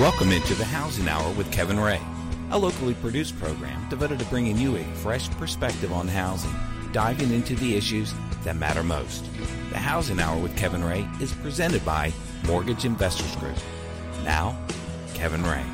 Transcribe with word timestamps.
Welcome 0.00 0.32
into 0.32 0.56
the 0.56 0.64
Housing 0.64 1.08
Hour 1.08 1.32
with 1.34 1.52
Kevin 1.52 1.78
Ray, 1.78 2.00
a 2.50 2.58
locally 2.58 2.94
produced 2.94 3.38
program 3.38 3.88
devoted 3.88 4.18
to 4.18 4.24
bringing 4.24 4.58
you 4.58 4.76
a 4.76 4.82
fresh 4.96 5.30
perspective 5.30 5.92
on 5.92 6.08
housing, 6.08 6.52
diving 6.92 7.32
into 7.32 7.54
the 7.54 7.76
issues 7.76 8.12
that 8.42 8.56
matter 8.56 8.82
most. 8.82 9.24
The 9.70 9.78
Housing 9.78 10.18
Hour 10.18 10.36
with 10.42 10.56
Kevin 10.56 10.82
Ray 10.82 11.08
is 11.20 11.32
presented 11.34 11.84
by 11.84 12.12
Mortgage 12.44 12.84
Investors 12.84 13.36
Group. 13.36 13.56
Now, 14.24 14.58
Kevin 15.14 15.44
Ray. 15.44 15.64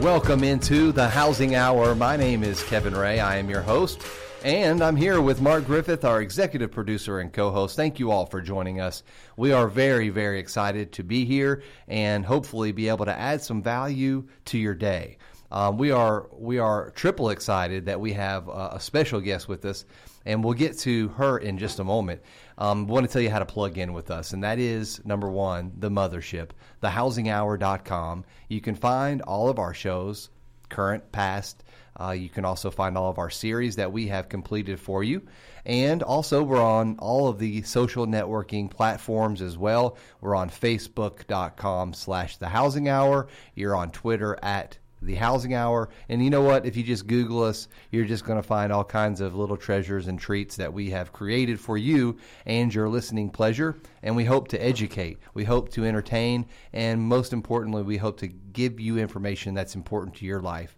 Welcome 0.00 0.44
into 0.44 0.92
the 0.92 1.08
Housing 1.08 1.56
Hour. 1.56 1.96
My 1.96 2.16
name 2.16 2.44
is 2.44 2.62
Kevin 2.62 2.94
Ray. 2.94 3.18
I 3.18 3.38
am 3.38 3.50
your 3.50 3.62
host, 3.62 4.00
and 4.44 4.82
I'm 4.82 4.96
here 4.96 5.20
with 5.20 5.40
Mark 5.40 5.66
Griffith, 5.66 6.04
our 6.04 6.22
executive 6.22 6.70
producer 6.70 7.20
and 7.20 7.32
co 7.32 7.50
host. 7.50 7.76
Thank 7.76 7.98
you 7.98 8.10
all 8.10 8.26
for 8.26 8.40
joining 8.40 8.80
us. 8.80 9.02
We 9.36 9.52
are 9.52 9.68
very, 9.68 10.08
very 10.08 10.38
excited 10.38 10.92
to 10.92 11.04
be 11.04 11.24
here 11.24 11.62
and 11.88 12.24
hopefully 12.24 12.72
be 12.72 12.88
able 12.88 13.04
to 13.04 13.18
add 13.18 13.42
some 13.42 13.62
value 13.62 14.26
to 14.46 14.58
your 14.58 14.74
day. 14.74 15.18
Um, 15.52 15.76
we 15.78 15.90
are 15.90 16.28
we 16.32 16.58
are 16.58 16.90
triple 16.92 17.30
excited 17.30 17.86
that 17.86 18.00
we 18.00 18.12
have 18.12 18.48
a, 18.48 18.70
a 18.74 18.80
special 18.80 19.20
guest 19.20 19.48
with 19.48 19.64
us, 19.64 19.84
and 20.24 20.42
we'll 20.42 20.54
get 20.54 20.78
to 20.80 21.08
her 21.08 21.38
in 21.38 21.58
just 21.58 21.78
a 21.78 21.84
moment. 21.84 22.22
Um, 22.56 22.86
want 22.86 23.06
to 23.06 23.12
tell 23.12 23.22
you 23.22 23.30
how 23.30 23.40
to 23.40 23.46
plug 23.46 23.76
in 23.76 23.92
with 23.92 24.10
us, 24.10 24.32
and 24.32 24.44
that 24.44 24.58
is 24.58 25.04
number 25.04 25.28
one, 25.28 25.72
the 25.78 25.90
mothership, 25.90 26.50
thehousinghour.com. 26.82 28.24
You 28.48 28.60
can 28.60 28.74
find 28.74 29.22
all 29.22 29.48
of 29.48 29.58
our 29.58 29.74
shows, 29.74 30.30
current, 30.68 31.10
past. 31.12 31.64
Uh, 32.00 32.12
you 32.12 32.28
can 32.28 32.44
also 32.44 32.70
find 32.70 32.96
all 32.96 33.10
of 33.10 33.18
our 33.18 33.30
series 33.30 33.76
that 33.76 33.92
we 33.92 34.06
have 34.06 34.28
completed 34.28 34.80
for 34.80 35.04
you. 35.04 35.22
And 35.66 36.02
also, 36.02 36.42
we're 36.42 36.62
on 36.62 36.96
all 36.98 37.28
of 37.28 37.38
the 37.38 37.62
social 37.62 38.06
networking 38.06 38.70
platforms 38.70 39.42
as 39.42 39.58
well. 39.58 39.98
We're 40.20 40.34
on 40.34 40.48
facebook.com 40.48 41.92
slash 41.92 42.38
the 42.38 42.48
housing 42.48 42.88
hour. 42.88 43.28
You're 43.54 43.76
on 43.76 43.90
Twitter 43.90 44.38
at 44.42 44.78
the 45.02 45.14
housing 45.14 45.54
hour. 45.54 45.88
And 46.08 46.22
you 46.22 46.30
know 46.30 46.42
what? 46.42 46.66
If 46.66 46.76
you 46.76 46.82
just 46.82 47.06
Google 47.06 47.42
us, 47.42 47.68
you're 47.90 48.04
just 48.04 48.24
going 48.24 48.40
to 48.40 48.46
find 48.46 48.72
all 48.72 48.84
kinds 48.84 49.20
of 49.20 49.34
little 49.34 49.56
treasures 49.56 50.08
and 50.08 50.18
treats 50.18 50.56
that 50.56 50.72
we 50.72 50.90
have 50.90 51.12
created 51.12 51.60
for 51.60 51.78
you 51.78 52.16
and 52.46 52.72
your 52.74 52.88
listening 52.88 53.30
pleasure. 53.30 53.78
And 54.02 54.16
we 54.16 54.24
hope 54.24 54.48
to 54.48 54.62
educate, 54.62 55.18
we 55.34 55.44
hope 55.44 55.70
to 55.70 55.84
entertain, 55.84 56.46
and 56.72 57.00
most 57.00 57.32
importantly, 57.32 57.82
we 57.82 57.96
hope 57.96 58.18
to 58.20 58.28
give 58.28 58.80
you 58.80 58.98
information 58.98 59.54
that's 59.54 59.74
important 59.74 60.16
to 60.16 60.26
your 60.26 60.40
life. 60.40 60.76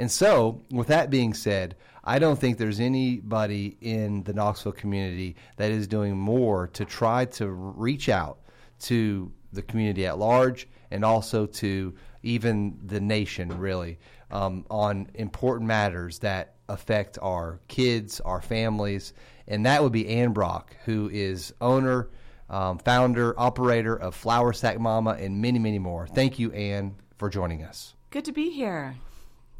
And 0.00 0.10
so, 0.10 0.62
with 0.70 0.86
that 0.86 1.10
being 1.10 1.34
said, 1.34 1.76
I 2.02 2.18
don't 2.18 2.38
think 2.38 2.56
there's 2.56 2.80
anybody 2.80 3.76
in 3.82 4.22
the 4.22 4.32
Knoxville 4.32 4.72
community 4.72 5.36
that 5.56 5.70
is 5.70 5.86
doing 5.86 6.16
more 6.16 6.68
to 6.68 6.86
try 6.86 7.26
to 7.26 7.46
reach 7.46 8.08
out 8.08 8.38
to 8.84 9.30
the 9.52 9.60
community 9.60 10.06
at 10.06 10.18
large 10.18 10.66
and 10.90 11.04
also 11.04 11.44
to 11.44 11.94
even 12.22 12.78
the 12.82 12.98
nation, 12.98 13.58
really, 13.58 13.98
um, 14.30 14.64
on 14.70 15.10
important 15.16 15.68
matters 15.68 16.20
that 16.20 16.54
affect 16.70 17.18
our 17.20 17.60
kids, 17.68 18.20
our 18.20 18.40
families. 18.40 19.12
And 19.48 19.66
that 19.66 19.82
would 19.82 19.92
be 19.92 20.08
Anne 20.08 20.32
Brock, 20.32 20.74
who 20.86 21.10
is 21.12 21.52
owner, 21.60 22.08
um, 22.48 22.78
founder, 22.78 23.38
operator 23.38 23.96
of 23.96 24.14
Flour 24.14 24.54
Sack 24.54 24.80
Mama, 24.80 25.18
and 25.20 25.42
many, 25.42 25.58
many 25.58 25.78
more. 25.78 26.06
Thank 26.06 26.38
you, 26.38 26.50
Anne, 26.52 26.94
for 27.18 27.28
joining 27.28 27.62
us. 27.64 27.94
Good 28.08 28.24
to 28.24 28.32
be 28.32 28.48
here. 28.48 28.96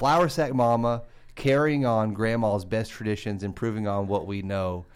Flour 0.00 0.30
Sack 0.30 0.54
Mama, 0.54 1.02
carrying 1.34 1.84
on 1.84 2.14
grandma's 2.14 2.64
best 2.64 2.90
traditions, 2.90 3.42
improving 3.42 3.86
on 3.86 4.06
what 4.06 4.26
we 4.26 4.40
know 4.40 4.86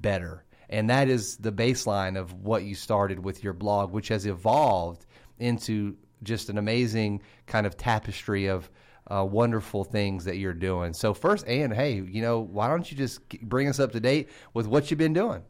better. 0.00 0.44
And 0.68 0.88
that 0.88 1.08
is 1.08 1.36
the 1.38 1.50
baseline 1.50 2.16
of 2.16 2.32
what 2.32 2.62
you 2.62 2.76
started 2.76 3.24
with 3.24 3.42
your 3.42 3.54
blog, 3.54 3.90
which 3.90 4.06
has 4.06 4.24
evolved 4.24 5.04
into 5.40 5.96
just 6.22 6.48
an 6.48 6.58
amazing 6.58 7.22
kind 7.46 7.66
of 7.66 7.76
tapestry 7.76 8.46
of 8.46 8.70
uh, 9.08 9.26
wonderful 9.28 9.82
things 9.82 10.26
that 10.26 10.36
you're 10.36 10.52
doing. 10.52 10.92
So 10.92 11.12
first, 11.12 11.44
and 11.48 11.74
hey, 11.74 11.94
you 11.94 12.22
know, 12.22 12.38
why 12.38 12.68
don't 12.68 12.88
you 12.88 12.96
just 12.96 13.28
bring 13.40 13.66
us 13.66 13.80
up 13.80 13.90
to 13.90 14.00
date 14.00 14.30
with 14.54 14.68
what 14.68 14.92
you've 14.92 14.98
been 14.98 15.12
doing? 15.12 15.42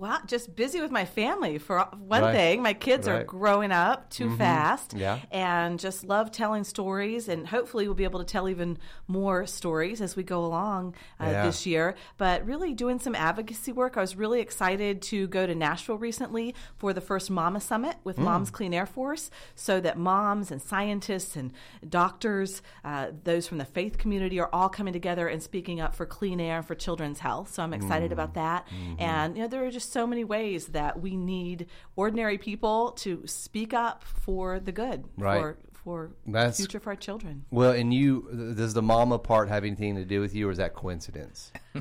Well, 0.00 0.18
just 0.26 0.56
busy 0.56 0.80
with 0.80 0.90
my 0.90 1.04
family 1.04 1.58
for 1.58 1.78
one 1.98 2.22
Right. 2.22 2.32
thing. 2.32 2.62
My 2.62 2.72
kids 2.72 3.06
Right. 3.06 3.20
are 3.20 3.24
growing 3.24 3.70
up 3.70 4.08
too 4.08 4.34
fast. 4.38 4.94
Yeah. 4.94 5.18
And 5.30 5.78
just 5.78 6.04
love 6.04 6.32
telling 6.32 6.64
stories. 6.64 7.28
And 7.28 7.46
hopefully, 7.48 7.86
we'll 7.86 7.94
be 7.94 8.04
able 8.04 8.18
to 8.18 8.24
tell 8.24 8.48
even 8.48 8.78
more 9.06 9.44
stories 9.44 10.00
as 10.00 10.16
we 10.16 10.22
go 10.22 10.42
along 10.42 10.94
uh, 11.20 11.24
Yeah. 11.26 11.42
this 11.44 11.66
year. 11.66 11.96
But 12.16 12.46
really, 12.46 12.72
doing 12.72 12.98
some 12.98 13.14
advocacy 13.14 13.72
work. 13.72 13.98
I 13.98 14.00
was 14.00 14.16
really 14.16 14.40
excited 14.40 15.02
to 15.02 15.26
go 15.28 15.46
to 15.46 15.54
Nashville 15.54 15.98
recently 15.98 16.54
for 16.78 16.94
the 16.94 17.02
first 17.02 17.30
Mama 17.30 17.60
Summit 17.60 17.96
with 18.02 18.16
Hmm. 18.16 18.24
Moms 18.24 18.50
Clean 18.50 18.72
Air 18.72 18.86
Force 18.86 19.30
so 19.54 19.80
that 19.80 19.98
moms 19.98 20.50
and 20.50 20.62
scientists 20.62 21.36
and 21.36 21.52
doctors, 21.86 22.62
uh, 22.86 23.08
those 23.24 23.46
from 23.46 23.58
the 23.58 23.66
faith 23.66 23.98
community, 23.98 24.40
are 24.40 24.48
all 24.50 24.70
coming 24.70 24.94
together 24.94 25.28
and 25.28 25.42
speaking 25.42 25.78
up 25.78 25.94
for 25.94 26.06
clean 26.06 26.40
air 26.40 26.56
and 26.56 26.66
for 26.66 26.74
children's 26.74 27.18
health. 27.20 27.52
So 27.52 27.62
I'm 27.62 27.74
excited 27.74 28.08
Hmm. 28.08 28.14
about 28.14 28.32
that. 28.32 28.66
And 28.98 29.36
you 29.36 29.42
know, 29.42 29.48
there 29.48 29.62
are 29.66 29.70
just 29.70 29.89
so 29.90 30.06
many 30.06 30.24
ways 30.24 30.66
that 30.68 31.00
we 31.00 31.16
need 31.16 31.66
ordinary 31.96 32.38
people 32.38 32.92
to 32.92 33.22
speak 33.26 33.74
up 33.74 34.04
for 34.04 34.58
the 34.60 34.72
good, 34.72 35.04
Right. 35.16 35.40
for 35.40 35.58
for 35.84 36.10
That's- 36.26 36.58
future 36.58 36.78
for 36.78 36.90
our 36.90 36.96
children. 36.96 37.46
Well, 37.50 37.72
and 37.72 37.92
you, 37.92 38.28
does 38.54 38.74
the 38.74 38.82
mama 38.82 39.18
part 39.18 39.48
have 39.48 39.64
anything 39.64 39.96
to 39.96 40.04
do 40.04 40.20
with 40.20 40.34
you, 40.34 40.46
or 40.46 40.50
is 40.50 40.58
that 40.58 40.74
coincidence? 40.74 41.50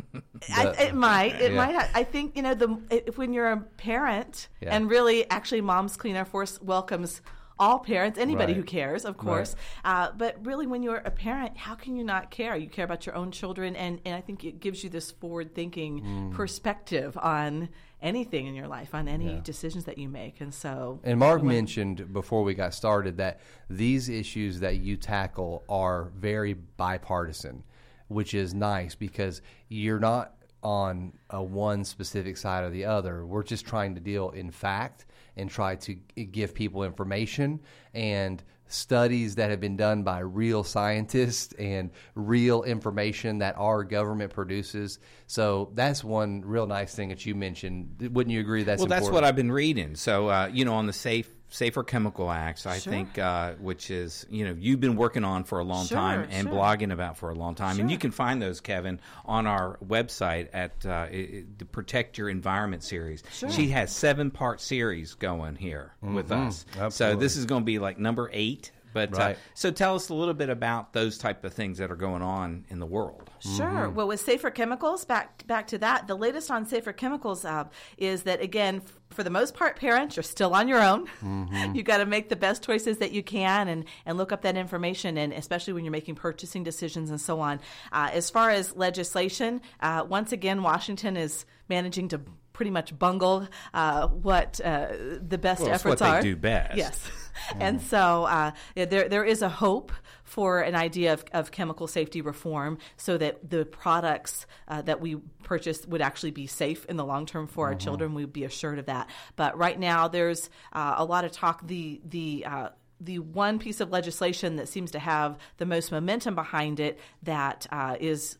I, 0.55 0.67
it 0.79 0.95
might. 0.95 1.35
It 1.41 1.51
yeah. 1.51 1.57
might. 1.57 1.75
Ha- 1.75 1.89
I 1.93 2.05
think 2.05 2.37
you 2.37 2.41
know 2.41 2.53
the 2.53 2.79
if 2.89 3.17
when 3.17 3.33
you're 3.33 3.51
a 3.51 3.57
parent 3.57 4.47
Yeah. 4.61 4.73
and 4.75 4.89
really 4.89 5.29
actually, 5.29 5.59
Moms 5.61 5.97
Clean 5.97 6.15
Air 6.15 6.23
Force 6.23 6.61
welcomes 6.61 7.21
all 7.61 7.79
parents, 7.79 8.17
anybody 8.17 8.53
Right. 8.53 8.55
who 8.57 8.63
cares, 8.63 9.03
of 9.03 9.17
course. 9.17 9.53
Uh, 9.83 10.11
but 10.15 10.45
really, 10.45 10.65
when 10.65 10.81
you're 10.81 11.01
a 11.03 11.11
parent, 11.11 11.57
how 11.57 11.75
can 11.75 11.97
you 11.97 12.05
not 12.05 12.31
care? 12.31 12.55
You 12.55 12.69
care 12.69 12.85
about 12.85 13.05
your 13.05 13.15
own 13.15 13.31
children, 13.31 13.75
and 13.75 13.99
and 14.05 14.15
I 14.15 14.21
think 14.21 14.45
it 14.45 14.61
gives 14.61 14.81
you 14.81 14.89
this 14.89 15.11
forward-thinking 15.11 16.01
Mm. 16.01 16.31
perspective 16.33 17.17
on 17.17 17.67
anything 18.01 18.47
in 18.47 18.55
your 18.55 18.67
life, 18.67 18.95
on 18.95 19.07
any 19.07 19.41
decisions 19.43 19.85
that 19.85 19.97
you 19.97 20.09
make, 20.09 20.41
and 20.41 20.53
so. 20.53 20.99
And 21.03 21.19
Mark 21.19 21.43
mentioned 21.43 22.13
before 22.13 22.43
we 22.43 22.53
got 22.53 22.73
started 22.73 23.17
that 23.17 23.39
these 23.69 24.09
issues 24.09 24.59
that 24.61 24.77
you 24.77 24.97
tackle 24.97 25.63
are 25.67 26.11
very 26.15 26.53
bipartisan, 26.53 27.63
which 28.07 28.33
is 28.33 28.53
nice 28.53 28.95
because 28.95 29.41
you're 29.67 29.99
not 29.99 30.35
on 30.61 31.13
a 31.29 31.41
one 31.41 31.83
specific 31.83 32.37
side 32.37 32.63
or 32.63 32.69
the 32.69 32.85
other. 32.85 33.25
We're 33.25 33.43
just 33.43 33.65
trying 33.65 33.95
to 33.95 34.01
deal 34.01 34.29
in 34.31 34.51
fact 34.51 35.05
and 35.37 35.49
try 35.49 35.75
to 35.75 35.93
give 35.93 36.53
people 36.53 36.83
information 36.83 37.59
and 37.93 38.43
studies 38.69 39.35
that 39.35 39.49
have 39.49 39.59
been 39.59 39.75
done 39.75 40.03
by 40.03 40.19
real 40.19 40.63
scientists 40.63 41.53
and 41.53 41.89
real 42.15 42.63
information 42.63 43.39
that 43.39 43.55
our 43.57 43.83
government 43.83 44.31
produces. 44.31 44.99
So 45.27 45.71
that's 45.73 46.03
one 46.03 46.41
real 46.45 46.67
nice 46.67 46.95
thing 46.95 47.09
that 47.09 47.25
you 47.25 47.35
mentioned. 47.35 48.09
Wouldn't 48.13 48.33
you 48.33 48.39
agree? 48.39 48.63
That's 48.63 48.79
well, 48.79 48.87
that's 48.87 49.09
what 49.09 49.23
I've 49.23 49.35
been 49.35 49.51
reading. 49.51 49.95
So, 49.95 50.29
uh, 50.29 50.49
you 50.53 50.65
know, 50.65 50.75
on 50.75 50.85
the 50.85 50.93
Safe 50.93 51.29
Safer 51.49 51.83
Chemical 51.83 52.29
Acts, 52.31 52.65
I 52.65 52.77
Sure. 52.79 52.93
think, 52.93 53.17
uh, 53.17 53.53
which 53.53 53.89
is 53.91 54.25
you 54.29 54.45
know 54.45 54.55
you've 54.57 54.79
been 54.79 54.95
working 54.95 55.23
on 55.23 55.43
for 55.43 55.59
a 55.59 55.63
long 55.63 55.85
Sure, 55.87 55.97
time 55.97 56.27
and 56.29 56.47
sure. 56.47 56.55
blogging 56.57 56.93
about 56.93 57.17
for 57.17 57.29
a 57.31 57.35
long 57.35 57.55
time, 57.55 57.79
and 57.79 57.89
you 57.89 57.97
can 57.97 58.11
find 58.11 58.41
those, 58.41 58.61
Kevin, 58.61 58.99
on 59.25 59.47
our 59.47 59.77
website 59.85 60.47
at 60.53 60.85
uh, 60.85 60.89
i- 60.89 61.05
i- 61.11 61.43
the 61.57 61.65
Protect 61.65 62.17
Your 62.17 62.29
Environment 62.29 62.83
series. 62.83 63.23
Sure. 63.33 63.49
She 63.49 63.69
has 63.69 63.91
seven 63.93 64.29
part 64.31 64.61
series 64.61 65.15
going 65.15 65.55
here 65.55 65.93
with 66.01 66.31
us. 66.31 66.65
So 66.89 67.15
this 67.15 67.35
is 67.35 67.45
going 67.45 67.61
to 67.63 67.65
be 67.65 67.79
like 67.79 67.97
number 67.97 68.29
eight. 68.31 68.71
But 68.91 69.17
uh, 69.19 69.33
so 69.53 69.69
tell 69.69 69.93
us 69.93 70.09
a 70.09 70.15
little 70.15 70.33
bit 70.33 70.49
about 70.49 70.93
those 70.93 71.19
type 71.19 71.43
of 71.45 71.53
things 71.53 71.77
that 71.77 71.91
are 71.91 71.95
going 71.95 72.23
on 72.23 72.65
in 72.69 72.79
the 72.79 72.87
world. 72.87 73.28
Sure. 73.39 73.65
Mm-hmm. 73.65 73.95
Well, 73.95 74.07
with 74.07 74.19
safer 74.19 74.49
chemicals, 74.51 75.05
back 75.05 75.45
back 75.47 75.67
to 75.67 75.77
that. 75.79 76.07
The 76.07 76.15
latest 76.15 76.51
on 76.51 76.65
safer 76.65 76.93
chemicals 76.93 77.45
uh, 77.45 77.65
is 77.97 78.23
that 78.23 78.41
again, 78.41 78.81
f- 78.85 78.99
for 79.11 79.23
the 79.23 79.29
most 79.29 79.53
part, 79.55 79.77
parents 79.77 80.15
you're 80.15 80.23
still 80.23 80.53
on 80.53 80.67
your 80.67 80.81
own. 80.81 81.07
Mm-hmm. 81.23 81.75
you 81.75 81.83
got 81.83 81.97
to 81.97 82.05
make 82.05 82.29
the 82.29 82.35
best 82.35 82.63
choices 82.63 82.97
that 82.97 83.11
you 83.11 83.23
can 83.23 83.67
and 83.67 83.85
and 84.05 84.17
look 84.17 84.31
up 84.31 84.41
that 84.43 84.57
information, 84.57 85.17
and 85.17 85.33
especially 85.33 85.73
when 85.73 85.83
you're 85.85 85.91
making 85.91 86.15
purchasing 86.15 86.63
decisions 86.63 87.09
and 87.09 87.19
so 87.21 87.39
on. 87.39 87.59
Uh, 87.91 88.09
as 88.13 88.29
far 88.29 88.49
as 88.49 88.75
legislation, 88.75 89.61
uh, 89.81 90.05
once 90.07 90.31
again, 90.31 90.61
Washington 90.63 91.17
is 91.17 91.45
managing 91.67 92.07
to 92.09 92.21
pretty 92.51 92.71
much 92.71 92.97
bungle 92.99 93.47
uh, 93.73 94.07
what 94.07 94.59
uh, 94.63 94.87
the 95.25 95.37
best 95.37 95.61
Well, 95.61 95.69
efforts 95.71 95.85
what 95.85 95.99
they 95.99 96.17
are. 96.17 96.21
do 96.21 96.35
best. 96.35 96.75
Yes. 96.77 96.99
And 97.57 97.81
so 97.81 98.25
uh, 98.25 98.51
yeah, 98.75 98.83
there, 98.83 99.07
there 99.07 99.23
is 99.23 99.41
a 99.41 99.47
hope 99.47 99.93
for 100.29 100.59
an 100.61 100.75
idea 100.75 101.11
of, 101.11 101.25
of 101.33 101.49
chemical 101.49 101.87
safety 101.87 102.21
reform 102.21 102.77
so 102.97 103.17
that 103.17 103.49
the 103.49 103.65
products 103.65 104.45
uh, 104.67 104.79
that 104.83 105.01
we 105.01 105.15
purchase 105.43 105.87
would 105.87 106.01
actually 106.01 106.29
be 106.29 106.45
safe 106.45 106.85
in 106.85 106.97
the 106.97 107.05
long 107.05 107.25
term 107.25 107.47
for 107.47 107.65
our 107.65 107.73
children. 107.73 108.13
We'd 108.13 108.31
be 108.31 108.43
assured 108.43 108.77
of 108.77 108.85
that. 108.85 109.09
But 109.35 109.57
right 109.57 109.79
now, 109.79 110.07
there's 110.07 110.51
uh, 110.71 110.95
a 110.97 111.03
lot 111.03 111.25
of 111.25 111.31
talk. 111.31 111.65
The, 111.65 111.99
the, 112.05 112.45
uh, 112.45 112.69
the 113.01 113.19
one 113.19 113.57
piece 113.57 113.79
of 113.79 113.89
legislation 113.89 114.57
that 114.57 114.69
seems 114.69 114.91
to 114.91 114.99
have 114.99 115.39
the 115.57 115.65
most 115.65 115.91
momentum 115.91 116.35
behind 116.35 116.79
it 116.79 116.99
that 117.23 117.65
uh, 117.71 117.95
is 117.99 118.37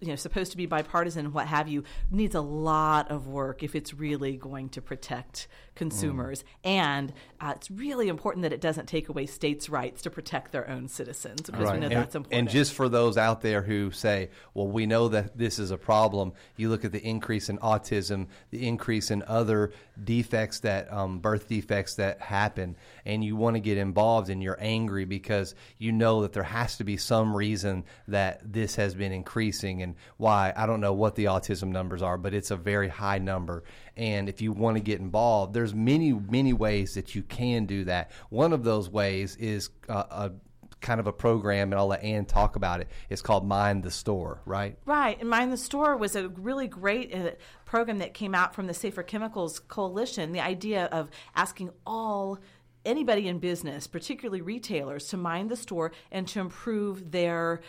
you 0.00 0.08
know 0.08 0.16
supposed 0.16 0.50
to 0.50 0.56
be 0.56 0.66
bipartisan 0.66 1.32
what 1.32 1.46
have 1.46 1.68
you 1.68 1.82
needs 2.10 2.34
a 2.34 2.40
lot 2.40 3.10
of 3.10 3.26
work 3.26 3.62
if 3.62 3.74
it's 3.74 3.94
really 3.94 4.36
going 4.36 4.68
to 4.68 4.82
protect 4.82 5.48
consumers 5.74 6.42
mm. 6.42 6.46
and 6.64 7.12
uh, 7.40 7.52
it's 7.54 7.70
really 7.70 8.08
important 8.08 8.42
that 8.42 8.52
it 8.52 8.60
doesn't 8.60 8.86
take 8.86 9.08
away 9.08 9.26
states 9.26 9.68
rights 9.68 10.02
to 10.02 10.10
protect 10.10 10.52
their 10.52 10.68
own 10.68 10.88
citizens 10.88 11.42
because 11.42 11.64
right. 11.64 11.74
we 11.74 11.80
know 11.80 11.86
and, 11.86 11.96
that's 11.96 12.14
important 12.14 12.38
and 12.38 12.50
just 12.50 12.74
for 12.74 12.88
those 12.88 13.16
out 13.16 13.40
there 13.40 13.62
who 13.62 13.90
say 13.90 14.28
well 14.54 14.66
we 14.66 14.86
know 14.86 15.08
that 15.08 15.36
this 15.36 15.58
is 15.58 15.70
a 15.70 15.78
problem 15.78 16.32
you 16.56 16.68
look 16.68 16.84
at 16.84 16.92
the 16.92 17.02
increase 17.02 17.48
in 17.48 17.56
autism 17.58 18.26
the 18.50 18.66
increase 18.66 19.10
in 19.10 19.22
other 19.26 19.72
defects 20.02 20.60
that 20.60 20.92
um, 20.92 21.18
birth 21.20 21.48
defects 21.48 21.94
that 21.94 22.20
happen 22.20 22.76
and 23.06 23.24
you 23.24 23.34
want 23.36 23.54
to 23.54 23.60
get 23.60 23.78
involved 23.78 24.28
and 24.28 24.42
you're 24.42 24.58
angry 24.60 25.06
because 25.06 25.54
you 25.78 25.92
know 25.92 26.22
that 26.22 26.32
there 26.32 26.42
has 26.42 26.76
to 26.76 26.84
be 26.84 26.96
some 26.96 27.34
reason 27.34 27.84
that 28.08 28.40
this 28.44 28.76
has 28.76 28.94
been 28.94 29.12
increasing 29.12 29.85
and 29.86 29.94
why 30.16 30.52
I 30.56 30.66
don't 30.66 30.80
know 30.80 30.92
what 30.92 31.14
the 31.14 31.24
autism 31.26 31.68
numbers 31.68 32.02
are, 32.02 32.18
but 32.18 32.34
it's 32.34 32.50
a 32.50 32.56
very 32.56 32.88
high 32.88 33.18
number. 33.18 33.64
And 33.96 34.28
if 34.28 34.42
you 34.42 34.52
want 34.52 34.76
to 34.76 34.82
get 34.82 35.00
involved, 35.00 35.54
there's 35.54 35.74
many 35.74 36.12
many 36.12 36.52
ways 36.52 36.94
that 36.94 37.14
you 37.14 37.22
can 37.22 37.66
do 37.66 37.84
that. 37.84 38.10
One 38.28 38.52
of 38.52 38.64
those 38.64 38.90
ways 38.90 39.36
is 39.36 39.70
uh, 39.88 40.04
a 40.10 40.32
kind 40.80 41.00
of 41.00 41.06
a 41.06 41.12
program, 41.12 41.72
and 41.72 41.78
I'll 41.78 41.86
let 41.86 42.02
Anne 42.02 42.26
talk 42.26 42.56
about 42.56 42.80
it. 42.80 42.88
It's 43.08 43.22
called 43.22 43.46
Mind 43.46 43.82
the 43.82 43.90
Store, 43.90 44.40
right? 44.44 44.76
Right. 44.84 45.18
And 45.18 45.28
Mind 45.28 45.52
the 45.52 45.56
Store 45.56 45.96
was 45.96 46.16
a 46.16 46.28
really 46.28 46.68
great 46.68 47.14
uh, 47.14 47.30
program 47.64 47.98
that 47.98 48.14
came 48.14 48.34
out 48.34 48.54
from 48.54 48.66
the 48.66 48.74
Safer 48.74 49.02
Chemicals 49.02 49.58
Coalition. 49.58 50.32
The 50.32 50.40
idea 50.40 50.86
of 50.86 51.10
asking 51.34 51.70
all 51.86 52.38
anybody 52.84 53.26
in 53.26 53.38
business, 53.38 53.86
particularly 53.86 54.40
retailers, 54.40 55.08
to 55.08 55.16
mind 55.16 55.50
the 55.50 55.56
store 55.56 55.92
and 56.12 56.26
to 56.28 56.40
improve 56.40 57.10
their 57.10 57.60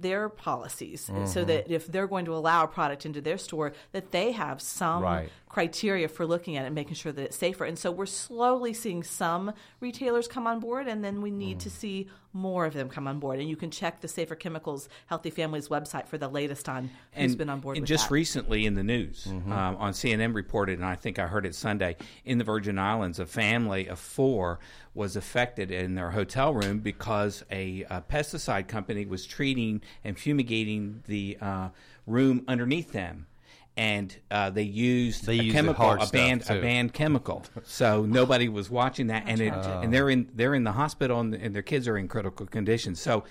their 0.00 0.28
policies 0.28 1.08
mm-hmm. 1.10 1.26
so 1.26 1.44
that 1.44 1.70
if 1.70 1.86
they're 1.86 2.06
going 2.06 2.24
to 2.24 2.34
allow 2.34 2.64
a 2.64 2.68
product 2.68 3.06
into 3.06 3.20
their 3.20 3.38
store 3.38 3.72
that 3.92 4.10
they 4.10 4.32
have 4.32 4.60
some 4.60 5.02
right. 5.02 5.30
Criteria 5.54 6.08
for 6.08 6.26
looking 6.26 6.56
at 6.56 6.64
it 6.64 6.66
and 6.66 6.74
making 6.74 6.94
sure 6.94 7.12
that 7.12 7.22
it's 7.22 7.36
safer 7.36 7.64
and 7.64 7.78
so 7.78 7.88
we're 7.88 8.06
slowly 8.06 8.74
seeing 8.74 9.04
some 9.04 9.52
retailers 9.78 10.26
come 10.26 10.48
on 10.48 10.58
board 10.58 10.88
and 10.88 11.04
then 11.04 11.22
we 11.22 11.30
need 11.30 11.58
mm. 11.58 11.62
to 11.62 11.70
see 11.70 12.08
more 12.32 12.66
of 12.66 12.74
them 12.74 12.88
come 12.88 13.06
on 13.06 13.20
board 13.20 13.38
and 13.38 13.48
you 13.48 13.54
can 13.54 13.70
check 13.70 14.00
the 14.00 14.08
safer 14.08 14.34
chemicals 14.34 14.88
healthy 15.06 15.30
families 15.30 15.68
website 15.68 16.08
for 16.08 16.18
the 16.18 16.26
latest 16.26 16.68
on 16.68 16.90
who's 17.12 17.30
and, 17.30 17.38
been 17.38 17.48
on 17.48 17.60
board 17.60 17.76
and 17.76 17.86
just 17.86 18.08
that. 18.08 18.14
recently 18.14 18.66
in 18.66 18.74
the 18.74 18.82
news 18.82 19.28
mm-hmm. 19.30 19.52
um, 19.52 19.76
on 19.76 19.92
cnn 19.92 20.34
reported 20.34 20.76
and 20.76 20.84
i 20.84 20.96
think 20.96 21.20
i 21.20 21.26
heard 21.28 21.46
it 21.46 21.54
sunday 21.54 21.96
in 22.24 22.38
the 22.38 22.44
virgin 22.44 22.76
islands 22.76 23.20
a 23.20 23.26
family 23.26 23.86
of 23.86 23.96
four 23.96 24.58
was 24.92 25.14
affected 25.14 25.70
in 25.70 25.94
their 25.94 26.10
hotel 26.10 26.52
room 26.52 26.80
because 26.80 27.44
a, 27.52 27.84
a 27.90 28.00
pesticide 28.00 28.66
company 28.66 29.06
was 29.06 29.24
treating 29.24 29.80
and 30.02 30.18
fumigating 30.18 31.02
the 31.06 31.38
uh, 31.40 31.68
room 32.06 32.44
underneath 32.46 32.92
them. 32.92 33.26
And 33.76 34.16
uh, 34.30 34.50
they 34.50 34.62
used 34.62 35.26
they 35.26 35.48
a 35.48 35.50
chemical, 35.50 35.90
a 35.90 36.06
banned, 36.06 36.44
a 36.48 36.60
banned 36.60 36.92
chemical. 36.92 37.44
So 37.64 38.06
nobody 38.06 38.48
was 38.48 38.70
watching 38.70 39.08
that, 39.08 39.24
and 39.26 39.40
it, 39.40 39.52
and 39.52 39.92
they're 39.92 40.10
in 40.10 40.30
they're 40.32 40.54
in 40.54 40.62
the 40.62 40.70
hospital, 40.70 41.18
and, 41.18 41.34
and 41.34 41.52
their 41.52 41.62
kids 41.62 41.88
are 41.88 41.98
in 41.98 42.06
critical 42.06 42.46
condition. 42.46 42.94
So 42.94 43.24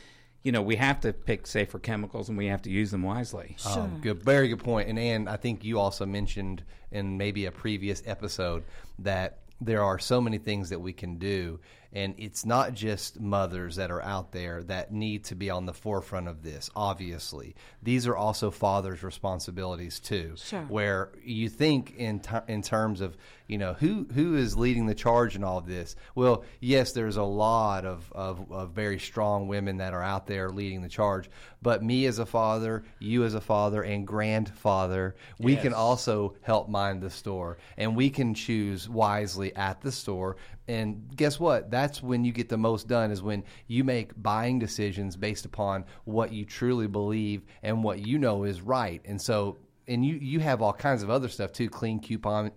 you 0.44 0.52
know, 0.52 0.62
we 0.62 0.76
have 0.76 1.00
to 1.02 1.14
pick 1.14 1.48
safer 1.48 1.80
chemicals 1.80 2.30
and 2.30 2.38
we 2.38 2.48
have 2.48 2.62
to 2.64 2.70
use 2.70 2.92
them 2.92 3.02
wisely. 3.02 3.56
Sure. 3.58 3.84
Um, 3.84 4.00
good, 4.02 4.22
very 4.22 4.50
good 4.50 4.62
point. 4.62 4.90
And 4.90 5.00
Anne, 5.00 5.28
I 5.28 5.38
think 5.38 5.64
you 5.64 5.80
also 5.80 6.06
mentioned 6.06 6.64
in 6.92 7.18
maybe 7.18 7.46
a 7.46 7.52
previous 7.52 8.04
episode 8.06 8.64
that 9.00 9.40
there 9.62 9.82
are 9.82 9.98
so 9.98 10.20
many 10.20 10.38
things 10.38 10.70
that 10.70 10.80
we 10.80 10.92
can 10.92 11.18
do. 11.18 11.60
And 11.94 12.16
it's 12.18 12.44
not 12.44 12.74
just 12.74 13.20
mothers 13.20 13.76
that 13.76 13.92
are 13.92 14.02
out 14.02 14.32
there 14.32 14.64
that 14.64 14.92
need 14.92 15.26
to 15.26 15.36
be 15.36 15.52
on 15.52 15.68
the 15.68 15.74
forefront 15.74 16.28
of 16.28 16.42
this, 16.42 16.72
obviously. 16.76 17.56
These 17.84 18.08
are 18.08 18.18
also 18.18 18.50
fathers' 18.50 19.04
responsibilities, 19.04 20.00
too. 20.00 20.34
Sure. 20.36 20.62
Where 20.62 21.12
you 21.24 21.50
think 21.50 21.96
in, 21.96 22.20
t- 22.20 22.32
in 22.48 22.64
terms 22.64 23.00
of, 23.00 23.16
you 23.48 23.60
know, 23.60 23.74
who, 23.74 24.08
who 24.16 24.36
is 24.36 24.58
leading 24.58 24.88
the 24.88 24.96
charge 24.96 25.36
in 25.36 25.44
all 25.44 25.60
of 25.60 25.68
this? 25.68 25.96
Well, 26.16 26.44
yes, 26.60 26.94
there's 26.94 27.18
a 27.18 27.24
lot 27.24 27.86
of, 27.86 28.12
of, 28.14 28.52
of 28.52 28.72
very 28.72 28.98
strong 28.98 29.48
women 29.48 29.78
that 29.78 29.94
are 29.94 30.04
out 30.04 30.26
there 30.26 30.50
leading 30.50 30.82
the 30.82 30.90
charge. 30.90 31.30
But 31.62 31.84
me 31.84 32.08
as 32.08 32.18
a 32.18 32.26
father, 32.26 32.84
you 33.00 33.24
as 33.24 33.36
a 33.36 33.42
father, 33.42 33.84
and 33.84 34.08
grandfather, 34.08 35.16
we 35.40 35.54
yes. 35.54 35.62
can 35.62 35.74
also 35.74 36.36
help 36.42 36.70
mind 36.70 37.02
the 37.02 37.12
store. 37.12 37.60
And 37.78 37.96
we 37.96 38.10
can 38.10 38.34
choose 38.34 38.90
wisely 38.90 39.56
at 39.56 39.80
the 39.82 39.92
store 39.92 40.38
and 40.68 41.10
guess 41.16 41.40
what? 41.40 41.70
That's 41.70 42.02
when 42.02 42.24
you 42.24 42.32
get 42.32 42.50
the 42.50 42.58
most 42.58 42.88
done 42.88 43.12
is 43.12 43.22
when 43.22 43.44
you 43.68 43.84
make 43.84 44.12
buying 44.22 44.60
decisions 44.60 45.16
based 45.16 45.46
upon 45.46 45.86
what 46.06 46.32
you 46.32 46.46
truly 46.46 46.88
believe 46.88 47.44
and 47.62 47.84
what 47.84 48.00
you 48.00 48.18
know 48.18 48.44
is 48.44 48.62
right. 48.62 49.02
And 49.06 49.22
so 49.22 49.58
and 49.88 50.06
you 50.06 50.16
you 50.16 50.40
have 50.40 50.62
all 50.62 50.74
kinds 50.74 51.04
of 51.04 51.10
other 51.10 51.28
stuff 51.28 51.52
too, 51.52 51.70
clean 51.70 52.00
coupon 52.00 52.52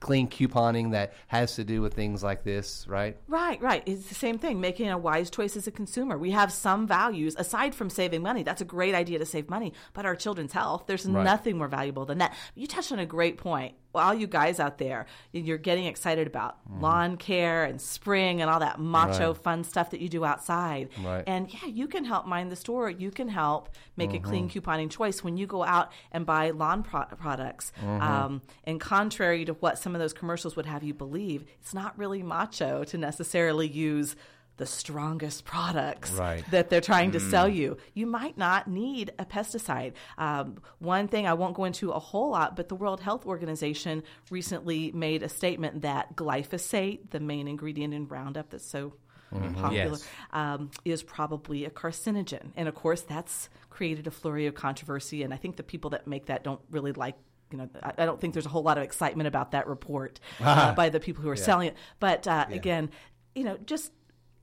clean 0.00 0.28
couponing 0.28 0.92
that 0.92 1.12
has 1.28 1.54
to 1.56 1.64
do 1.64 1.80
with 1.80 1.94
things 1.94 2.22
like 2.22 2.44
this, 2.44 2.86
right? 2.88 3.16
Right, 3.28 3.60
right. 3.60 3.82
It's 3.86 4.08
the 4.08 4.14
same 4.14 4.38
thing, 4.38 4.60
making 4.60 4.88
a 4.88 4.98
wise 4.98 5.30
choice 5.30 5.56
as 5.56 5.66
a 5.66 5.70
consumer. 5.70 6.18
We 6.18 6.30
have 6.32 6.52
some 6.52 6.86
values 6.86 7.36
aside 7.38 7.74
from 7.74 7.90
saving 7.90 8.22
money. 8.22 8.42
That's 8.42 8.62
a 8.62 8.64
great 8.64 8.94
idea 8.94 9.18
to 9.18 9.26
save 9.26 9.48
money, 9.48 9.72
but 9.92 10.06
our 10.06 10.16
children's 10.16 10.52
health, 10.52 10.84
there's 10.86 11.06
right. 11.06 11.22
nothing 11.22 11.58
more 11.58 11.68
valuable 11.68 12.04
than 12.04 12.18
that. 12.18 12.34
You 12.54 12.66
touched 12.66 12.90
on 12.90 12.98
a 12.98 13.06
great 13.06 13.36
point 13.36 13.74
all 13.94 14.14
you 14.14 14.26
guys 14.26 14.60
out 14.60 14.78
there, 14.78 15.06
you're 15.32 15.58
getting 15.58 15.86
excited 15.86 16.26
about 16.26 16.56
mm. 16.70 16.80
lawn 16.80 17.16
care 17.16 17.64
and 17.64 17.80
spring 17.80 18.40
and 18.40 18.50
all 18.50 18.60
that 18.60 18.78
macho 18.78 19.28
right. 19.28 19.42
fun 19.42 19.64
stuff 19.64 19.90
that 19.90 20.00
you 20.00 20.08
do 20.08 20.24
outside. 20.24 20.88
Right. 21.02 21.24
And 21.26 21.52
yeah, 21.52 21.68
you 21.68 21.86
can 21.86 22.04
help 22.04 22.26
mind 22.26 22.50
the 22.50 22.56
store. 22.56 22.90
You 22.90 23.10
can 23.10 23.28
help 23.28 23.70
make 23.96 24.10
mm-hmm. 24.10 24.24
a 24.24 24.28
clean 24.28 24.48
mm-hmm. 24.48 24.58
couponing 24.58 24.90
choice 24.90 25.22
when 25.22 25.36
you 25.36 25.46
go 25.46 25.64
out 25.64 25.92
and 26.12 26.26
buy 26.26 26.50
lawn 26.50 26.82
pro- 26.82 27.04
products. 27.04 27.72
Mm-hmm. 27.80 28.02
Um, 28.02 28.42
and 28.64 28.80
contrary 28.80 29.44
to 29.44 29.54
what 29.54 29.78
some 29.78 29.94
of 29.94 30.00
those 30.00 30.12
commercials 30.12 30.56
would 30.56 30.66
have 30.66 30.82
you 30.82 30.94
believe, 30.94 31.44
it's 31.60 31.74
not 31.74 31.96
really 31.98 32.22
macho 32.22 32.84
to 32.84 32.98
necessarily 32.98 33.68
use 33.68 34.16
the 34.56 34.66
strongest 34.66 35.44
products 35.44 36.12
right. 36.12 36.44
that 36.50 36.70
they're 36.70 36.80
trying 36.80 37.12
to 37.12 37.18
mm. 37.18 37.30
sell 37.30 37.48
you. 37.48 37.76
You 37.92 38.06
might 38.06 38.38
not 38.38 38.68
need 38.68 39.12
a 39.18 39.24
pesticide. 39.24 39.94
Um, 40.16 40.58
one 40.78 41.08
thing 41.08 41.26
I 41.26 41.34
won't 41.34 41.54
go 41.54 41.64
into 41.64 41.90
a 41.90 41.98
whole 41.98 42.30
lot, 42.30 42.54
but 42.54 42.68
the 42.68 42.76
World 42.76 43.00
Health 43.00 43.26
Organization 43.26 44.02
recently 44.30 44.92
made 44.92 45.22
a 45.22 45.28
statement 45.28 45.82
that 45.82 46.14
glyphosate, 46.14 47.10
the 47.10 47.20
main 47.20 47.48
ingredient 47.48 47.94
in 47.94 48.06
Roundup 48.06 48.50
that's 48.50 48.66
so 48.66 48.92
mm-hmm. 49.32 49.54
popular, 49.54 49.98
yes. 49.98 50.08
um, 50.32 50.70
is 50.84 51.02
probably 51.02 51.64
a 51.64 51.70
carcinogen. 51.70 52.52
And 52.56 52.68
of 52.68 52.74
course, 52.74 53.02
that's 53.02 53.48
created 53.70 54.06
a 54.06 54.10
flurry 54.10 54.46
of 54.46 54.54
controversy. 54.54 55.24
And 55.24 55.34
I 55.34 55.36
think 55.36 55.56
the 55.56 55.64
people 55.64 55.90
that 55.90 56.06
make 56.06 56.26
that 56.26 56.44
don't 56.44 56.60
really 56.70 56.92
like 56.92 57.16
you 57.50 57.58
know, 57.58 57.68
I, 57.82 58.04
don't 58.04 58.20
think 58.20 58.32
there's 58.32 58.46
a 58.46 58.48
whole 58.48 58.64
lot 58.64 58.78
of 58.78 58.84
excitement 58.84 59.28
about 59.28 59.52
that 59.52 59.68
report 59.68 60.18
uh, 60.40 60.74
by 60.74 60.88
the 60.88 60.98
people 60.98 61.22
who 61.22 61.30
are 61.30 61.36
yeah. 61.36 61.42
selling 61.42 61.68
it. 61.68 61.76
But 62.00 62.26
uh, 62.26 62.46
yeah. 62.48 62.56
again, 62.56 62.90
you 63.34 63.44
know, 63.44 63.58
just 63.64 63.92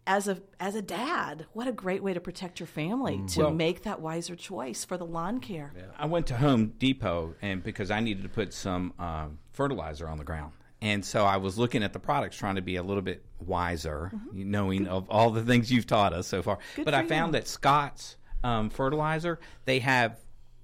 as 0.07 0.27
a 0.27 0.41
as 0.59 0.75
a 0.75 0.81
dad, 0.81 1.45
what 1.53 1.67
a 1.67 1.71
great 1.71 2.03
way 2.03 2.13
to 2.13 2.19
protect 2.19 2.59
your 2.59 2.67
family 2.67 3.17
mm. 3.17 3.33
to 3.33 3.41
well, 3.41 3.51
make 3.51 3.83
that 3.83 4.01
wiser 4.01 4.35
choice 4.35 4.83
for 4.83 4.97
the 4.97 5.05
lawn 5.05 5.39
care. 5.39 5.71
Yeah. 5.75 5.83
I 5.97 6.05
went 6.05 6.27
to 6.27 6.37
Home 6.37 6.73
Depot 6.77 7.35
and 7.41 7.63
because 7.63 7.91
I 7.91 7.99
needed 7.99 8.23
to 8.23 8.29
put 8.29 8.53
some 8.53 8.93
uh, 8.99 9.27
fertilizer 9.53 10.07
on 10.07 10.17
the 10.17 10.23
ground, 10.23 10.53
and 10.81 11.05
so 11.05 11.25
I 11.25 11.37
was 11.37 11.57
looking 11.57 11.83
at 11.83 11.93
the 11.93 11.99
products, 11.99 12.37
trying 12.37 12.55
to 12.55 12.61
be 12.61 12.77
a 12.77 12.83
little 12.83 13.03
bit 13.03 13.23
wiser, 13.39 14.11
mm-hmm. 14.13 14.51
knowing 14.51 14.83
Good. 14.83 14.91
of 14.91 15.09
all 15.09 15.29
the 15.29 15.43
things 15.43 15.71
you've 15.71 15.87
taught 15.87 16.13
us 16.13 16.27
so 16.27 16.41
far. 16.41 16.57
Good 16.75 16.85
but 16.85 16.93
I 16.93 17.05
found 17.05 17.33
you. 17.33 17.39
that 17.39 17.47
Scott's 17.47 18.17
um, 18.43 18.69
fertilizer 18.69 19.39
they 19.65 19.79
have 19.79 20.19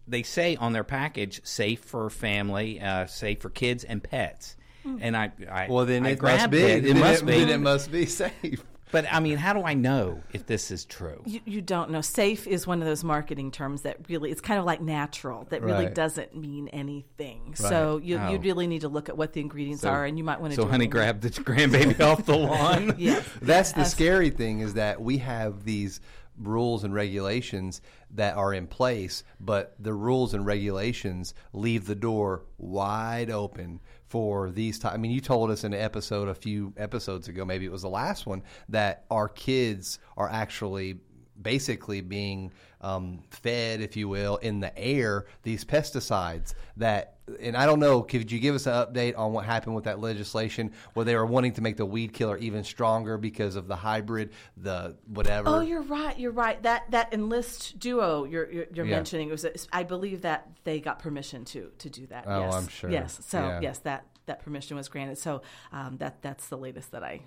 they 0.08 0.24
say 0.24 0.56
on 0.56 0.74
their 0.74 0.86
package 0.86 1.42
safe 1.44 1.82
for 1.82 2.10
family, 2.10 2.80
uh, 2.80 3.06
safe 3.06 3.42
for 3.42 3.50
kids 3.50 3.84
and 3.84 4.02
pets. 4.02 4.56
Mm. 4.86 5.00
And 5.02 5.18
I, 5.18 5.32
I 5.52 5.68
well 5.70 5.86
then 5.86 6.06
I 6.06 6.12
it 6.12 6.22
must 6.22 6.50
be 6.50 6.62
it, 6.62 6.86
it 6.86 6.96
must 6.96 7.26
be 7.26 7.34
it 7.34 7.60
must 7.60 7.92
be 7.92 8.06
safe. 8.06 8.64
But 8.92 9.06
I 9.12 9.20
mean, 9.20 9.38
how 9.38 9.54
do 9.54 9.64
I 9.64 9.74
know 9.74 10.24
if 10.34 10.46
this 10.46 10.72
is 10.72 10.86
true? 10.86 11.22
You, 11.26 11.42
you, 11.46 11.62
don't 11.62 11.92
know. 11.92 12.02
Safe 12.02 12.48
is 12.48 12.66
one 12.66 12.82
of 12.82 12.88
those 12.88 13.04
marketing 13.04 13.52
terms 13.52 13.82
that 13.82 13.98
really, 14.08 14.32
it's 14.32 14.42
kind 14.42 14.60
of 14.60 14.66
like 14.66 14.82
natural, 14.82 15.46
that 15.50 15.62
really 15.62 15.86
right. 15.86 15.96
doesn't 15.96 16.36
mean 16.36 16.70
anything. 16.70 17.48
Right. 17.48 17.58
So 17.58 17.98
you, 17.98 18.18
oh. 18.18 18.32
you 18.32 18.40
really 18.40 18.68
need 18.68 18.82
to 18.82 18.90
look 18.90 19.10
at 19.10 19.18
what 19.18 19.34
the 19.34 19.42
ingredients 19.42 19.82
so, 19.82 19.90
are, 19.90 20.06
and 20.06 20.18
you 20.18 20.24
might 20.24 20.40
want 20.40 20.54
to. 20.54 20.62
So, 20.62 20.68
honey, 20.68 20.88
grab 20.88 21.22
the 21.22 21.30
grandbaby 21.30 22.00
off 22.02 22.26
the 22.26 22.38
lawn. 22.38 22.96
yes. 22.98 23.26
That's 23.42 23.74
the 23.74 23.84
scary 23.84 24.30
thing 24.30 24.62
is 24.62 24.76
that 24.76 25.02
we 25.02 25.18
have 25.18 25.66
these 25.66 26.00
rules 26.38 26.84
and 26.84 26.94
regulations 26.94 27.82
that 28.12 28.38
are 28.38 28.54
in 28.54 28.68
place, 28.68 29.24
but 29.40 29.76
the 29.80 29.94
rules 29.94 30.34
and 30.34 30.46
regulations 30.46 31.34
leave 31.54 31.88
the 31.88 31.96
door 31.96 32.44
wide 32.58 33.30
open 33.30 33.80
for 34.08 34.52
these 34.52 34.80
time. 34.80 34.94
I 34.94 34.98
mean, 34.98 35.12
you 35.12 35.22
told 35.22 35.52
us 35.52 35.64
in 35.64 35.74
an 35.74 35.82
episode 35.82 36.28
a 36.30 36.36
few 36.36 36.74
episodes 36.78 37.28
ago, 37.28 37.44
maybe 37.46 37.66
it 37.66 37.72
was 37.72 37.82
the 37.82 37.90
last 37.90 38.26
one, 38.26 38.44
that 38.70 39.06
our 39.12 39.28
kids 39.28 40.00
are 40.16 40.30
actually 40.30 41.00
basically 41.42 42.02
being 42.02 42.52
um, 42.82 43.24
fed, 43.30 43.82
if 43.82 43.96
you 43.96 44.08
will, 44.08 44.38
in 44.38 44.60
the 44.60 44.78
air 44.78 45.26
these 45.44 45.64
pesticides 45.66 46.54
that. 46.78 47.14
And 47.42 47.58
I 47.58 47.66
don't 47.66 47.82
know. 47.82 48.04
Could 48.04 48.32
you 48.32 48.40
give 48.40 48.56
us 48.56 48.68
an 48.68 48.74
update 48.74 49.18
on 49.18 49.34
what 49.34 49.44
happened 49.44 49.76
with 49.76 49.84
that 49.84 50.00
legislation, 50.00 50.72
where 50.94 51.04
they 51.04 51.14
were 51.14 51.26
wanting 51.26 51.52
to 51.54 51.62
make 51.62 51.76
the 51.76 51.86
weed 51.86 52.14
killer 52.14 52.38
even 52.38 52.64
stronger 52.64 53.18
because 53.18 53.58
of 53.58 53.68
the 53.68 53.76
hybrid, 53.76 54.32
the 54.56 54.96
whatever? 55.08 55.50
Oh, 55.50 55.60
you're 55.60 55.82
right. 55.82 56.18
You're 56.18 56.32
right. 56.32 56.64
That 56.64 56.90
that 56.92 57.14
enlist 57.14 57.80
duo 57.80 58.24
you're 58.24 58.50
you're, 58.50 58.66
you're 58.74 58.86
Yeah. 58.86 58.96
mentioning 58.96 59.30
was. 59.30 59.46
I 59.74 59.84
believe 59.84 60.22
that 60.22 60.48
they 60.64 60.80
got 60.80 61.00
permission 61.00 61.44
to 61.46 61.70
to 61.80 61.90
do 61.90 62.08
that. 62.08 62.24
Oh, 62.28 62.40
yes. 62.40 62.54
I'm 62.54 62.68
sure. 62.70 62.90
Yes. 62.90 63.20
So 63.28 63.40
Yeah. 63.40 63.60
yes, 63.62 63.80
that 63.80 64.06
that 64.28 64.42
permission 64.44 64.78
was 64.78 64.88
granted. 64.88 65.18
So 65.18 65.42
um, 65.74 65.98
that 65.98 66.22
that's 66.22 66.48
the 66.48 66.58
latest 66.58 66.92
that 66.92 67.04
I 67.04 67.20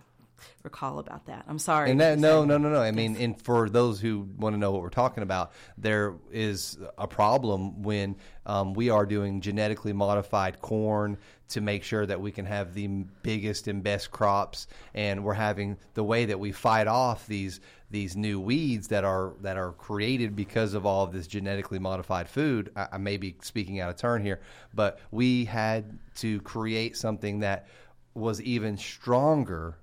recall 0.63 0.99
about 0.99 1.27
that. 1.27 1.45
I'm 1.49 1.59
sorry. 1.59 1.91
And 1.91 2.01
that, 2.01 2.19
no, 2.19 2.45
no, 2.45 2.59
no, 2.59 2.71
no. 2.71 2.81
I 2.81 2.91
mean, 2.91 3.17
and 3.17 3.41
for 3.41 3.69
those 3.69 4.01
who 4.01 4.29
want 4.39 4.55
to 4.55 4.59
know 4.59 4.71
what 4.73 4.83
we're 4.83 4.91
talking 4.91 5.23
about, 5.23 5.53
there 5.79 6.15
is 6.31 6.79
a 6.99 7.07
problem 7.07 7.83
when 7.83 8.17
um, 8.47 8.75
we 8.75 8.91
are 8.91 9.07
doing 9.07 9.41
genetically 9.41 9.93
modified 9.93 10.61
corn 10.61 11.19
to 11.51 11.61
make 11.61 11.83
sure 11.83 12.07
that 12.07 12.21
we 12.21 12.31
can 12.31 12.47
have 12.47 12.75
the 12.75 12.87
biggest 13.23 13.69
and 13.69 13.83
best 13.83 14.11
crops, 14.11 14.67
and 14.95 15.25
we're 15.25 15.35
having 15.35 15.77
the 15.95 16.05
way 16.05 16.25
that 16.27 16.39
we 16.39 16.53
fight 16.53 16.87
off 16.87 17.27
these 17.27 17.61
these 17.91 18.17
new 18.17 18.39
weeds 18.41 18.89
that 18.89 19.05
are 19.05 19.35
that 19.41 19.57
are 19.57 19.73
created 19.73 20.37
because 20.37 20.75
of 20.75 20.87
all 20.87 21.05
of 21.05 21.13
this 21.13 21.27
genetically 21.27 21.79
modified 21.79 22.29
food. 22.29 22.71
I, 22.77 22.89
I 22.93 22.99
may 22.99 23.17
be 23.17 23.37
speaking 23.43 23.81
out 23.81 23.91
of 23.91 23.97
turn 23.97 24.23
here, 24.23 24.41
but 24.73 25.01
we 25.11 25.45
had 25.45 25.99
to 26.17 26.41
create 26.43 26.97
something 26.97 27.41
that 27.41 27.67
was 28.15 28.41
even 28.43 28.77
stronger 28.77 29.77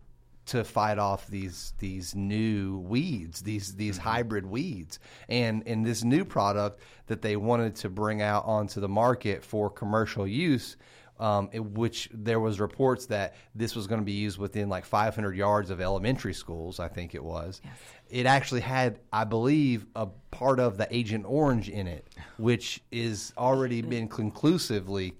to 0.47 0.63
fight 0.63 0.97
off 0.97 1.27
these 1.27 1.73
these 1.79 2.15
new 2.15 2.79
weeds, 2.79 3.41
these 3.41 3.75
these 3.75 3.97
hybrid 3.97 4.45
weeds, 4.45 4.99
and 5.29 5.63
in 5.63 5.83
this 5.83 6.03
new 6.03 6.25
product 6.25 6.81
that 7.07 7.21
they 7.21 7.35
wanted 7.35 7.75
to 7.75 7.89
bring 7.89 8.21
out 8.21 8.45
onto 8.45 8.79
the 8.79 8.89
market 8.89 9.43
for 9.43 9.69
commercial 9.69 10.27
use. 10.27 10.77
Um, 11.19 11.47
which 11.47 12.09
there 12.13 12.39
was 12.39 12.59
reports 12.59 13.07
that 13.07 13.33
this 13.55 13.75
was 13.75 13.87
going 13.87 13.99
to 13.99 14.05
be 14.05 14.11
used 14.11 14.37
within 14.37 14.69
like 14.69 14.85
500 14.85 15.35
yards 15.35 15.71
of 15.71 15.81
elementary 15.81 16.35
schools. 16.35 16.79
I 16.79 16.89
think 16.89 17.15
it 17.15 17.23
was. 17.23 17.59
It 18.07 18.27
actually 18.27 18.61
had, 18.61 18.99
I 19.11 19.23
believe, 19.23 19.87
a 19.95 20.05
part 20.29 20.59
of 20.59 20.77
the 20.77 20.87
Agent 20.95 21.25
Orange 21.27 21.69
in 21.69 21.87
it, 21.87 22.07
which 22.37 22.83
is 22.91 23.33
already 23.35 23.81
been 23.81 24.07
conclusively 24.07 25.15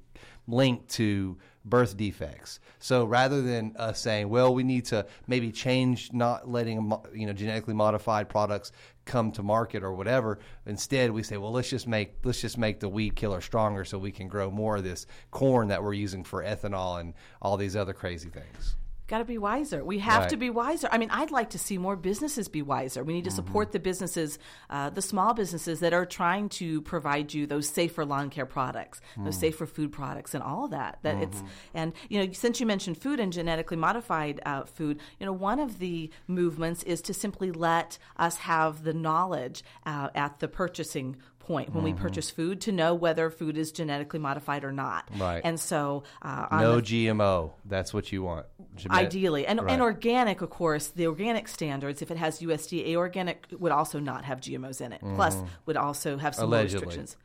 linked 0.48 0.88
to 0.89 1.36
birth 1.70 1.98
defects. 1.98 2.60
So 2.80 3.06
rather 3.06 3.42
than 3.42 3.76
us 3.78 4.00
saying, 4.00 4.30
well, 4.30 4.54
we 4.54 4.64
need 4.64 4.86
to 4.86 5.06
maybe 5.28 5.52
change 5.52 6.14
not 6.14 6.50
letting 6.50 6.92
you 7.14 7.26
know 7.26 7.34
genetically 7.34 7.74
modified 7.74 8.30
products 8.30 8.72
come 9.06 9.32
to 9.34 9.44
market 9.44 9.84
or 9.84 9.94
whatever, 9.94 10.40
instead 10.66 11.12
we 11.12 11.24
say, 11.24 11.38
well, 11.38 11.52
let's 11.52 11.70
just 11.70 11.88
make 11.88 12.16
let's 12.24 12.42
just 12.42 12.58
make 12.58 12.80
the 12.80 12.90
weed 12.90 13.16
killer 13.16 13.42
stronger 13.42 13.86
so 13.86 13.98
we 13.98 14.12
can 14.12 14.28
grow 14.28 14.52
more 14.52 14.78
of 14.78 14.84
this 14.84 15.08
corn 15.32 15.68
that 15.70 15.84
we're 15.84 15.94
using 15.94 16.24
for 16.24 16.44
ethanol 16.44 17.00
and 17.00 17.14
all 17.42 17.58
these 17.58 17.76
other 17.76 17.94
crazy 17.94 18.30
things. 18.30 18.76
Got 19.08 19.20
to 19.20 19.26
be 19.26 19.38
wiser. 19.38 19.86
We 19.86 20.00
have 20.00 20.24
Right. 20.24 20.30
to 20.32 20.38
be 20.38 20.50
wiser. 20.50 20.90
I 20.92 20.98
mean, 20.98 21.10
I'd 21.12 21.32
like 21.32 21.50
to 21.52 21.58
see 21.58 21.78
more 21.78 21.96
businesses 21.96 22.50
be 22.50 22.62
wiser. 22.62 23.06
We 23.06 23.14
need 23.14 23.24
to 23.24 23.32
support 23.32 23.72
the 23.72 23.80
businesses, 23.80 24.38
uh, 24.70 24.90
the 24.90 25.02
small 25.02 25.34
businesses 25.34 25.80
that 25.80 25.94
are 25.94 26.06
trying 26.06 26.50
to 26.50 26.82
provide 26.82 27.34
you 27.34 27.48
those 27.48 27.70
safer 27.70 28.04
lawn 28.04 28.30
care 28.30 28.46
products, 28.46 29.00
those 29.18 29.38
safer 29.38 29.66
food 29.66 29.94
products, 29.94 30.34
and 30.34 30.44
all 30.44 30.68
that. 30.68 31.00
That 31.04 31.22
it's 31.22 31.42
and 31.74 31.94
you 32.10 32.26
know, 32.26 32.34
since 32.34 32.60
you 32.60 32.66
mentioned 32.66 32.98
food 32.98 33.20
and 33.22 33.32
genetically 33.32 33.78
modified 33.78 34.42
uh, 34.46 34.66
food, 34.66 35.00
you 35.20 35.26
know, 35.26 35.34
one 35.34 35.60
of 35.62 35.80
the 35.80 36.10
movements 36.28 36.84
is 36.84 37.02
to 37.04 37.14
simply 37.14 37.52
let 37.52 37.98
us 38.18 38.36
have 38.38 38.84
the 38.84 38.94
knowledge 38.94 39.64
uh, 39.86 40.10
at 40.16 40.40
the 40.40 40.50
purchasing 40.50 41.16
point 41.48 41.74
when 41.74 41.84
we 41.84 41.94
purchase 41.94 42.30
food 42.30 42.60
to 42.62 42.72
know 42.74 42.94
whether 42.94 43.30
food 43.30 43.58
is 43.58 43.72
genetically 43.72 44.20
modified 44.20 44.66
or 44.66 44.72
not. 44.74 45.08
Right. 45.18 45.42
And 45.44 45.58
so, 45.58 46.04
uh, 46.22 46.48
No 46.51 46.75
the 46.75 46.82
GMO. 46.82 47.54
That's 47.63 47.94
what 47.94 48.12
you 48.12 48.22
want. 48.22 48.46
Genet- 48.75 48.98
Ideally, 48.98 49.48
and, 49.48 49.62
Right. 49.62 49.72
and 49.72 49.82
organic, 49.82 50.42
of 50.42 50.50
course, 50.50 50.88
the 50.89 51.08
organic 51.08 51.48
standards. 51.48 52.01
If 52.01 52.12
it 52.12 52.18
has 52.18 52.42
USDA 52.42 52.96
organic, 52.98 53.48
would 53.58 53.72
also 53.72 54.00
not 54.00 54.25
have 54.25 54.42
GMOs 54.42 54.82
in 54.82 54.92
it. 54.92 55.01
Plus, 55.16 55.38
would 55.66 55.77
also 55.77 56.18
have 56.18 56.36
some 56.36 56.50
Mm-hmm. 56.51 56.63
Restrictions. 56.63 57.18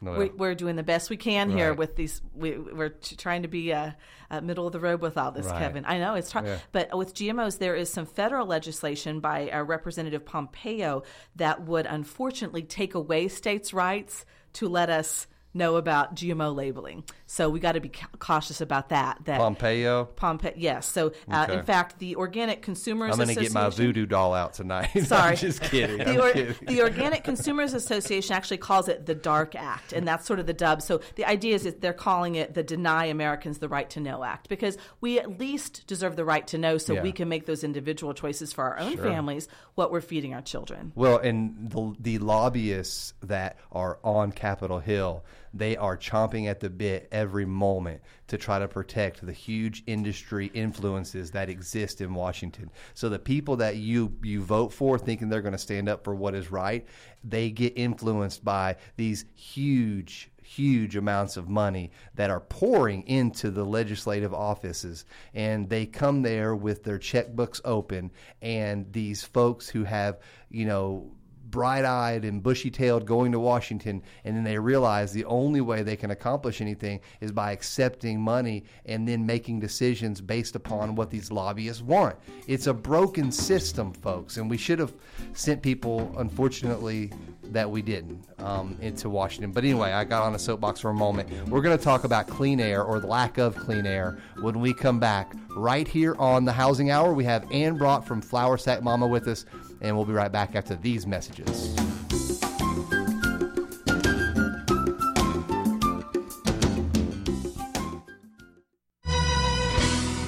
No, 0.00 0.12
We, 0.18 0.28
we're 0.28 0.54
doing 0.54 0.76
the 0.76 0.82
best 0.82 1.10
we 1.10 1.16
can 1.16 1.50
here 1.50 1.74
with 1.74 1.96
these. 1.96 2.20
We, 2.34 2.56
we're 2.58 2.90
t- 2.90 3.16
trying 3.16 3.42
to 3.42 3.48
be 3.48 3.72
uh, 3.72 3.92
uh, 4.30 4.40
middle 4.40 4.66
of 4.66 4.72
the 4.72 4.80
road 4.80 5.00
with 5.00 5.16
all 5.18 5.32
this, 5.32 5.46
Right. 5.46 5.58
Kevin. 5.58 5.84
I 5.86 5.98
know 5.98 6.14
it's 6.14 6.30
hard, 6.30 6.46
Yeah. 6.46 6.58
but 6.72 6.96
with 6.96 7.14
GMOs, 7.14 7.58
there 7.58 7.74
is 7.74 7.90
some 7.92 8.06
federal 8.06 8.46
legislation 8.46 9.20
by 9.20 9.50
uh, 9.50 9.62
Representative 9.62 10.24
Pompeo 10.24 11.02
that 11.36 11.62
would 11.62 11.86
unfortunately 11.86 12.62
take 12.62 12.94
away 12.94 13.28
states' 13.28 13.72
rights 13.74 14.24
to 14.54 14.68
let 14.68 14.88
us 14.90 15.26
know 15.54 15.76
about 15.76 16.14
GMO 16.14 16.54
labeling. 16.54 17.04
So 17.30 17.50
we 17.50 17.60
got 17.60 17.72
to 17.72 17.80
be 17.80 17.92
cautious 18.18 18.62
about 18.62 18.88
that. 18.88 19.18
That 19.26 19.38
Pompeo. 19.38 20.06
Pompe- 20.16 20.54
yes. 20.56 20.86
So, 20.90 21.12
uh, 21.30 21.44
Okay. 21.48 21.58
in 21.58 21.62
fact, 21.62 21.98
the 21.98 22.16
Organic 22.16 22.62
Consumers 22.62 23.10
Association. 23.10 23.28
I'm 23.28 23.34
going 23.34 23.46
to 23.46 23.52
get 23.52 23.52
my 23.52 23.68
voodoo 23.68 24.06
doll 24.06 24.32
out 24.32 24.54
tonight. 24.54 24.88
Sorry, 25.04 25.36
just 25.36 25.60
kidding. 25.60 25.98
The, 25.98 26.18
or- 26.22 26.32
kidding. 26.32 26.54
the 26.66 26.80
Organic 26.80 27.24
Consumers 27.24 27.74
Association 27.74 28.34
actually 28.34 28.56
calls 28.56 28.88
it 28.88 29.04
the 29.04 29.14
Dark 29.14 29.54
Act, 29.54 29.92
and 29.92 30.08
that's 30.08 30.26
sort 30.26 30.40
of 30.40 30.46
the 30.46 30.54
dub. 30.54 30.80
So 30.80 31.02
the 31.16 31.26
idea 31.26 31.54
is 31.54 31.64
that 31.64 31.82
they're 31.82 31.92
calling 31.92 32.34
it 32.36 32.54
the 32.54 32.62
Deny 32.62 33.04
Americans 33.04 33.58
the 33.58 33.68
Right 33.68 33.90
to 33.90 34.00
Know 34.00 34.24
Act 34.24 34.48
because 34.48 34.78
we 35.02 35.18
at 35.18 35.38
least 35.38 35.86
deserve 35.86 36.16
the 36.16 36.24
right 36.24 36.46
to 36.46 36.56
know, 36.56 36.78
so 36.78 36.94
Yeah. 36.94 37.02
we 37.02 37.12
can 37.12 37.28
make 37.28 37.44
those 37.44 37.62
individual 37.62 38.14
choices 38.14 38.54
for 38.54 38.64
our 38.64 38.78
own 38.78 38.96
families 38.96 39.48
what 39.74 39.92
we're 39.92 40.00
feeding 40.00 40.32
our 40.32 40.40
children. 40.42 40.92
Well, 40.94 41.18
and 41.18 41.70
the, 41.70 41.94
the 42.00 42.18
lobbyists 42.18 43.12
that 43.22 43.58
are 43.70 43.98
on 44.02 44.32
Capitol 44.32 44.78
Hill, 44.78 45.24
they 45.54 45.76
are 45.76 45.96
chomping 45.96 46.46
at 46.48 46.60
the 46.60 46.70
bit 46.70 47.08
every 47.18 47.44
moment 47.44 48.00
to 48.28 48.38
try 48.38 48.58
to 48.60 48.68
protect 48.68 49.26
the 49.26 49.32
huge 49.32 49.82
industry 49.86 50.50
influences 50.54 51.32
that 51.32 51.48
exist 51.50 52.00
in 52.00 52.14
Washington. 52.14 52.70
So 52.94 53.08
the 53.08 53.18
people 53.18 53.56
that 53.56 53.76
you 53.76 54.14
you 54.22 54.40
vote 54.40 54.72
for, 54.72 54.98
thinking 54.98 55.28
they're 55.28 55.42
going 55.42 55.52
to 55.52 55.58
stand 55.58 55.88
up 55.88 56.04
for 56.04 56.14
what 56.14 56.34
is 56.34 56.52
right, 56.52 56.86
they 57.24 57.50
get 57.50 57.72
influenced 57.76 58.44
by 58.44 58.76
these 58.96 59.24
huge 59.34 60.30
huge 60.42 60.96
amounts 60.96 61.36
of 61.36 61.46
money 61.46 61.90
that 62.14 62.30
are 62.30 62.40
pouring 62.40 63.02
into 63.06 63.50
the 63.50 63.64
legislative 63.64 64.32
offices 64.32 65.04
and 65.34 65.68
they 65.68 65.84
come 65.84 66.22
there 66.22 66.56
with 66.56 66.84
their 66.84 66.98
checkbooks 66.98 67.60
open 67.66 68.10
and 68.40 68.90
these 68.94 69.22
folks 69.22 69.68
who 69.68 69.84
have 69.84 70.18
you 70.48 70.64
know 70.64 71.10
bright-eyed 71.50 72.24
and 72.24 72.42
bushy-tailed 72.42 73.06
going 73.06 73.32
to 73.32 73.40
Washington 73.40 74.02
and 74.24 74.36
then 74.36 74.44
they 74.44 74.58
realize 74.58 75.12
the 75.12 75.24
only 75.24 75.60
way 75.60 75.82
they 75.82 75.96
can 75.96 76.10
accomplish 76.10 76.60
anything 76.60 77.00
is 77.20 77.32
by 77.32 77.52
accepting 77.52 78.20
money 78.20 78.64
and 78.86 79.06
then 79.08 79.24
making 79.24 79.60
decisions 79.60 80.20
based 80.20 80.56
upon 80.56 80.94
what 80.94 81.10
these 81.10 81.30
lobbyists 81.30 81.82
want. 81.82 82.16
It's 82.46 82.66
a 82.66 82.74
broken 82.74 83.32
system, 83.32 83.92
folks, 83.92 84.36
and 84.36 84.50
we 84.50 84.56
should 84.56 84.78
have 84.78 84.92
sent 85.32 85.62
people 85.62 86.14
unfortunately 86.18 87.12
that 87.44 87.70
we 87.70 87.82
didn't 87.82 88.24
um, 88.38 88.76
into 88.80 89.08
Washington. 89.08 89.52
But 89.52 89.64
anyway, 89.64 89.92
I 89.92 90.04
got 90.04 90.22
on 90.22 90.34
a 90.34 90.38
soapbox 90.38 90.80
for 90.80 90.90
a 90.90 90.94
moment. 90.94 91.30
We're 91.48 91.62
going 91.62 91.76
to 91.76 91.82
talk 91.82 92.04
about 92.04 92.28
clean 92.28 92.60
air 92.60 92.82
or 92.82 93.00
the 93.00 93.06
lack 93.06 93.38
of 93.38 93.56
clean 93.56 93.86
air 93.86 94.18
when 94.40 94.60
we 94.60 94.72
come 94.74 94.98
back 94.98 95.32
right 95.56 95.88
here 95.88 96.14
on 96.18 96.44
the 96.44 96.52
Housing 96.52 96.90
Hour. 96.90 97.12
We 97.12 97.24
have 97.24 97.50
Anne 97.50 97.76
Brock 97.76 98.06
from 98.06 98.20
Flour 98.20 98.58
Sack 98.58 98.82
Mama 98.82 99.06
with 99.06 99.26
us, 99.28 99.46
and 99.80 99.96
we'll 99.96 100.04
be 100.04 100.12
right 100.12 100.32
back 100.32 100.54
after 100.54 100.76
these 100.76 101.06
messages. 101.06 101.74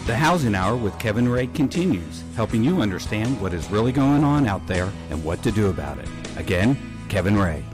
The 0.06 0.16
Housing 0.16 0.54
Hour 0.54 0.76
with 0.76 0.98
Kevin 0.98 1.28
Ray 1.28 1.46
continues, 1.46 2.24
helping 2.34 2.64
you 2.64 2.80
understand 2.80 3.40
what 3.40 3.54
is 3.54 3.70
really 3.70 3.92
going 3.92 4.24
on 4.24 4.46
out 4.46 4.66
there 4.66 4.90
and 5.10 5.24
what 5.24 5.42
to 5.44 5.52
do 5.52 5.70
about 5.70 5.98
it. 5.98 6.08
Again, 6.36 6.76
Kevin 7.08 7.38
Ray. 7.38 7.64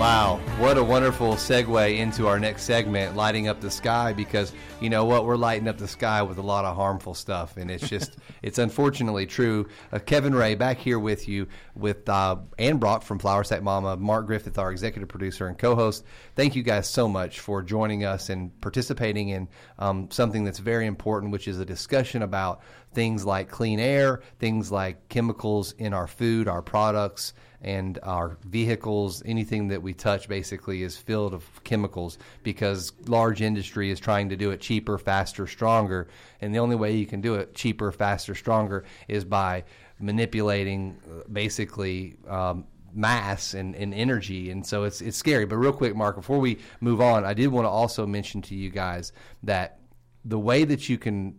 Wow, 0.00 0.40
what 0.58 0.78
a 0.78 0.82
wonderful 0.82 1.34
segue 1.34 1.98
into 1.98 2.26
our 2.26 2.38
next 2.38 2.62
segment, 2.62 3.16
lighting 3.16 3.48
up 3.48 3.60
the 3.60 3.70
sky. 3.70 4.14
Because 4.14 4.54
you 4.80 4.88
know 4.88 5.04
what, 5.04 5.26
we're 5.26 5.36
lighting 5.36 5.68
up 5.68 5.76
the 5.76 5.86
sky 5.86 6.22
with 6.22 6.38
a 6.38 6.42
lot 6.42 6.64
of 6.64 6.74
harmful 6.74 7.12
stuff, 7.12 7.58
and 7.58 7.70
it's 7.70 7.86
just, 7.86 8.16
it's 8.42 8.56
unfortunately 8.56 9.26
true. 9.26 9.68
Uh, 9.92 9.98
Kevin 9.98 10.34
Ray 10.34 10.54
back 10.54 10.78
here 10.78 10.98
with 10.98 11.28
you, 11.28 11.48
with 11.74 12.08
uh, 12.08 12.36
Anne 12.58 12.78
Brock 12.78 13.02
from 13.02 13.18
Flour 13.18 13.44
Sack 13.44 13.62
Mama, 13.62 13.98
Mark 13.98 14.24
Griffith, 14.24 14.56
our 14.56 14.72
executive 14.72 15.10
producer 15.10 15.48
and 15.48 15.58
co-host. 15.58 16.02
Thank 16.34 16.56
you 16.56 16.62
guys 16.62 16.88
so 16.88 17.06
much 17.06 17.40
for 17.40 17.60
joining 17.60 18.02
us 18.02 18.30
and 18.30 18.58
participating 18.62 19.28
in 19.28 19.48
um, 19.78 20.10
something 20.10 20.44
that's 20.44 20.60
very 20.60 20.86
important, 20.86 21.30
which 21.30 21.46
is 21.46 21.60
a 21.60 21.66
discussion 21.66 22.22
about 22.22 22.62
things 22.94 23.26
like 23.26 23.50
clean 23.50 23.78
air, 23.78 24.22
things 24.38 24.72
like 24.72 25.10
chemicals 25.10 25.72
in 25.72 25.92
our 25.92 26.06
food, 26.06 26.48
our 26.48 26.62
products 26.62 27.34
and 27.62 27.98
our 28.02 28.38
vehicles, 28.44 29.22
anything 29.26 29.68
that 29.68 29.82
we 29.82 29.92
touch 29.92 30.28
basically 30.28 30.82
is 30.82 30.96
filled 30.96 31.34
of 31.34 31.62
chemicals 31.64 32.18
because 32.42 32.92
large 33.06 33.42
industry 33.42 33.90
is 33.90 34.00
trying 34.00 34.30
to 34.30 34.36
do 34.36 34.50
it 34.50 34.60
cheaper, 34.60 34.96
faster, 34.96 35.46
stronger. 35.46 36.08
And 36.40 36.54
the 36.54 36.58
only 36.58 36.76
way 36.76 36.96
you 36.96 37.06
can 37.06 37.20
do 37.20 37.34
it 37.34 37.54
cheaper, 37.54 37.92
faster, 37.92 38.34
stronger 38.34 38.84
is 39.08 39.24
by 39.24 39.64
manipulating 39.98 40.98
uh, 41.06 41.28
basically 41.30 42.16
um, 42.26 42.64
mass 42.92 43.54
and, 43.54 43.76
and 43.76 43.94
energy 43.94 44.50
and 44.50 44.66
so 44.66 44.82
it's 44.82 45.00
it's 45.00 45.16
scary 45.16 45.44
but 45.44 45.56
real 45.56 45.72
quick 45.72 45.94
mark 45.94 46.16
before 46.16 46.40
we 46.40 46.58
move 46.80 47.00
on 47.00 47.24
i 47.24 47.32
did 47.32 47.46
want 47.46 47.64
to 47.64 47.68
also 47.68 48.04
mention 48.04 48.42
to 48.42 48.56
you 48.56 48.68
guys 48.68 49.12
that 49.44 49.78
the 50.24 50.38
way 50.38 50.64
that 50.64 50.88
you 50.88 50.98
can 50.98 51.38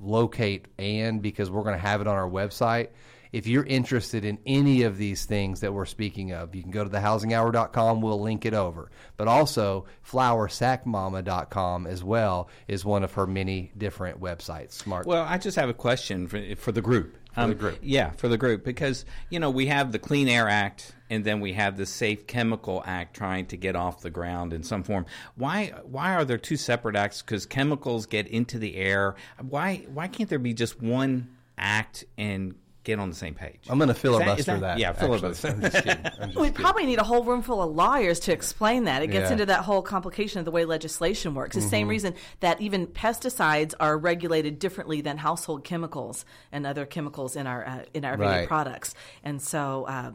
locate 0.00 0.68
and 0.78 1.22
because 1.22 1.50
we're 1.50 1.62
going 1.62 1.74
to 1.74 1.80
have 1.80 2.00
it 2.00 2.06
on 2.06 2.16
our 2.16 2.28
website 2.28 2.88
if 3.32 3.46
you're 3.46 3.64
interested 3.64 4.24
in 4.24 4.38
any 4.46 4.82
of 4.82 4.96
these 4.96 5.24
things 5.24 5.60
that 5.60 5.72
we're 5.72 5.86
speaking 5.86 6.32
of, 6.32 6.54
you 6.54 6.62
can 6.62 6.70
go 6.70 6.84
to 6.84 6.90
thehousinghour.com. 6.90 8.00
We'll 8.00 8.20
link 8.20 8.44
it 8.44 8.54
over. 8.54 8.90
But 9.16 9.28
also, 9.28 9.86
floursackmama.com 10.08 11.86
as 11.86 12.02
well 12.04 12.48
is 12.68 12.84
one 12.84 13.04
of 13.04 13.12
her 13.14 13.26
many 13.26 13.72
different 13.76 14.20
websites. 14.20 14.72
Smart. 14.72 15.06
Well, 15.06 15.24
I 15.24 15.38
just 15.38 15.56
have 15.56 15.68
a 15.68 15.74
question 15.74 16.26
for, 16.26 16.56
for 16.56 16.72
the 16.72 16.82
group. 16.82 17.16
For 17.32 17.40
the 17.40 17.52
um, 17.52 17.54
group. 17.54 17.78
Yeah, 17.82 18.10
for 18.10 18.28
the 18.28 18.38
group. 18.38 18.64
Because, 18.64 19.04
you 19.28 19.38
know, 19.38 19.50
we 19.50 19.66
have 19.66 19.92
the 19.92 20.00
Clean 20.00 20.28
Air 20.28 20.48
Act 20.48 20.92
and 21.10 21.24
then 21.24 21.40
we 21.40 21.52
have 21.52 21.76
the 21.76 21.86
Safe 21.86 22.26
Chemical 22.26 22.82
Act 22.86 23.14
trying 23.16 23.46
to 23.46 23.56
get 23.56 23.76
off 23.76 24.00
the 24.00 24.10
ground 24.10 24.52
in 24.52 24.62
some 24.62 24.82
form. 24.82 25.06
Why 25.34 25.72
why 25.84 26.14
are 26.14 26.24
there 26.24 26.38
two 26.38 26.56
separate 26.56 26.96
acts? 26.96 27.20
Because 27.20 27.46
chemicals 27.46 28.06
get 28.06 28.28
into 28.28 28.58
the 28.58 28.76
air. 28.76 29.16
Why 29.40 29.86
why 29.92 30.08
can't 30.08 30.30
there 30.30 30.38
be 30.38 30.54
just 30.54 30.80
one 30.80 31.36
act 31.58 32.04
and 32.16 32.54
get 32.84 32.98
on 32.98 33.08
the 33.10 33.14
same 33.14 33.34
page. 33.34 33.60
I'm 33.68 33.78
going 33.78 33.88
to 33.88 33.94
filibuster 33.94 34.52
that, 34.52 34.60
that, 34.60 34.78
Yeah, 34.78 34.90
actually. 34.90 35.18
filibuster. 35.18 35.48
I'm 35.48 35.60
just. 35.60 35.76
I'm 35.86 36.02
just 36.04 36.36
We 36.36 36.48
kidding. 36.48 36.52
probably 36.54 36.86
need 36.86 36.98
a 36.98 37.02
whole 37.04 37.24
room 37.24 37.42
full 37.42 37.62
of 37.62 37.74
lawyers 37.74 38.20
to 38.20 38.32
explain 38.32 38.84
that. 38.84 39.02
It 39.02 39.08
gets 39.08 39.26
Yeah. 39.28 39.32
into 39.32 39.46
that 39.46 39.64
whole 39.64 39.82
complication 39.82 40.38
of 40.38 40.44
the 40.46 40.50
way 40.50 40.64
legislation 40.64 41.34
works. 41.34 41.56
The 41.56 41.62
same 41.62 41.88
reason 41.88 42.14
that 42.40 42.60
even 42.60 42.86
pesticides 42.86 43.74
are 43.80 43.98
regulated 43.98 44.58
differently 44.58 45.00
than 45.02 45.18
household 45.18 45.62
chemicals 45.64 46.24
and 46.52 46.66
other 46.66 46.86
chemicals 46.86 47.36
in 47.36 47.46
our 47.46 47.66
uh, 47.66 47.84
in 47.92 48.04
our 48.04 48.16
Right. 48.16 48.48
products. 48.48 48.94
And 49.24 49.42
so, 49.42 49.84
uh, 49.84 50.12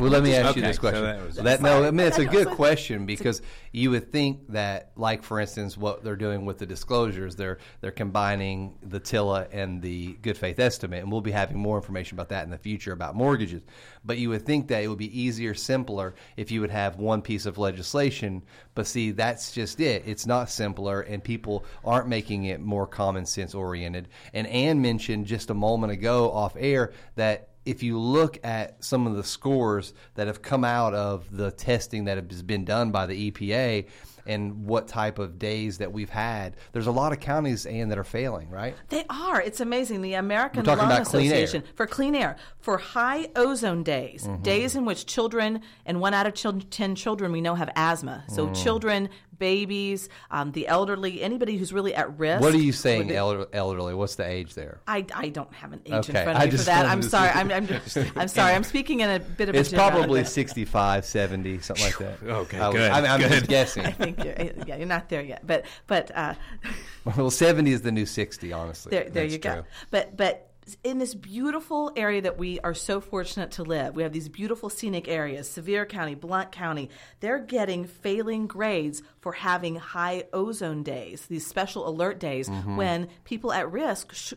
Well, 0.00 0.10
let 0.10 0.22
me 0.22 0.32
ask 0.36 0.54
you 0.54 0.60
Okay, 0.62 0.68
this 0.68 0.76
so 0.76 0.80
question. 0.80 1.02
that 1.02 1.26
was- 1.26 1.36
That- 1.36 1.60
no, 1.60 1.84
I 1.84 1.90
mean 1.90 2.06
it's 2.06 2.18
a 2.18 2.24
good 2.24 2.46
question 2.48 3.04
because 3.04 3.42
you 3.72 3.90
would 3.90 4.12
think 4.12 4.52
that, 4.52 4.92
like 4.96 5.24
for 5.24 5.40
instance, 5.40 5.76
what 5.76 6.04
they're 6.04 6.14
doing 6.14 6.44
with 6.46 6.58
the 6.58 6.66
disclosures, 6.66 7.34
they're 7.34 7.58
they're 7.80 7.90
combining 7.90 8.74
the 8.82 9.00
TILA 9.00 9.48
and 9.52 9.82
the 9.82 10.12
good 10.22 10.38
faith 10.38 10.60
estimate, 10.60 11.02
and 11.02 11.10
we'll 11.10 11.20
be 11.20 11.32
having 11.32 11.58
more 11.58 11.76
information 11.76 12.14
about 12.14 12.28
that 12.28 12.44
in 12.44 12.50
the 12.50 12.58
future 12.58 12.92
about 12.92 13.16
mortgages. 13.16 13.62
But 14.04 14.18
you 14.18 14.28
would 14.28 14.46
think 14.46 14.68
that 14.68 14.84
it 14.84 14.88
would 14.88 14.98
be 14.98 15.20
easier, 15.20 15.52
simpler 15.54 16.14
if 16.36 16.52
you 16.52 16.60
would 16.60 16.70
have 16.70 16.96
one 16.96 17.20
piece 17.20 17.44
of 17.44 17.58
legislation. 17.58 18.44
But 18.76 18.86
see, 18.86 19.10
that's 19.10 19.50
just 19.50 19.80
it. 19.80 20.04
It's 20.06 20.26
not 20.26 20.48
simpler, 20.48 21.00
and 21.00 21.22
people 21.24 21.64
aren't 21.84 22.06
making 22.06 22.44
it 22.44 22.60
more 22.60 22.86
common 22.86 23.26
sense 23.26 23.52
oriented. 23.52 24.06
And 24.32 24.46
Anne 24.46 24.80
mentioned 24.80 25.26
just 25.26 25.50
a 25.50 25.54
moment 25.54 25.92
ago 25.92 26.30
off 26.30 26.54
air 26.56 26.92
that 27.16 27.47
if 27.68 27.82
you 27.82 27.98
look 27.98 28.38
at 28.42 28.82
some 28.82 29.06
of 29.06 29.14
the 29.14 29.22
scores 29.22 29.92
that 30.14 30.26
have 30.26 30.40
come 30.40 30.64
out 30.64 30.94
of 30.94 31.36
the 31.36 31.50
testing 31.50 32.06
that 32.06 32.16
has 32.30 32.42
been 32.42 32.64
done 32.64 32.90
by 32.90 33.04
the 33.04 33.30
EPA 33.30 33.86
and 34.26 34.66
what 34.66 34.88
type 34.88 35.18
of 35.18 35.38
days 35.38 35.78
that 35.78 35.90
we've 35.92 36.10
had, 36.10 36.56
there's 36.72 36.86
a 36.86 36.90
lot 36.92 37.12
of 37.12 37.20
counties, 37.20 37.64
and 37.66 37.90
that 37.90 37.96
are 37.98 38.04
failing, 38.04 38.50
right? 38.50 38.74
They 38.90 39.04
are. 39.08 39.40
It's 39.40 39.60
amazing. 39.60 40.02
The 40.02 40.14
American 40.14 40.64
Lung 40.64 40.78
about 40.78 41.06
clean. 41.06 41.26
Association 41.30 41.62
for 41.74 41.86
clean 41.86 42.14
air 42.14 42.36
for 42.58 42.76
high 42.78 43.28
ozone 43.36 43.82
days, 43.82 44.24
Mm-hmm. 44.24 44.42
days 44.42 44.74
in 44.76 44.84
which 44.84 45.06
children 45.06 45.60
and 45.86 46.00
one 46.00 46.12
out 46.14 46.26
of 46.26 46.34
chil- 46.34 46.60
ten 46.70 46.94
children 46.94 47.32
we 47.32 47.40
know 47.40 47.54
have 47.54 47.70
asthma. 47.74 48.24
So 48.28 48.48
Mm. 48.48 48.62
children, 48.62 49.08
babies, 49.38 50.08
um, 50.30 50.52
the 50.52 50.66
elderly, 50.68 51.22
anybody 51.22 51.56
who's 51.56 51.72
really 51.72 51.94
at 51.94 52.18
risk. 52.18 52.42
What 52.42 52.54
are 52.54 52.58
you 52.58 52.72
saying, 52.72 53.08
be- 53.08 53.16
elder, 53.16 53.46
elderly? 53.52 53.94
What's 53.94 54.16
the 54.16 54.26
age 54.26 54.54
there? 54.54 54.80
I, 54.86 55.04
I 55.14 55.28
don't 55.28 55.52
have 55.54 55.72
an 55.72 55.80
age 55.86 55.92
Okay, 55.92 56.18
in 56.18 56.24
front 56.24 56.38
of 56.44 56.52
me 56.52 56.58
for 56.58 56.64
that. 56.64 56.86
I'm 56.86 57.02
sorry. 57.02 57.30
I'm, 57.30 57.50
I'm, 57.50 57.66
just, 57.66 57.96
I'm 58.16 58.28
sorry. 58.28 58.54
I'm 58.54 58.64
speaking 58.64 59.00
in 59.00 59.10
a 59.10 59.18
bit 59.20 59.48
of 59.48 59.54
It's 59.54 59.68
a 59.68 59.72
general- 59.76 59.90
probably 60.00 60.24
65, 60.24 61.04
70, 61.04 61.60
something 61.60 61.84
like 61.84 61.98
that. 61.98 62.18
Okay, 62.38 62.58
I, 62.58 62.72
good, 62.72 62.90
I'm, 62.90 63.04
I'm 63.04 63.20
just 63.20 63.46
guessing. 63.48 63.86
I 63.86 63.90
think 63.92 64.22
you're, 64.22 64.34
yeah, 64.66 64.76
you're 64.76 64.86
not 64.86 65.08
there 65.08 65.22
yet, 65.22 65.46
but 65.46 65.64
but 65.86 66.10
uh, 66.14 66.34
well, 67.16 67.30
70 67.30 67.72
is 67.72 67.82
the 67.82 67.92
new 67.92 68.06
60, 68.06 68.52
honestly. 68.52 68.90
There, 68.90 69.04
there 69.04 69.24
That's 69.24 69.32
you 69.32 69.38
go. 69.38 69.54
true. 69.54 69.64
But 69.90 70.16
but 70.16 70.50
in 70.84 70.98
this 70.98 71.14
beautiful 71.14 71.90
area 71.96 72.20
that 72.22 72.36
we 72.38 72.60
are 72.60 72.74
so 72.74 73.00
fortunate 73.00 73.52
to 73.52 73.62
live, 73.62 73.96
we 73.96 74.02
have 74.02 74.12
these 74.12 74.28
beautiful 74.28 74.68
scenic 74.68 75.08
areas. 75.08 75.48
Sevier 75.48 75.86
County, 75.86 76.14
Blunt 76.14 76.52
County, 76.52 76.90
they're 77.20 77.38
getting 77.38 77.84
failing 77.86 78.46
grades 78.46 79.02
for 79.20 79.32
having 79.32 79.76
high 79.76 80.24
ozone 80.32 80.82
days, 80.82 81.26
these 81.26 81.46
special 81.46 81.88
alert 81.88 82.18
days 82.20 82.48
Mm-hmm. 82.48 82.76
when 82.76 83.08
people 83.24 83.52
at 83.52 83.70
risk. 83.70 84.12
Sh- 84.14 84.34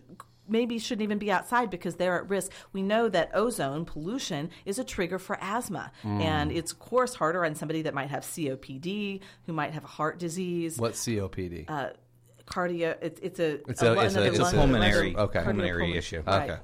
Maybe 0.50 0.80
shouldn't 0.80 1.04
even 1.04 1.18
be 1.20 1.32
outside 1.32 1.70
because 1.70 1.96
they're 1.96 2.18
at 2.18 2.30
risk. 2.30 2.52
We 2.74 2.82
know 2.82 3.08
that 3.08 3.32
ozone 3.34 3.86
pollution 3.86 4.50
is 4.66 4.80
a 4.80 4.84
trigger 4.84 5.18
for 5.18 5.38
asthma, 5.40 5.94
Mm. 6.04 6.22
and 6.22 6.52
it's 6.52 6.74
of 6.74 6.80
course 6.80 7.14
harder 7.16 7.46
on 7.46 7.56
somebody 7.56 7.84
that 7.84 7.94
might 7.94 8.10
have 8.10 8.24
COPD, 8.24 9.22
who 9.46 9.54
might 9.54 9.72
have 9.72 9.84
heart 9.86 10.20
disease, 10.20 10.78
What's 10.78 11.06
COPD? 11.06 11.66
uh, 11.70 11.92
cardio. 12.52 12.96
It's, 13.02 13.20
it's 13.22 13.40
a 13.40 13.54
It's 13.70 13.82
a- 13.82 13.94
it's 13.94 14.16
a- 14.16 14.20
another 14.20 14.26
it's 14.28 14.40
a 14.40 14.56
pulmonary- 14.56 15.14
lung- 15.14 15.24
okay. 15.26 15.44
pulmonary 15.44 15.88
cardiopulmonary- 15.94 15.98
issue. 15.98 16.24
Right. 16.26 16.50
Okay. 16.52 16.60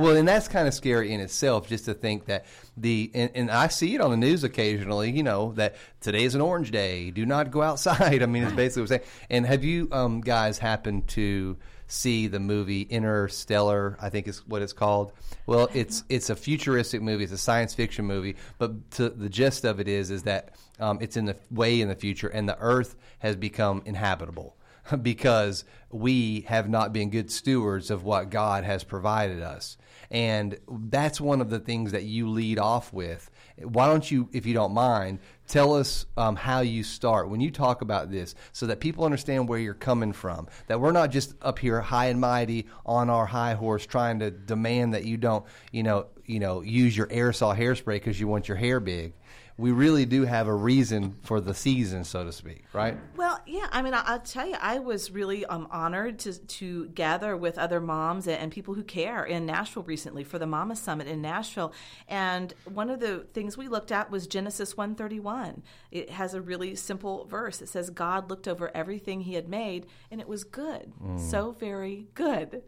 well, 0.00 0.16
and 0.16 0.26
that's 0.26 0.48
kind 0.48 0.66
of 0.66 0.74
scary 0.74 1.12
in 1.12 1.20
itself, 1.20 1.68
just 1.68 1.84
to 1.84 1.94
think 1.94 2.24
that 2.26 2.44
the 2.76 3.10
and, 3.14 3.30
and 3.34 3.50
I 3.50 3.68
see 3.68 3.94
it 3.94 4.00
on 4.00 4.10
the 4.10 4.16
news 4.16 4.42
occasionally. 4.44 5.10
You 5.12 5.22
know 5.22 5.52
that 5.52 5.76
today 6.00 6.24
is 6.24 6.34
an 6.34 6.40
orange 6.40 6.70
day. 6.72 7.10
Do 7.12 7.24
not 7.24 7.50
go 7.50 7.62
outside. 7.70 8.22
I 8.22 8.26
mean, 8.26 8.42
it's 8.42 8.52
basically 8.52 8.82
what 8.82 8.90
I'm 8.92 8.98
saying. 8.98 9.10
And 9.30 9.46
have 9.46 9.62
you 9.64 9.88
um, 9.92 10.20
guys 10.22 10.58
happened 10.58 11.06
to 11.08 11.56
see 11.88 12.26
the 12.26 12.40
movie 12.40 12.82
Interstellar? 12.82 13.96
I 14.00 14.08
think 14.10 14.26
is 14.28 14.46
what 14.46 14.60
it's 14.62 14.72
called. 14.72 15.12
Well, 15.46 15.68
it's 15.72 16.02
it's 16.08 16.30
a 16.30 16.36
futuristic 16.36 17.00
movie. 17.02 17.24
It's 17.24 17.32
a 17.32 17.38
science 17.38 17.74
fiction 17.74 18.04
movie, 18.06 18.36
but 18.58 18.90
to, 18.92 19.08
the 19.10 19.28
gist 19.28 19.64
of 19.64 19.78
it 19.78 19.86
is 19.88 20.10
is 20.10 20.24
that 20.24 20.50
um, 20.80 20.98
it's 21.00 21.16
in 21.16 21.26
the 21.26 21.36
way 21.50 21.80
in 21.80 21.88
the 21.88 21.94
future, 21.94 22.26
and 22.28 22.48
the 22.48 22.58
Earth 22.58 22.96
has 23.20 23.36
become 23.36 23.82
inhabitable 23.86 24.56
because 25.02 25.64
we 25.90 26.42
have 26.42 26.68
not 26.68 26.92
been 26.92 27.10
good 27.10 27.30
stewards 27.30 27.90
of 27.90 28.04
what 28.04 28.30
God 28.30 28.64
has 28.64 28.84
provided 28.84 29.42
us. 29.42 29.76
And 30.10 30.58
that's 30.68 31.20
one 31.20 31.40
of 31.40 31.50
the 31.50 31.58
things 31.58 31.92
that 31.92 32.04
you 32.04 32.28
lead 32.28 32.58
off 32.58 32.92
with. 32.92 33.30
Why 33.58 33.86
don't 33.86 34.08
you, 34.08 34.28
if 34.32 34.46
you 34.46 34.54
don't 34.54 34.72
mind, 34.72 35.18
tell 35.48 35.74
us 35.74 36.06
um, 36.16 36.36
how 36.36 36.60
you 36.60 36.82
start 36.82 37.28
when 37.28 37.40
you 37.40 37.50
talk 37.50 37.80
about 37.80 38.10
this 38.10 38.34
so 38.52 38.66
that 38.66 38.80
people 38.80 39.04
understand 39.04 39.48
where 39.48 39.58
you're 39.58 39.74
coming 39.74 40.12
from? 40.12 40.46
That 40.68 40.80
we're 40.80 40.92
not 40.92 41.10
just 41.10 41.34
up 41.42 41.58
here 41.58 41.80
high 41.80 42.06
and 42.06 42.20
mighty 42.20 42.66
on 42.84 43.10
our 43.10 43.26
high 43.26 43.54
horse 43.54 43.86
trying 43.86 44.20
to 44.20 44.30
demand 44.30 44.94
that 44.94 45.04
you 45.04 45.16
don't, 45.16 45.44
you 45.72 45.82
know, 45.82 46.06
you 46.24 46.38
know, 46.38 46.60
use 46.60 46.96
your 46.96 47.06
aerosol 47.06 47.56
hairspray 47.56 47.94
because 47.94 48.20
you 48.20 48.28
want 48.28 48.48
your 48.48 48.56
hair 48.56 48.78
big. 48.78 49.14
We 49.58 49.70
really 49.72 50.04
do 50.04 50.26
have 50.26 50.48
a 50.48 50.54
reason 50.54 51.16
for 51.22 51.40
the 51.40 51.54
season, 51.54 52.04
so 52.04 52.24
to 52.24 52.30
speak, 52.30 52.64
right? 52.74 52.98
Well, 53.16 53.40
yeah. 53.46 53.68
I 53.72 53.80
mean, 53.80 53.94
I, 53.94 54.02
I'll 54.04 54.20
tell 54.20 54.46
you, 54.46 54.56
I 54.60 54.80
was 54.80 55.10
really 55.10 55.46
um, 55.46 55.66
honored 55.70 56.18
to 56.20 56.34
to 56.34 56.88
gather 56.88 57.38
with 57.38 57.56
other 57.56 57.80
moms 57.80 58.26
and, 58.26 58.36
and 58.36 58.52
people 58.52 58.74
who 58.74 58.82
care 58.82 59.24
in 59.24 59.46
Nashville 59.46 59.82
recently 59.84 60.24
for 60.24 60.38
the 60.38 60.46
Mama 60.46 60.76
Summit 60.76 61.06
in 61.06 61.22
Nashville. 61.22 61.72
And 62.06 62.52
one 62.64 62.90
of 62.90 63.00
the 63.00 63.26
things 63.32 63.56
we 63.56 63.68
looked 63.68 63.92
at 63.92 64.10
was 64.10 64.26
Genesis 64.26 64.76
one 64.76 64.94
thirty 64.94 65.20
one. 65.20 65.62
It 65.90 66.10
has 66.10 66.34
a 66.34 66.42
really 66.42 66.74
simple 66.74 67.24
verse. 67.24 67.62
It 67.62 67.70
says, 67.70 67.88
"God 67.88 68.28
looked 68.28 68.46
over 68.46 68.70
everything 68.76 69.22
He 69.22 69.34
had 69.34 69.48
made, 69.48 69.86
and 70.10 70.20
it 70.20 70.28
was 70.28 70.44
good, 70.44 70.92
so 71.16 71.52
very 71.52 72.08
good." 72.12 72.62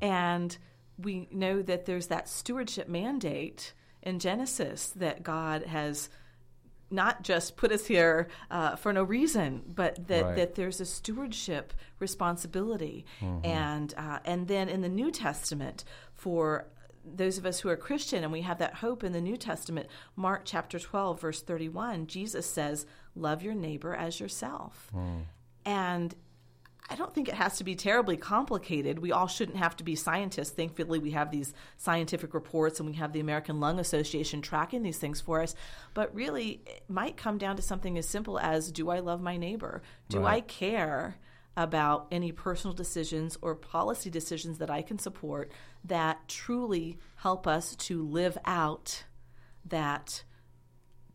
And 0.00 0.56
we 0.96 1.26
know 1.32 1.60
that 1.62 1.86
there's 1.86 2.06
that 2.06 2.28
stewardship 2.28 2.86
mandate 2.88 3.72
in 4.02 4.18
Genesis 4.18 4.90
that 4.90 5.22
God 5.22 5.64
has 5.64 6.08
not 6.90 7.22
just 7.22 7.56
put 7.56 7.70
us 7.72 7.86
here 7.86 8.28
uh, 8.50 8.74
for 8.76 8.92
no 8.92 9.02
reason, 9.04 9.62
but 9.74 10.08
that, 10.08 10.24
Right. 10.24 10.36
that 10.36 10.54
there's 10.56 10.80
a 10.80 10.84
stewardship 10.84 11.72
responsibility, 12.00 13.04
and 13.44 13.94
uh, 13.96 14.18
and 14.24 14.48
then 14.48 14.68
in 14.68 14.80
the 14.82 14.88
New 14.88 15.10
Testament 15.10 15.84
for 16.14 16.66
those 17.04 17.38
of 17.38 17.46
us 17.46 17.60
who 17.60 17.68
are 17.70 17.76
Christian 17.76 18.22
and 18.24 18.30
we 18.32 18.42
have 18.42 18.58
that 18.58 18.74
hope 18.74 19.02
in 19.04 19.12
the 19.12 19.20
New 19.22 19.36
Testament, 19.38 19.86
Mark 20.16 20.42
chapter 20.44 20.78
twelve 20.78 21.20
verse 21.20 21.40
thirty 21.42 21.68
one, 21.68 22.06
Jesus 22.06 22.44
says, 22.46 22.86
"Love 23.14 23.42
your 23.42 23.54
neighbor 23.54 23.94
as 23.94 24.20
yourself," 24.20 24.90
and 25.64 26.14
I 26.90 26.96
don't 26.96 27.14
think 27.14 27.28
it 27.28 27.34
has 27.34 27.58
to 27.58 27.64
be 27.64 27.76
terribly 27.76 28.16
complicated. 28.16 28.98
We 28.98 29.12
all 29.12 29.28
shouldn't 29.28 29.58
have 29.58 29.76
to 29.76 29.84
be 29.84 29.94
scientists. 29.94 30.50
Thankfully, 30.50 30.98
we 30.98 31.12
have 31.12 31.30
these 31.30 31.54
scientific 31.76 32.34
reports 32.34 32.80
and 32.80 32.88
we 32.88 32.96
have 32.96 33.12
the 33.12 33.20
American 33.20 33.60
Lung 33.60 33.78
Association 33.78 34.42
tracking 34.42 34.82
these 34.82 34.98
things 34.98 35.20
for 35.20 35.40
us. 35.40 35.54
But 35.94 36.12
really, 36.12 36.62
it 36.66 36.82
might 36.88 37.16
come 37.16 37.38
down 37.38 37.54
to 37.56 37.62
something 37.62 37.96
as 37.96 38.08
simple 38.08 38.40
as 38.40 38.72
do 38.72 38.90
I 38.90 38.98
love 38.98 39.20
my 39.20 39.36
neighbor? 39.36 39.82
Do 40.08 40.26
I 40.26 40.40
care 40.40 41.16
about 41.56 42.08
any 42.10 42.32
personal 42.32 42.74
decisions 42.74 43.38
or 43.40 43.54
policy 43.54 44.10
decisions 44.10 44.58
that 44.58 44.70
I 44.70 44.82
can 44.82 44.98
support 44.98 45.52
that 45.84 46.26
truly 46.26 46.98
help 47.16 47.46
us 47.46 47.76
to 47.76 48.02
live 48.02 48.36
out 48.44 49.04
that 49.66 50.24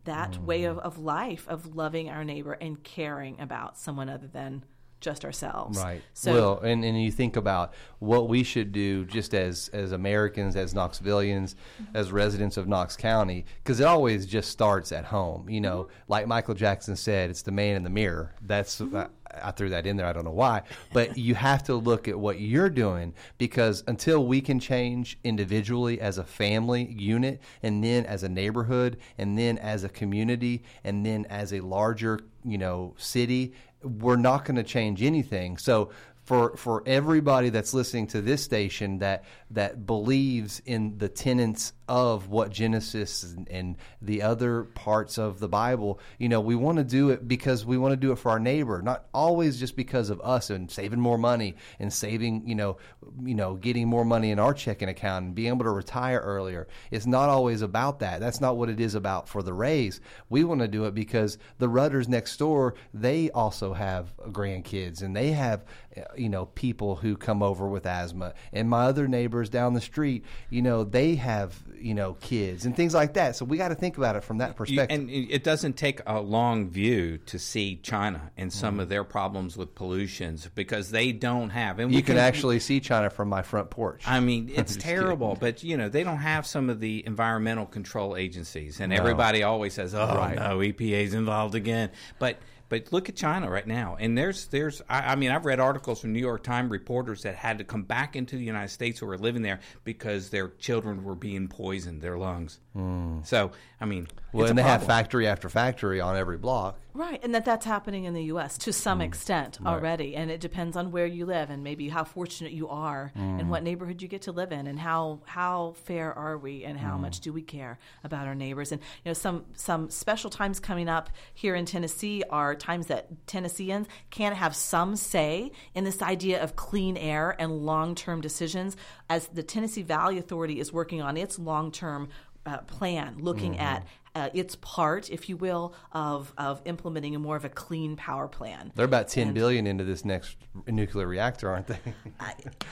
that 0.03 0.37
way 0.43 0.61
mm. 0.61 0.69
of, 0.69 0.77
of 0.79 0.99
life 0.99 1.47
of 1.47 1.75
loving 1.75 2.09
our 2.09 2.23
neighbor 2.23 2.53
and 2.53 2.83
caring 2.83 3.41
about 3.41 3.77
someone 3.77 4.07
other 4.07 4.27
than 4.27 4.63
just 5.05 5.23
ourselves. 5.23 5.77
Right. 5.77 6.01
So 6.13 6.33
well, 6.33 6.59
and, 6.59 6.83
and 6.83 7.01
you 7.01 7.11
think 7.11 7.37
about 7.37 7.75
what 7.99 8.27
we 8.27 8.43
should 8.43 8.73
do 8.73 9.05
just 9.05 9.33
as 9.33 9.69
as 9.69 9.93
Americans, 9.93 10.55
as 10.55 10.73
Knoxvillians, 10.73 11.53
mm-hmm. 11.53 11.95
as 11.95 12.11
residents 12.11 12.57
of 12.57 12.67
Knox 12.67 12.97
County, 12.97 13.45
because 13.63 13.79
it 13.79 13.85
always 13.85 14.25
just 14.25 14.49
starts 14.49 14.91
at 14.91 15.05
home. 15.05 15.47
You 15.47 15.61
know, 15.61 15.83
mm-hmm. 15.83 16.11
like 16.11 16.27
Michael 16.27 16.55
Jackson 16.55 16.95
said, 16.95 17.29
it's 17.29 17.43
the 17.43 17.51
man 17.51 17.77
in 17.77 17.83
the 17.83 17.89
mirror. 17.89 18.33
That's 18.41 18.81
mm-hmm. 18.81 18.97
I, 18.97 19.07
I 19.43 19.51
threw 19.51 19.69
that 19.69 19.85
in 19.85 19.95
there. 19.95 20.07
I 20.07 20.13
don't 20.13 20.25
know 20.25 20.31
why, 20.31 20.63
but 20.91 21.17
you 21.17 21.35
have 21.35 21.63
to 21.65 21.75
look 21.75 22.07
at 22.07 22.17
what 22.17 22.39
you're 22.39 22.69
doing 22.69 23.13
because 23.37 23.83
until 23.87 24.25
we 24.25 24.41
can 24.41 24.59
change 24.59 25.19
individually 25.23 26.01
as 26.01 26.17
a 26.17 26.23
family 26.23 26.91
unit, 26.91 27.41
and 27.61 27.83
then 27.83 28.07
as 28.07 28.23
a 28.23 28.29
neighborhood, 28.29 28.97
and 29.19 29.37
then 29.37 29.59
as 29.59 29.83
a 29.83 29.89
community, 29.89 30.63
and 30.83 31.05
then 31.05 31.25
as 31.29 31.53
a 31.53 31.59
larger 31.59 32.21
you 32.43 32.57
know 32.57 32.93
city 32.97 33.53
we're 33.85 34.15
not 34.15 34.45
going 34.45 34.55
to 34.55 34.63
change 34.63 35.01
anything. 35.03 35.57
So 35.57 35.91
for 36.25 36.57
for 36.57 36.83
everybody 36.85 37.49
that's 37.49 37.73
listening 37.73 38.07
to 38.07 38.21
this 38.21 38.43
station 38.43 38.97
that 38.99 39.23
that 39.51 39.85
believes 39.85 40.61
in 40.65 40.97
the 40.97 41.07
tenets 41.07 41.73
of 41.87 42.29
what 42.29 42.51
Genesis 42.51 43.35
and, 43.49 43.77
the 44.01 44.21
other 44.21 44.63
parts 44.63 45.17
of 45.17 45.39
the 45.39 45.47
Bible, 45.47 45.99
you 46.19 46.29
know, 46.29 46.39
we 46.39 46.55
want 46.55 46.77
to 46.77 46.83
do 46.83 47.09
it 47.09 47.27
because 47.27 47.65
we 47.65 47.77
want 47.77 47.91
to 47.91 47.97
do 47.97 48.11
it 48.11 48.17
for 48.17 48.29
our 48.29 48.39
neighbor, 48.39 48.81
not 48.81 49.05
always 49.13 49.59
just 49.59 49.75
because 49.75 50.11
of 50.11 50.21
us 50.21 50.51
and 50.51 50.69
saving 50.69 50.99
more 50.99 51.17
money 51.17 51.55
and 51.79 51.91
saving, 51.91 52.47
you 52.47 52.53
know, 52.53 52.77
you 53.23 53.33
know, 53.33 53.55
getting 53.55 53.87
more 53.87 54.05
money 54.05 54.29
in 54.29 54.37
our 54.37 54.53
checking 54.53 54.89
account 54.89 55.25
and 55.25 55.35
being 55.35 55.47
able 55.47 55.63
to 55.63 55.71
retire 55.71 56.19
earlier. 56.19 56.67
It's 56.91 57.07
not 57.07 57.29
always 57.29 57.63
about 57.63 57.99
that. 57.99 58.19
That's 58.19 58.41
not 58.41 58.57
what 58.57 58.69
it 58.69 58.79
is 58.79 58.93
about 58.93 59.27
for 59.27 59.41
the 59.41 59.53
Rays. 59.53 60.01
We 60.29 60.43
want 60.43 60.61
to 60.61 60.67
do 60.67 60.85
it 60.85 60.93
because 60.93 61.39
the 61.57 61.69
Rudders 61.69 62.07
next 62.07 62.37
door, 62.37 62.75
they 62.93 63.31
also 63.31 63.73
have 63.73 64.13
grandkids 64.31 65.01
and 65.01 65.15
they 65.15 65.31
have 65.31 65.65
eh, 65.95 66.03
you 66.17 66.29
know 66.29 66.45
people 66.47 66.95
who 66.95 67.15
come 67.15 67.41
over 67.41 67.67
with 67.67 67.85
asthma 67.85 68.33
and 68.53 68.69
my 68.69 68.85
other 68.85 69.07
neighbors 69.07 69.49
down 69.49 69.73
the 69.73 69.81
street 69.81 70.25
you 70.49 70.61
know 70.61 70.83
they 70.83 71.15
have 71.15 71.63
you 71.79 71.93
know 71.93 72.13
kids 72.21 72.65
and 72.65 72.75
things 72.75 72.93
like 72.93 73.13
that 73.13 73.35
so 73.35 73.45
we 73.45 73.57
got 73.57 73.69
to 73.69 73.75
think 73.75 73.97
about 73.97 74.15
it 74.15 74.23
from 74.23 74.39
that 74.39 74.55
perspective 74.55 74.97
and 74.99 75.09
it 75.09 75.43
doesn't 75.43 75.73
take 75.77 76.01
a 76.05 76.19
long 76.21 76.69
view 76.69 77.17
to 77.19 77.37
see 77.39 77.75
China 77.77 78.31
and 78.37 78.51
some 78.51 78.77
Mm. 78.77 78.81
of 78.81 78.89
their 78.89 79.03
problems 79.03 79.55
with 79.57 79.75
pollutions 79.75 80.49
because 80.55 80.91
they 80.91 81.11
don't 81.11 81.51
have. 81.51 81.79
And 81.79 81.91
you 81.91 81.97
we 81.97 82.01
can 82.01 82.17
actually 82.17 82.59
see 82.59 82.79
china 82.79 83.09
from 83.09 83.29
my 83.29 83.41
front 83.41 83.69
porch 83.69 84.03
I 84.07 84.19
mean, 84.19 84.49
it's 84.53 84.75
terrible, 84.75 85.37
but 85.39 85.63
you 85.63 85.77
know 85.77 85.87
they 85.89 86.03
don't 86.03 86.17
have 86.17 86.45
some 86.45 86.69
of 86.69 86.79
the 86.79 87.03
environmental 87.05 87.65
control 87.65 88.15
agencies, 88.15 88.79
and 88.79 88.91
everybody 88.93 89.43
always 89.43 89.73
says, 89.73 89.93
"Oh 89.95 90.15
Right. 90.15 90.35
no, 90.35 90.59
EPA's 90.59 91.13
involved 91.13 91.55
again." 91.55 91.91
But 92.19 92.37
but 92.69 92.91
look 92.91 93.09
at 93.09 93.15
China 93.15 93.49
right 93.49 93.67
now, 93.67 93.97
and 93.99 94.17
there's 94.17 94.47
there's 94.47 94.81
I, 94.89 95.13
I 95.13 95.15
mean 95.15 95.31
I've 95.31 95.45
read 95.45 95.59
articles 95.59 96.01
from 96.01 96.13
New 96.13 96.19
York 96.19 96.43
Times 96.43 96.71
reporters 96.71 97.23
that 97.23 97.35
had 97.35 97.57
to 97.59 97.63
come 97.63 97.83
back 97.83 98.15
into 98.15 98.35
the 98.35 98.43
United 98.43 98.69
States 98.69 98.99
who 98.99 99.05
were 99.05 99.17
living 99.17 99.41
there 99.41 99.59
because 99.83 100.29
their 100.29 100.49
children 100.49 101.03
were 101.03 101.15
being 101.15 101.47
poisoned, 101.47 102.01
their 102.01 102.17
lungs. 102.17 102.59
Mm. 102.75 103.25
So 103.25 103.51
I 103.79 103.85
mean, 103.85 104.07
well 104.33 104.43
it's 104.43 104.51
and 104.51 104.59
a 104.59 104.63
they 104.63 104.67
have 104.67 104.85
factory 104.85 105.27
after 105.27 105.49
factory 105.49 106.01
on 106.01 106.17
every 106.17 106.37
block. 106.37 106.79
Right, 106.93 107.19
and 107.23 107.35
that 107.35 107.43
that's 107.43 107.65
happening 107.65 108.05
in 108.05 108.13
the 108.13 108.23
U.S. 108.25 108.57
to 108.59 108.71
some 108.71 108.99
mm. 108.99 109.03
extent 109.03 109.59
already, 109.65 110.15
and 110.15 110.31
it 110.31 110.39
depends 110.39 110.77
on 110.77 110.91
where 110.91 111.05
you 111.05 111.25
live 111.25 111.49
and 111.49 111.61
maybe 111.61 111.89
how 111.89 112.05
fortunate 112.05 112.53
you 112.53 112.69
are 112.69 113.11
and 113.15 113.49
what 113.49 113.61
mm. 113.61 113.65
neighborhood 113.65 114.01
you 114.01 114.07
get 114.07 114.23
to 114.23 114.31
live 114.31 114.53
in, 114.53 114.67
and 114.67 114.79
how 114.79 115.19
how 115.25 115.75
fair 115.83 116.13
are 116.13 116.37
we, 116.37 116.63
and 116.63 116.77
how 116.79 116.97
much 116.97 117.19
do 117.19 117.33
we 117.33 117.41
care 117.41 117.77
about 118.03 118.27
our 118.27 118.35
neighbors, 118.35 118.71
and 118.71 118.81
you 119.03 119.09
know 119.09 119.13
some 119.13 119.45
some 119.55 119.89
special 119.89 120.29
times 120.29 120.59
coming 120.59 120.87
up 120.87 121.09
here 121.33 121.55
in 121.55 121.65
Tennessee 121.65 122.23
are 122.29 122.55
times 122.55 122.87
that 122.87 123.27
Tennesseans 123.27 123.87
can 124.09 124.33
have 124.33 124.55
some 124.55 124.95
say 124.95 125.51
in 125.73 125.83
this 125.83 126.01
idea 126.01 126.41
of 126.41 126.55
clean 126.55 126.95
air 126.95 127.35
and 127.39 127.65
long 127.65 127.93
term 127.95 128.21
decisions, 128.21 128.77
as 129.09 129.27
the 129.27 129.43
Tennessee 129.43 129.81
Valley 129.81 130.17
Authority 130.17 130.59
is 130.61 130.71
working 130.71 131.01
on 131.01 131.17
its 131.17 131.37
long 131.37 131.71
term 131.73 132.07
uh, 132.45 132.59
plan, 132.59 133.15
looking 133.19 133.57
at 133.59 133.85
uh, 134.15 134.29
its 134.33 134.55
part, 134.55 135.09
if 135.09 135.27
you 135.29 135.37
will, 135.37 135.73
of 135.91 136.33
of 136.37 136.61
implementing 136.65 137.15
a 137.15 137.19
more 137.19 137.35
of 137.35 137.45
a 137.45 137.49
clean 137.49 137.95
power 137.95 138.27
plan. 138.27 138.71
they're 138.75 138.85
about 138.85 139.07
ten 139.09 139.33
billion 139.33 139.67
into 139.67 139.83
this 139.83 140.03
next 140.05 140.37
nuclear 140.67 141.05
reactor 141.07 141.49
aren't 141.49 141.67
they 141.67 141.77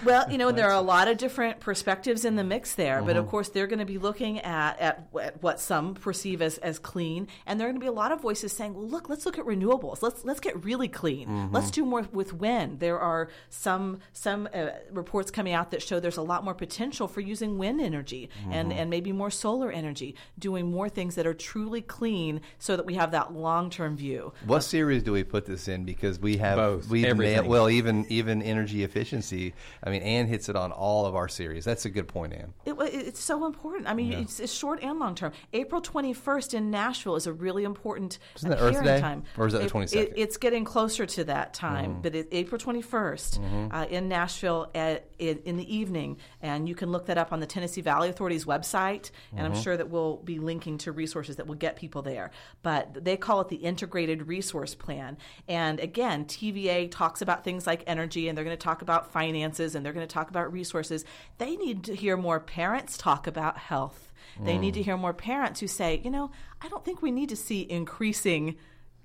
Well, 0.05 0.29
you 0.31 0.37
know, 0.37 0.51
there 0.57 0.67
are 0.69 0.73
a 0.77 0.81
lot 0.81 1.07
of 1.07 1.17
different 1.17 1.59
perspectives 1.59 2.25
in 2.25 2.35
the 2.35 2.43
mix 2.43 2.75
there, 2.75 3.01
but 3.01 3.11
Mm-hmm. 3.13 3.19
of 3.19 3.27
course, 3.27 3.49
they're 3.49 3.67
going 3.67 3.79
to 3.79 3.85
be 3.85 3.97
looking 3.97 4.39
at, 4.39 4.79
at 4.79 5.07
at 5.21 5.43
what 5.43 5.59
some 5.59 5.93
perceive 5.93 6.41
as, 6.41 6.57
as 6.59 6.79
clean, 6.79 7.27
and 7.45 7.59
there 7.59 7.67
are 7.67 7.71
going 7.71 7.79
to 7.81 7.83
be 7.83 7.87
a 7.87 7.91
lot 7.91 8.11
of 8.11 8.21
voices 8.21 8.51
saying, 8.53 8.73
"Well, 8.73 8.87
look, 8.87 9.09
let's 9.09 9.25
look 9.25 9.37
at 9.37 9.45
renewables. 9.45 10.01
Let's 10.01 10.23
let's 10.25 10.39
get 10.39 10.63
really 10.63 10.87
clean. 10.87 11.27
Mm-hmm. 11.27 11.53
Let's 11.55 11.69
do 11.71 11.85
more 11.85 12.07
with 12.11 12.33
wind." 12.33 12.79
There 12.79 12.99
are 12.99 13.29
some 13.49 13.99
some 14.13 14.47
uh, 14.53 14.67
reports 14.91 15.29
coming 15.31 15.53
out 15.53 15.71
that 15.71 15.81
show 15.81 15.99
there's 15.99 16.17
a 16.17 16.21
lot 16.23 16.43
more 16.43 16.53
potential 16.55 17.07
for 17.07 17.19
using 17.21 17.57
wind 17.57 17.81
energy 17.81 18.29
and 18.49 18.69
Mm-hmm. 18.69 18.79
and 18.79 18.89
maybe 18.89 19.11
more 19.11 19.29
solar 19.31 19.69
energy, 19.71 20.15
doing 20.39 20.71
more 20.71 20.87
things 20.89 21.15
that 21.15 21.27
are 21.27 21.32
truly 21.33 21.81
clean, 21.81 22.41
so 22.59 22.75
that 22.75 22.85
we 22.85 22.95
have 22.95 23.11
that 23.11 23.33
long 23.33 23.69
term 23.69 23.95
view. 23.97 24.33
what 24.45 24.61
series 24.61 25.03
do 25.03 25.11
we 25.11 25.23
put 25.23 25.45
this 25.45 25.67
in 25.67 25.83
because 25.85 26.19
we 26.19 26.37
have 26.37 26.57
Both, 26.57 26.89
we've 26.89 27.05
everything. 27.05 27.47
well 27.47 27.69
even 27.69 28.05
even 28.09 28.41
energy 28.41 28.83
efficiency 28.83 29.53
i 29.83 29.89
mean 29.89 30.01
Anne 30.01 30.27
hits 30.27 30.49
it 30.49 30.55
on 30.55 30.71
all 30.71 31.05
of 31.05 31.15
our 31.15 31.27
series 31.27 31.63
that's 31.65 31.85
a 31.85 31.89
good 31.89 32.07
point 32.07 32.33
Anne. 32.33 32.53
It, 32.65 32.73
it's 32.81 33.19
so 33.19 33.45
important. 33.45 33.87
I 33.87 33.93
mean, 33.93 34.13
it's, 34.13 34.39
it's 34.39 34.53
short 34.53 34.79
and 34.83 34.99
long 34.99 35.15
term. 35.15 35.31
April 35.53 35.81
21st 35.81 36.53
in 36.53 36.71
Nashville 36.71 37.15
is 37.15 37.27
a 37.27 37.33
really 37.33 37.63
important 37.63 38.19
Isn't 38.35 38.49
that 38.49 38.59
Earth 38.61 38.83
Day? 38.83 38.99
time. 38.99 39.23
Or 39.37 39.47
is 39.47 39.53
that 39.53 39.59
the 39.59 39.65
It- 39.65 39.71
22nd? 39.71 39.95
It, 39.95 40.13
it's 40.15 40.37
getting 40.37 40.63
closer 40.65 41.05
to 41.05 41.23
that 41.25 41.53
time, 41.53 41.91
Mm-hmm. 41.93 42.01
but 42.01 42.15
it, 42.15 42.27
April 42.31 42.59
21st 42.59 43.73
uh, 43.73 43.85
in 43.89 44.07
Nashville 44.07 44.69
at, 44.75 45.07
in, 45.19 45.39
in 45.45 45.57
the 45.57 45.75
evening. 45.75 46.17
And 46.41 46.67
you 46.67 46.75
can 46.75 46.91
look 46.91 47.05
that 47.07 47.17
up 47.17 47.31
on 47.33 47.39
the 47.39 47.45
Tennessee 47.47 47.81
Valley 47.81 48.09
Authority's 48.09 48.45
website. 48.45 49.11
And 49.31 49.41
Mm-hmm. 49.41 49.45
I'm 49.57 49.61
sure 49.61 49.75
that 49.77 49.89
we'll 49.89 50.17
be 50.17 50.39
linking 50.39 50.77
to 50.79 50.91
resources 50.91 51.22
that 51.27 51.47
will 51.47 51.55
get 51.55 51.75
people 51.75 52.01
there. 52.01 52.31
But 52.61 53.03
they 53.03 53.17
call 53.17 53.41
it 53.41 53.49
the 53.49 53.57
Integrated 53.57 54.27
Resource 54.27 54.75
Plan. 54.75 55.17
And 55.47 55.79
again, 55.79 56.25
TVA 56.25 56.89
talks 56.89 57.21
about 57.21 57.43
things 57.43 57.67
like 57.67 57.83
energy, 57.87 58.27
and 58.27 58.37
they're 58.37 58.45
going 58.45 58.57
to 58.57 58.63
talk 58.63 58.81
about 58.81 59.11
finances, 59.11 59.75
and 59.75 59.85
they're 59.85 59.93
going 59.93 60.07
to 60.07 60.13
talk 60.13 60.29
about 60.29 60.51
resources. 60.51 61.05
They 61.37 61.55
need 61.55 61.83
to 61.85 61.95
hear 61.95 62.17
more 62.17 62.39
parents 62.39 62.97
talk 62.97 63.27
about 63.27 63.57
health. 63.57 64.11
They 64.41 64.57
need 64.57 64.71
mm. 64.73 64.77
to 64.77 64.83
hear 64.83 64.97
more 64.97 65.13
parents 65.13 65.59
who 65.59 65.67
say, 65.67 66.01
you 66.03 66.09
know, 66.09 66.31
I 66.61 66.67
don't 66.67 66.83
think 66.83 67.01
we 67.01 67.11
need 67.11 67.29
to 67.29 67.35
see 67.35 67.69
increasing 67.69 68.55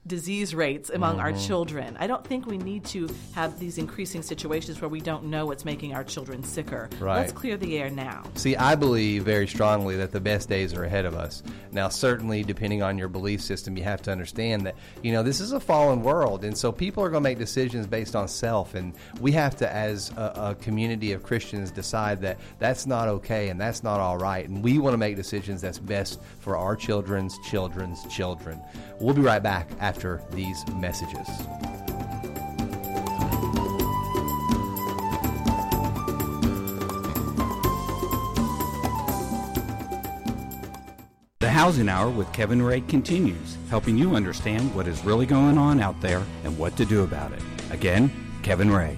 disease 0.06 0.54
rates 0.54 0.90
among 0.90 1.20
our 1.20 1.32
mm-hmm. 1.32 1.46
children. 1.46 1.96
I 2.00 2.06
don't 2.06 2.26
think 2.26 2.46
we 2.46 2.56
need 2.56 2.84
to 2.86 3.08
have 3.34 3.58
these 3.58 3.78
increasing 3.78 4.22
situations 4.22 4.80
where 4.80 4.88
we 4.88 5.00
don't 5.00 5.24
know 5.24 5.46
what's 5.46 5.64
making 5.64 5.94
our 5.94 6.04
children 6.04 6.42
sicker. 6.42 6.88
Right. 6.98 7.18
Let's 7.18 7.32
clear 7.32 7.56
the 7.56 7.78
air 7.78 7.90
now. 7.90 8.24
See, 8.34 8.56
I 8.56 8.74
believe 8.74 9.24
very 9.24 9.46
strongly 9.46 9.96
that 9.96 10.12
the 10.12 10.20
best 10.20 10.48
days 10.48 10.72
are 10.72 10.84
ahead 10.84 11.04
of 11.04 11.14
us. 11.14 11.42
Now, 11.72 11.88
certainly, 11.88 12.42
depending 12.42 12.82
on 12.82 12.96
your 12.96 13.08
belief 13.08 13.42
system, 13.42 13.76
you 13.76 13.84
have 13.84 14.00
to 14.02 14.12
understand 14.12 14.64
that, 14.66 14.76
you 15.02 15.12
know, 15.12 15.22
this 15.22 15.40
is 15.40 15.52
a 15.52 15.60
fallen 15.60 16.02
world. 16.02 16.44
And 16.44 16.56
so 16.56 16.72
people 16.72 17.04
are 17.04 17.10
going 17.10 17.22
to 17.22 17.28
make 17.28 17.38
decisions 17.38 17.86
based 17.86 18.16
on 18.16 18.28
self. 18.28 18.74
And 18.74 18.94
we 19.20 19.32
have 19.32 19.56
to, 19.56 19.70
as 19.70 20.10
a, 20.16 20.32
a 20.36 20.54
community 20.54 21.12
of 21.12 21.22
Christians, 21.22 21.70
decide 21.70 22.22
that 22.22 22.38
that's 22.58 22.86
not 22.86 23.08
okay 23.08 23.50
and 23.50 23.60
that's 23.60 23.82
not 23.82 24.00
all 24.00 24.16
right. 24.16 24.48
And 24.48 24.62
we 24.62 24.78
want 24.78 24.94
to 24.94 24.98
make 24.98 25.16
decisions 25.16 25.60
that's 25.60 25.78
best 25.78 26.20
for 26.40 26.56
our 26.56 26.76
children's 26.76 27.38
children's 27.40 28.06
children. 28.06 28.62
We'll 29.00 29.14
be 29.14 29.20
right 29.20 29.42
back 29.42 29.68
after 29.80 29.97
these 30.30 30.64
messages. 30.74 31.26
The 41.40 41.48
Housing 41.48 41.88
Hour 41.88 42.10
with 42.10 42.32
Kevin 42.32 42.62
Ray 42.62 42.80
continues, 42.82 43.56
helping 43.70 43.98
you 43.98 44.14
understand 44.14 44.72
what 44.74 44.86
is 44.86 45.04
really 45.04 45.26
going 45.26 45.58
on 45.58 45.80
out 45.80 46.00
there 46.00 46.22
and 46.44 46.56
what 46.56 46.76
to 46.76 46.84
do 46.84 47.02
about 47.02 47.32
it. 47.32 47.42
Again, 47.70 48.10
Kevin 48.42 48.70
Ray. 48.70 48.96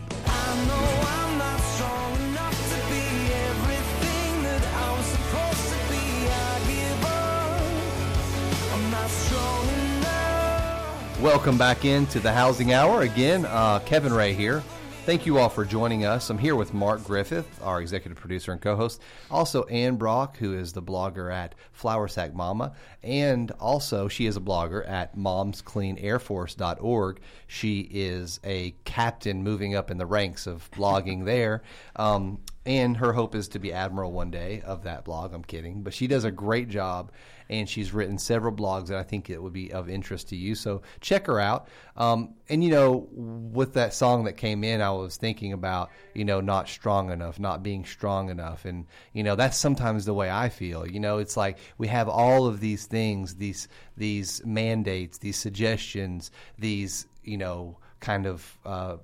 Welcome 11.21 11.59
back 11.59 11.85
into 11.85 12.19
the 12.19 12.33
Housing 12.33 12.73
Hour. 12.73 13.03
Again, 13.03 13.45
uh, 13.45 13.81
Kevin 13.81 14.15
Ray 14.15 14.33
here. 14.33 14.63
Thank 15.05 15.27
you 15.27 15.37
all 15.37 15.51
for 15.51 15.67
joining 15.67 16.07
us. 16.07 16.31
I'm 16.31 16.39
here 16.39 16.57
with 16.57 16.73
Mark 16.73 17.05
Griffith, 17.05 17.61
our 17.63 17.83
executive 17.83 18.19
producer 18.19 18.53
and 18.53 18.61
co 18.61 18.75
host. 18.75 19.03
Also, 19.31 19.65
Anne 19.65 19.97
Brock, 19.97 20.39
who 20.39 20.55
is 20.55 20.73
the 20.73 20.81
blogger 20.81 21.31
at 21.31 21.55
Flour 21.73 22.09
Sack 22.09 22.33
Mama. 22.33 22.73
And 23.03 23.51
also, 23.61 24.09
she 24.09 24.25
is 24.25 24.39
a 24.39 24.41
blogger 24.41 24.89
at 24.89 25.15
momscleanairforce.org. 25.15 27.21
She 27.49 27.81
is 27.81 28.41
a 28.43 28.75
captain 28.87 29.43
moving 29.43 29.75
up 29.75 29.91
in 29.91 29.99
the 29.99 30.07
ranks 30.07 30.47
of 30.47 30.71
blogging 30.71 31.27
there. 31.27 31.63
Um, 31.97 32.41
and 32.65 32.97
her 32.97 33.13
hope 33.13 33.35
is 33.35 33.49
to 33.49 33.59
be 33.59 33.75
admiral 33.75 34.13
one 34.13 34.31
day 34.31 34.63
of 34.65 34.85
that 34.85 35.05
blog. 35.05 35.35
I'm 35.35 35.45
kidding. 35.45 35.83
But 35.83 35.93
she 35.93 36.07
does 36.07 36.25
a 36.25 36.31
great 36.31 36.71
job. 36.71 37.13
And 37.51 37.69
she's 37.69 37.93
written 37.93 38.17
several 38.17 38.55
blogs 38.55 38.87
that 38.87 38.97
I 38.97 39.03
think 39.03 39.29
it 39.29 39.43
would 39.43 39.53
be 39.53 39.73
of 39.73 39.91
interest 39.91 40.29
to 40.29 40.37
you. 40.37 40.55
So 40.55 40.83
check 41.01 41.27
her 41.27 41.41
out. 41.41 41.67
Um, 41.97 42.35
and 42.49 42.63
you 42.63 42.71
know, 42.71 43.09
with 43.13 43.75
that 43.75 43.93
song 43.93 44.25
that 44.25 44.37
came 44.37 44.63
in, 44.63 44.81
I 44.81 44.93
was 44.93 45.17
thinking 45.17 45.53
about 45.53 45.91
you 46.15 46.25
know 46.25 46.41
not 46.41 46.69
strong 46.69 47.11
enough, 47.11 47.41
not 47.41 47.63
being 47.63 47.85
strong 47.85 48.31
enough, 48.31 48.65
and 48.65 48.87
you 49.13 49.25
know 49.25 49.35
that's 49.35 49.59
sometimes 49.59 50.05
the 50.05 50.15
way 50.15 50.31
I 50.31 50.49
feel. 50.49 50.87
You 50.87 51.01
know, 51.01 51.19
it's 51.19 51.37
like 51.37 51.59
we 51.77 51.89
have 51.89 52.09
all 52.09 52.47
of 52.47 52.61
these 52.61 52.87
things, 52.87 53.35
these 53.35 53.67
these 53.97 54.41
mandates, 54.47 55.19
these 55.19 55.37
suggestions, 55.37 56.31
these 56.57 57.07
you 57.25 57.37
know 57.37 57.79
kind 57.99 58.27
of 58.27 58.59
uh, 58.65 58.97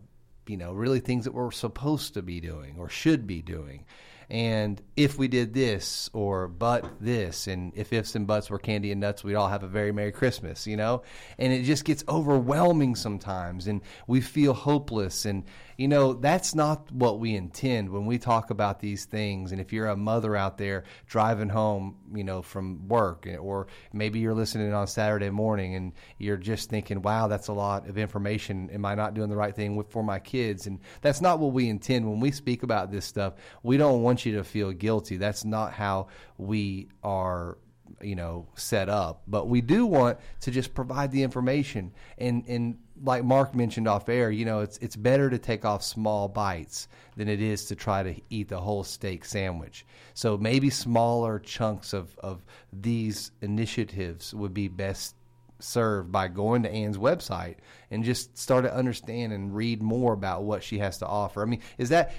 you 0.47 0.57
know 0.57 0.73
really 0.73 1.01
things 1.01 1.25
that 1.25 1.35
we're 1.35 1.51
supposed 1.51 2.15
to 2.15 2.23
be 2.23 2.41
doing 2.41 2.77
or 2.79 2.89
should 2.89 3.27
be 3.27 3.43
doing 3.43 3.85
and 4.29 4.83
if 4.97 5.19
we 5.19 5.29
did 5.29 5.55
this 5.55 6.11
or 6.13 6.49
but 6.49 6.85
this 7.01 7.47
and 7.47 7.73
if 7.77 7.93
ifs 7.93 8.15
and 8.15 8.27
buts 8.27 8.51
were 8.51 8.59
candy 8.59 8.93
and 8.93 9.01
nuts 9.01 9.25
we'd 9.25 9.35
all 9.35 9.49
have 9.49 9.63
a 9.63 9.69
very 9.69 9.93
merry 9.93 10.13
christmas 10.13 10.67
you 10.67 10.77
know? 10.77 11.03
And 11.39 11.53
it 11.53 11.63
just 11.63 11.85
gets 11.85 12.05
overwhelming 12.09 12.95
sometimes 12.95 13.67
and 13.67 13.81
we 14.07 14.21
feel 14.21 14.53
hopeless. 14.53 15.25
And 15.25 15.45
you 15.77 15.89
know 15.89 16.15
that's 16.15 16.55
not 16.55 16.91
what 16.91 17.21
we 17.21 17.35
intend 17.35 17.91
when 17.91 18.07
we 18.07 18.19
talk 18.19 18.51
about 18.51 18.81
these 18.81 19.05
things. 19.05 19.53
And 19.53 19.61
if 19.61 19.73
you're 19.73 19.89
a 19.89 19.97
mother 19.97 20.35
out 20.35 20.59
there 20.59 20.85
driving 21.07 21.49
home 21.49 21.97
you 22.15 22.25
know 22.25 22.43
from 22.43 22.89
work 22.89 23.27
or 23.41 23.67
maybe 23.93 24.19
you're 24.19 24.35
listening 24.35 24.73
on 24.73 24.87
saturday 24.87 25.29
morning 25.29 25.75
and 25.75 25.93
you're 26.19 26.37
just 26.37 26.71
thinking 26.71 27.03
wow 27.03 27.29
that's 27.29 27.49
a 27.49 27.53
lot 27.53 27.89
of 27.89 27.99
information. 27.99 28.71
Am 28.71 28.85
i 28.85 28.95
not 28.95 29.15
doing 29.15 29.29
the 29.29 29.37
right 29.37 29.55
thing 29.55 29.83
for 29.91 30.03
my 30.03 30.19
kids? 30.19 30.67
And 30.67 30.81
that's 31.03 31.21
not 31.21 31.39
what 31.39 31.53
we 31.53 31.69
intend 31.69 32.09
when 32.09 32.21
we 32.21 32.31
speak 32.31 32.63
about 32.63 32.91
this 32.91 33.05
stuff. 33.05 33.35
We 33.63 33.77
don't 33.77 34.03
want 34.03 34.16
you 34.25 34.37
to 34.37 34.45
feel 34.45 34.73
guilty. 34.73 35.17
That's 35.17 35.45
not 35.45 35.73
how 35.73 36.09
we 36.39 36.89
are 37.03 37.59
you 38.01 38.17
know 38.17 38.47
set 38.55 38.89
up. 38.89 39.23
But 39.27 39.49
we 39.49 39.61
do 39.61 39.87
want 39.87 40.19
to 40.41 40.51
just 40.51 40.75
provide 40.75 41.13
the 41.13 41.23
information. 41.23 41.93
And 42.19 42.45
and 42.47 42.79
like 43.03 43.25
Mark 43.25 43.55
mentioned 43.55 43.87
off 43.87 44.09
air 44.09 44.31
you 44.31 44.45
know 44.45 44.61
it's 44.61 44.79
it's 44.79 44.97
better 44.97 45.29
to 45.29 45.39
take 45.39 45.65
off 45.65 45.83
small 45.83 46.29
bites 46.29 46.89
than 47.17 47.29
it 47.29 47.41
is 47.41 47.67
to 47.67 47.77
try 47.77 48.03
to 48.03 48.15
eat 48.31 48.49
the 48.49 48.61
whole 48.61 48.85
steak 48.85 49.25
sandwich. 49.25 49.85
So 50.15 50.37
maybe 50.37 50.71
smaller 50.71 51.39
chunks 51.39 51.93
of 51.93 52.17
of 52.19 52.45
these 52.73 53.33
initiatives 53.41 54.35
would 54.35 54.55
be 54.55 54.69
best 54.69 55.15
served 55.59 56.13
by 56.13 56.29
going 56.29 56.63
to 56.63 56.71
Anne's 56.71 56.99
website 56.99 57.57
and 57.91 58.05
just 58.05 58.37
start 58.37 58.65
to 58.65 58.75
understand 58.75 59.33
and 59.33 59.55
read 59.55 59.83
more 59.83 60.13
about 60.13 60.43
what 60.43 60.63
she 60.63 60.79
has 60.79 60.99
to 60.99 61.07
offer. 61.07 61.41
I 61.41 61.47
mean, 61.47 61.63
is 61.79 61.89
that 61.89 62.13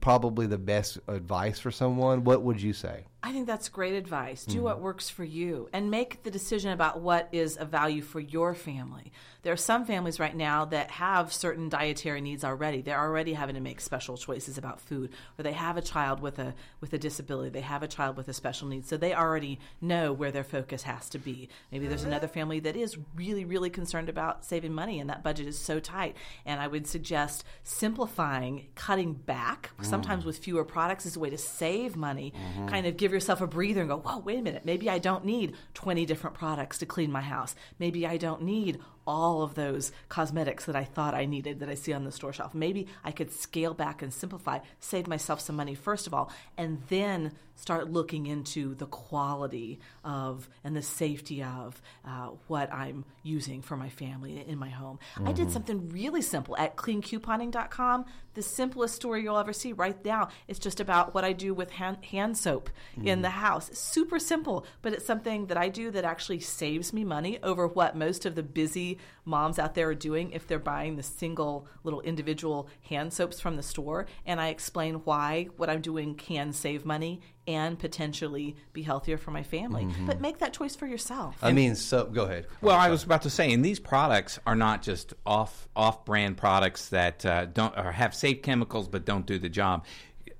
probably 0.00 0.46
the 0.46 0.58
best 0.58 0.98
advice 1.08 1.58
for 1.58 1.70
someone? 1.70 2.24
What 2.24 2.42
would 2.42 2.60
you 2.60 2.72
say? 2.72 3.04
I 3.26 3.32
think 3.32 3.48
that's 3.48 3.68
great 3.68 3.94
advice. 3.94 4.44
Do 4.44 4.62
what 4.62 4.76
mm-hmm. 4.76 4.84
works 4.84 5.10
for 5.10 5.24
you 5.24 5.68
and 5.72 5.90
make 5.90 6.22
the 6.22 6.30
decision 6.30 6.70
about 6.70 7.00
what 7.00 7.28
is 7.32 7.56
of 7.56 7.70
value 7.70 8.00
for 8.00 8.20
your 8.20 8.54
family. 8.54 9.10
There 9.42 9.52
are 9.52 9.56
some 9.56 9.84
families 9.84 10.20
right 10.20 10.34
now 10.34 10.64
that 10.66 10.90
have 10.92 11.32
certain 11.32 11.68
dietary 11.68 12.20
needs 12.20 12.44
already. 12.44 12.82
They're 12.82 12.98
already 12.98 13.32
having 13.32 13.54
to 13.54 13.60
make 13.60 13.80
special 13.80 14.16
choices 14.16 14.58
about 14.58 14.80
food, 14.80 15.10
or 15.38 15.42
they 15.42 15.52
have 15.52 15.76
a 15.76 15.82
child 15.82 16.20
with 16.20 16.38
a 16.38 16.54
with 16.80 16.92
a 16.92 16.98
disability, 16.98 17.50
they 17.50 17.60
have 17.60 17.84
a 17.84 17.88
child 17.88 18.16
with 18.16 18.28
a 18.28 18.32
special 18.32 18.66
need, 18.66 18.86
so 18.86 18.96
they 18.96 19.14
already 19.14 19.60
know 19.80 20.12
where 20.12 20.32
their 20.32 20.42
focus 20.42 20.82
has 20.82 21.08
to 21.10 21.18
be. 21.18 21.48
Maybe 21.70 21.86
there's 21.86 22.02
another 22.02 22.26
family 22.26 22.58
that 22.60 22.76
is 22.76 22.96
really 23.14 23.44
really 23.44 23.70
concerned 23.70 24.08
about 24.08 24.44
saving 24.44 24.72
money 24.72 24.98
and 24.98 25.10
that 25.10 25.22
budget 25.22 25.46
is 25.46 25.58
so 25.58 25.78
tight. 25.78 26.16
And 26.44 26.60
I 26.60 26.66
would 26.66 26.88
suggest 26.88 27.44
simplifying, 27.62 28.66
cutting 28.74 29.14
back, 29.14 29.70
sometimes 29.80 30.24
mm. 30.24 30.26
with 30.26 30.38
fewer 30.38 30.64
products 30.64 31.06
is 31.06 31.14
a 31.14 31.20
way 31.20 31.30
to 31.30 31.38
save 31.38 31.94
money. 31.94 32.32
Mm-hmm. 32.36 32.66
Kind 32.68 32.86
of 32.86 32.96
give 32.96 33.12
yourself 33.16 33.40
a 33.40 33.46
breather 33.46 33.80
and 33.80 33.88
go, 33.88 33.98
"Whoa, 33.98 34.18
wait 34.18 34.38
a 34.38 34.42
minute. 34.42 34.64
Maybe 34.64 34.88
I 34.88 34.98
don't 34.98 35.24
need 35.24 35.54
20 35.74 36.06
different 36.06 36.36
products 36.36 36.78
to 36.78 36.86
clean 36.86 37.10
my 37.10 37.22
house. 37.22 37.54
Maybe 37.78 38.06
I 38.06 38.16
don't 38.16 38.42
need 38.42 38.80
all 39.06 39.42
of 39.42 39.54
those 39.54 39.92
cosmetics 40.08 40.64
that 40.66 40.76
I 40.76 40.84
thought 40.84 41.14
I 41.14 41.24
needed 41.24 41.60
that 41.60 41.68
I 41.68 41.74
see 41.74 41.92
on 41.92 42.04
the 42.04 42.12
store 42.12 42.32
shelf. 42.32 42.54
Maybe 42.54 42.86
I 43.04 43.12
could 43.12 43.32
scale 43.32 43.74
back 43.74 44.02
and 44.02 44.12
simplify, 44.12 44.60
save 44.80 45.06
myself 45.06 45.40
some 45.40 45.56
money 45.56 45.74
first 45.74 46.06
of 46.06 46.14
all, 46.14 46.32
and 46.56 46.82
then 46.88 47.32
start 47.56 47.90
looking 47.90 48.26
into 48.26 48.74
the 48.74 48.86
quality 48.86 49.80
of 50.04 50.48
and 50.62 50.76
the 50.76 50.82
safety 50.82 51.42
of 51.42 51.80
uh, 52.04 52.28
what 52.46 52.72
I'm 52.72 53.04
using 53.22 53.62
for 53.62 53.76
my 53.76 53.88
family 53.88 54.44
in 54.46 54.58
my 54.58 54.68
home. 54.68 54.98
I 55.24 55.32
did 55.32 55.50
something 55.50 55.88
really 55.88 56.22
simple 56.22 56.56
at 56.56 56.76
cleancouponing.com. 56.76 58.04
The 58.34 58.42
simplest 58.42 58.94
story 58.94 59.22
you'll 59.22 59.38
ever 59.38 59.54
see 59.54 59.72
right 59.72 60.02
now. 60.04 60.28
It's 60.46 60.58
just 60.58 60.80
about 60.80 61.14
what 61.14 61.24
I 61.24 61.32
do 61.32 61.54
with 61.54 61.70
hand, 61.70 62.04
hand 62.04 62.36
soap 62.36 62.68
in 63.02 63.22
the 63.22 63.30
house. 63.30 63.70
Super 63.72 64.18
simple, 64.18 64.66
but 64.82 64.92
it's 64.92 65.06
something 65.06 65.46
that 65.46 65.56
I 65.56 65.70
do 65.70 65.90
that 65.92 66.04
actually 66.04 66.40
saves 66.40 66.92
me 66.92 67.04
money 67.04 67.38
over 67.42 67.66
what 67.66 67.96
most 67.96 68.26
of 68.26 68.34
the 68.34 68.42
busy 68.42 68.95
moms 69.24 69.58
out 69.58 69.74
there 69.74 69.88
are 69.88 69.94
doing 69.94 70.30
if 70.32 70.46
they're 70.46 70.58
buying 70.58 70.96
the 70.96 71.02
single 71.02 71.66
little 71.84 72.00
individual 72.02 72.68
hand 72.82 73.12
soaps 73.12 73.40
from 73.40 73.56
the 73.56 73.62
store. 73.62 74.06
And 74.24 74.40
I 74.40 74.48
explain 74.48 74.96
why 75.04 75.48
what 75.56 75.70
I'm 75.70 75.80
doing 75.80 76.14
can 76.14 76.52
save 76.52 76.84
money 76.84 77.20
and 77.46 77.78
potentially 77.78 78.56
be 78.72 78.82
healthier 78.82 79.16
for 79.18 79.30
my 79.30 79.42
family. 79.42 79.86
But 80.04 80.20
make 80.20 80.38
that 80.38 80.52
choice 80.52 80.74
for 80.74 80.86
yourself. 80.86 81.36
I 81.42 81.52
mean, 81.52 81.76
so 81.76 82.04
go 82.04 82.24
ahead. 82.24 82.46
Well, 82.60 82.76
I 82.76 82.90
was 82.90 83.04
about 83.04 83.22
to 83.22 83.30
say, 83.30 83.52
and 83.52 83.64
these 83.64 83.78
products 83.78 84.38
are 84.46 84.56
not 84.56 84.82
just 84.82 85.14
off 85.24 85.68
off 85.76 86.04
brand 86.04 86.36
products 86.36 86.88
that 86.88 87.24
uh, 87.24 87.46
don't 87.46 87.76
or 87.76 87.92
have 87.92 88.14
safe 88.14 88.42
chemicals 88.42 88.88
but 88.88 89.04
don't 89.04 89.26
do 89.26 89.38
the 89.38 89.48
job. 89.48 89.84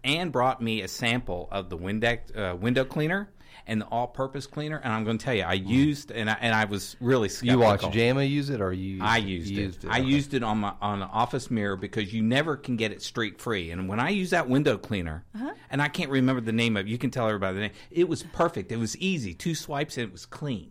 Anne 0.02 0.30
brought 0.30 0.62
me 0.62 0.82
a 0.82 0.88
sample 0.88 1.48
of 1.50 1.68
the 1.68 1.76
window 1.76 2.18
uh, 2.34 2.56
window 2.56 2.84
cleaner 2.84 3.28
and 3.66 3.80
the 3.80 3.86
all-purpose 3.86 4.46
cleaner, 4.46 4.80
and 4.82 4.92
I'm 4.92 5.04
going 5.04 5.18
to 5.18 5.24
tell 5.24 5.34
you, 5.34 5.42
I 5.42 5.54
used 5.54 6.10
and 6.12 6.30
I, 6.30 6.36
and 6.40 6.54
I 6.54 6.64
was 6.66 6.96
really 7.00 7.28
skeptical. 7.28 7.60
You 7.60 7.66
watched 7.66 7.92
JAMA 7.92 8.22
use 8.22 8.48
it, 8.50 8.60
or 8.60 8.72
you? 8.72 8.98
I 9.02 9.16
used, 9.18 9.56
it. 9.58 9.88
I 9.88 9.98
Okay. 10.00 10.08
used 10.08 10.34
it 10.34 10.42
on 10.42 10.58
my 10.58 10.72
on 10.80 11.02
an 11.02 11.08
office 11.12 11.50
mirror 11.50 11.76
because 11.76 12.12
you 12.14 12.22
never 12.22 12.56
can 12.56 12.76
get 12.76 12.92
it 12.92 13.02
streak 13.02 13.38
free. 13.40 13.70
And 13.70 13.88
when 13.88 13.98
I 14.00 14.10
use 14.10 14.30
that 14.30 14.48
window 14.48 14.78
cleaner, 14.78 15.24
Uh-huh. 15.34 15.52
and 15.70 15.82
I 15.82 15.88
can't 15.88 16.10
remember 16.10 16.40
the 16.40 16.52
name 16.52 16.76
of, 16.76 16.86
it, 16.86 16.90
you 16.90 16.98
can 16.98 17.10
tell 17.10 17.26
everybody 17.26 17.54
the 17.54 17.60
name. 17.62 17.72
It 17.90 18.08
was 18.08 18.22
perfect. 18.22 18.70
It 18.70 18.78
was 18.78 18.96
easy. 18.98 19.34
Two 19.34 19.54
swipes 19.54 19.96
and 19.98 20.06
it 20.08 20.12
was 20.12 20.26
clean. 20.26 20.70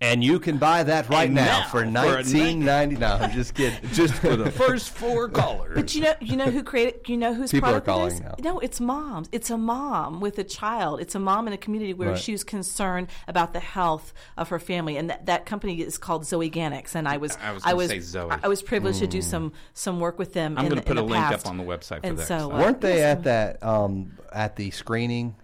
And 0.00 0.22
you 0.22 0.38
can 0.38 0.58
buy 0.58 0.84
that 0.84 1.08
right 1.08 1.28
now, 1.28 1.44
now, 1.44 1.62
for 1.64 1.70
for 1.78 1.82
a 1.82 1.90
nineteen 1.90 2.64
ninety. 2.64 3.02
I'm 3.04 3.32
just 3.32 3.54
kidding. 3.54 3.78
Just 3.92 4.14
for 4.14 4.36
the 4.36 4.48
first 4.48 4.90
four 4.90 5.28
callers. 5.28 5.74
But 5.74 5.92
you 5.92 6.02
know, 6.02 6.14
you 6.20 6.36
know 6.36 6.44
who 6.50 6.62
created. 6.62 7.08
You 7.08 7.16
know 7.16 7.34
whose 7.34 7.50
People 7.50 7.70
are 7.70 7.80
product 7.80 7.88
it 7.88 7.90
calling 7.90 8.12
is? 8.14 8.20
now. 8.20 8.34
No, 8.38 8.58
it's 8.60 8.80
moms. 8.80 9.28
It's 9.32 9.50
a 9.50 9.58
mom 9.58 10.20
with 10.20 10.38
a 10.38 10.44
child. 10.44 11.00
It's 11.00 11.16
a 11.16 11.18
mom 11.18 11.48
in 11.48 11.52
a 11.52 11.56
community 11.56 11.94
where 11.94 12.10
Right. 12.10 12.18
she's 12.18 12.44
concerned 12.44 13.08
about 13.26 13.52
the 13.54 13.58
health 13.60 14.14
of 14.36 14.50
her 14.50 14.60
family, 14.60 14.96
and 14.98 15.10
that, 15.10 15.26
that 15.26 15.46
company 15.46 15.80
is 15.80 15.98
called 15.98 16.24
Zoe 16.24 16.48
Organics. 16.48 16.94
And 16.94 17.08
I 17.08 17.16
was, 17.16 17.36
I 17.42 17.52
was 17.52 17.64
gonna 17.64 17.88
say 17.88 17.98
Zoe. 17.98 18.30
I 18.40 18.46
was 18.46 18.62
privileged 18.62 19.00
to 19.00 19.08
do 19.08 19.20
some 19.20 19.52
some 19.72 19.98
work 19.98 20.16
with 20.16 20.32
them. 20.32 20.56
I'm 20.58 20.68
gonna 20.68 20.80
put 20.80 20.92
a 20.96 21.00
the 21.00 21.06
link 21.06 21.24
past. 21.24 21.44
up 21.44 21.50
on 21.50 21.56
the 21.58 21.64
website 21.64 22.02
for 22.02 22.06
And 22.06 22.18
that, 22.18 22.28
so, 22.28 22.38
so- 22.38 22.52
uh, 22.52 22.58
Weren't 22.58 22.80
they 22.80 23.02
at 23.02 23.24
that 23.24 23.60
um, 23.64 24.12
at 24.32 24.54
the 24.54 24.70
screening? 24.70 25.34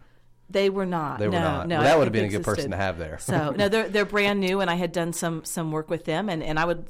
They 0.51 0.71
were 0.71 0.87
not. 0.87 1.19
They 1.19 1.27
were 1.27 1.33
no, 1.33 1.41
not. 1.41 1.69
No, 1.69 1.77
Well, 1.77 1.85
that 1.85 1.99
would 1.99 2.07
have 2.07 2.13
been 2.13 2.27
a 2.27 2.29
good 2.29 2.45
person 2.45 2.71
to 2.71 2.77
have 2.77 2.99
there. 2.99 3.19
So 3.19 3.51
no, 3.51 3.69
they're 3.71 3.89
they're 3.89 4.05
brand 4.05 4.41
new, 4.41 4.61
and 4.61 4.71
I 4.71 4.75
had 4.75 4.93
done 4.93 5.13
some 5.13 5.45
some 5.45 5.73
work 5.73 5.89
with 5.89 6.05
them, 6.05 6.29
and, 6.29 6.43
and 6.43 6.59
I 6.59 6.65
would 6.65 6.87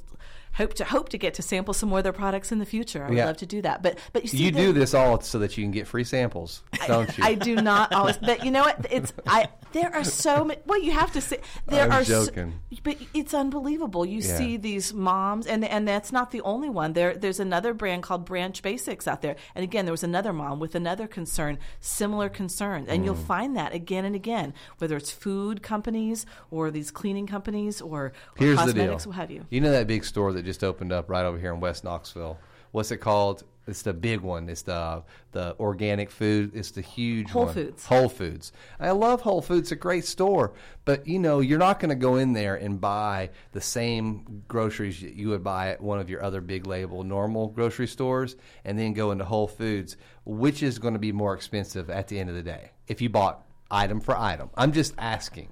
hope 0.54 0.74
to 0.74 0.84
hope 0.84 1.08
to 1.10 1.18
get 1.18 1.34
to 1.34 1.42
sample 1.42 1.74
some 1.74 1.88
more 1.88 1.98
of 1.98 2.04
their 2.04 2.12
products 2.12 2.52
in 2.52 2.58
the 2.58 2.66
future. 2.66 3.04
I 3.04 3.08
would 3.08 3.18
Yeah. 3.18 3.26
love 3.26 3.36
to 3.38 3.46
do 3.46 3.62
that. 3.62 3.82
But 3.82 3.98
but 4.12 4.22
you 4.22 4.28
see, 4.28 4.36
You 4.38 4.50
the- 4.50 4.58
do 4.58 4.72
this 4.72 4.94
all 4.94 5.20
so 5.20 5.38
that 5.40 5.56
you 5.56 5.64
can 5.64 5.70
get 5.72 5.86
free 5.86 6.04
samples, 6.04 6.62
don't 6.86 7.16
you? 7.18 7.24
I 7.24 7.34
do 7.34 7.56
not 7.56 7.92
always. 7.92 8.16
But 8.18 8.44
you 8.44 8.50
know 8.50 8.62
what? 8.62 8.86
It's 8.90 9.12
I. 9.26 9.48
There 9.72 9.92
are 9.92 10.04
so 10.04 10.44
many. 10.44 10.60
Well, 10.66 10.80
you 10.80 10.92
have 10.92 11.12
to 11.14 11.20
say 11.20 11.40
there 11.66 11.84
I'm 11.84 11.92
are. 11.92 12.04
so- 12.04 12.26
joking. 12.26 12.60
but 12.84 12.96
it's 13.12 13.34
unbelievable. 13.34 14.06
You 14.06 14.20
Yeah. 14.20 14.36
see 14.38 14.56
these 14.56 14.94
moms, 14.94 15.46
and 15.46 15.64
and 15.64 15.86
that's 15.88 16.12
not 16.12 16.30
the 16.30 16.40
only 16.42 16.68
one. 16.68 16.92
There 16.92 17.14
there's 17.16 17.40
another 17.40 17.74
brand 17.74 18.02
called 18.04 18.24
Branch 18.24 18.60
Basics 18.62 19.08
out 19.08 19.20
there, 19.22 19.36
and 19.54 19.64
again, 19.64 19.84
there 19.84 19.92
was 19.92 20.04
another 20.04 20.32
mom 20.32 20.60
with 20.60 20.74
another 20.74 21.06
concern, 21.08 21.58
similar 21.80 22.28
concern, 22.28 22.86
and 22.88 23.02
Mm. 23.02 23.04
you'll 23.06 23.14
find 23.16 23.56
that 23.56 23.74
again 23.74 24.04
and 24.04 24.14
again, 24.14 24.54
whether 24.78 24.96
it's 24.96 25.10
food 25.10 25.62
companies 25.62 26.24
or 26.50 26.70
these 26.70 26.90
cleaning 26.90 27.26
companies 27.26 27.80
or, 27.80 28.04
or 28.06 28.12
Here's 28.36 28.58
the 28.58 28.66
cosmetics, 28.66 29.04
deal. 29.04 29.10
what 29.12 29.16
have 29.16 29.30
you. 29.30 29.46
You 29.50 29.60
know 29.60 29.70
that 29.72 29.86
big 29.86 30.04
store 30.04 30.32
that 30.32 30.43
just 30.44 30.62
opened 30.62 30.92
up 30.92 31.10
right 31.10 31.24
over 31.24 31.38
here 31.38 31.52
in 31.52 31.60
West 31.60 31.84
Knoxville. 31.84 32.38
What's 32.70 32.90
it 32.90 32.98
called? 32.98 33.44
It's 33.66 33.82
the 33.82 33.94
big 33.94 34.20
one. 34.20 34.48
It's 34.48 34.62
the 34.62 35.02
the 35.32 35.56
organic 35.58 36.10
food. 36.10 36.52
It's 36.54 36.72
the 36.72 36.82
huge 36.82 37.30
Whole 37.30 37.46
one. 37.46 37.54
Foods. 37.54 37.86
Whole 37.86 38.08
Foods. 38.08 38.52
I 38.78 38.90
love 38.90 39.22
Whole 39.22 39.40
Foods. 39.40 39.62
It's 39.62 39.72
a 39.72 39.76
great 39.76 40.04
store, 40.04 40.52
but 40.84 41.06
you 41.06 41.18
know 41.18 41.40
you're 41.40 41.58
not 41.58 41.80
going 41.80 41.88
to 41.88 41.94
go 41.94 42.16
in 42.16 42.34
there 42.34 42.56
and 42.56 42.80
buy 42.80 43.30
the 43.52 43.60
same 43.60 44.42
groceries 44.48 45.00
that 45.00 45.14
you 45.14 45.30
would 45.30 45.42
buy 45.42 45.70
at 45.70 45.80
one 45.80 45.98
of 45.98 46.10
your 46.10 46.22
other 46.22 46.40
big 46.40 46.66
label 46.66 47.04
normal 47.04 47.48
grocery 47.48 47.86
stores, 47.86 48.36
and 48.64 48.78
then 48.78 48.92
go 48.92 49.12
into 49.12 49.24
Whole 49.24 49.48
Foods, 49.48 49.96
which 50.26 50.62
is 50.62 50.78
going 50.78 50.94
to 50.94 51.00
be 51.00 51.12
more 51.12 51.34
expensive 51.34 51.88
at 51.88 52.08
the 52.08 52.18
end 52.18 52.28
of 52.28 52.36
the 52.36 52.42
day 52.42 52.72
if 52.86 53.00
you 53.00 53.08
bought 53.08 53.46
item 53.70 54.00
for 54.00 54.16
item. 54.16 54.50
I'm 54.56 54.72
just 54.72 54.94
asking. 54.98 55.48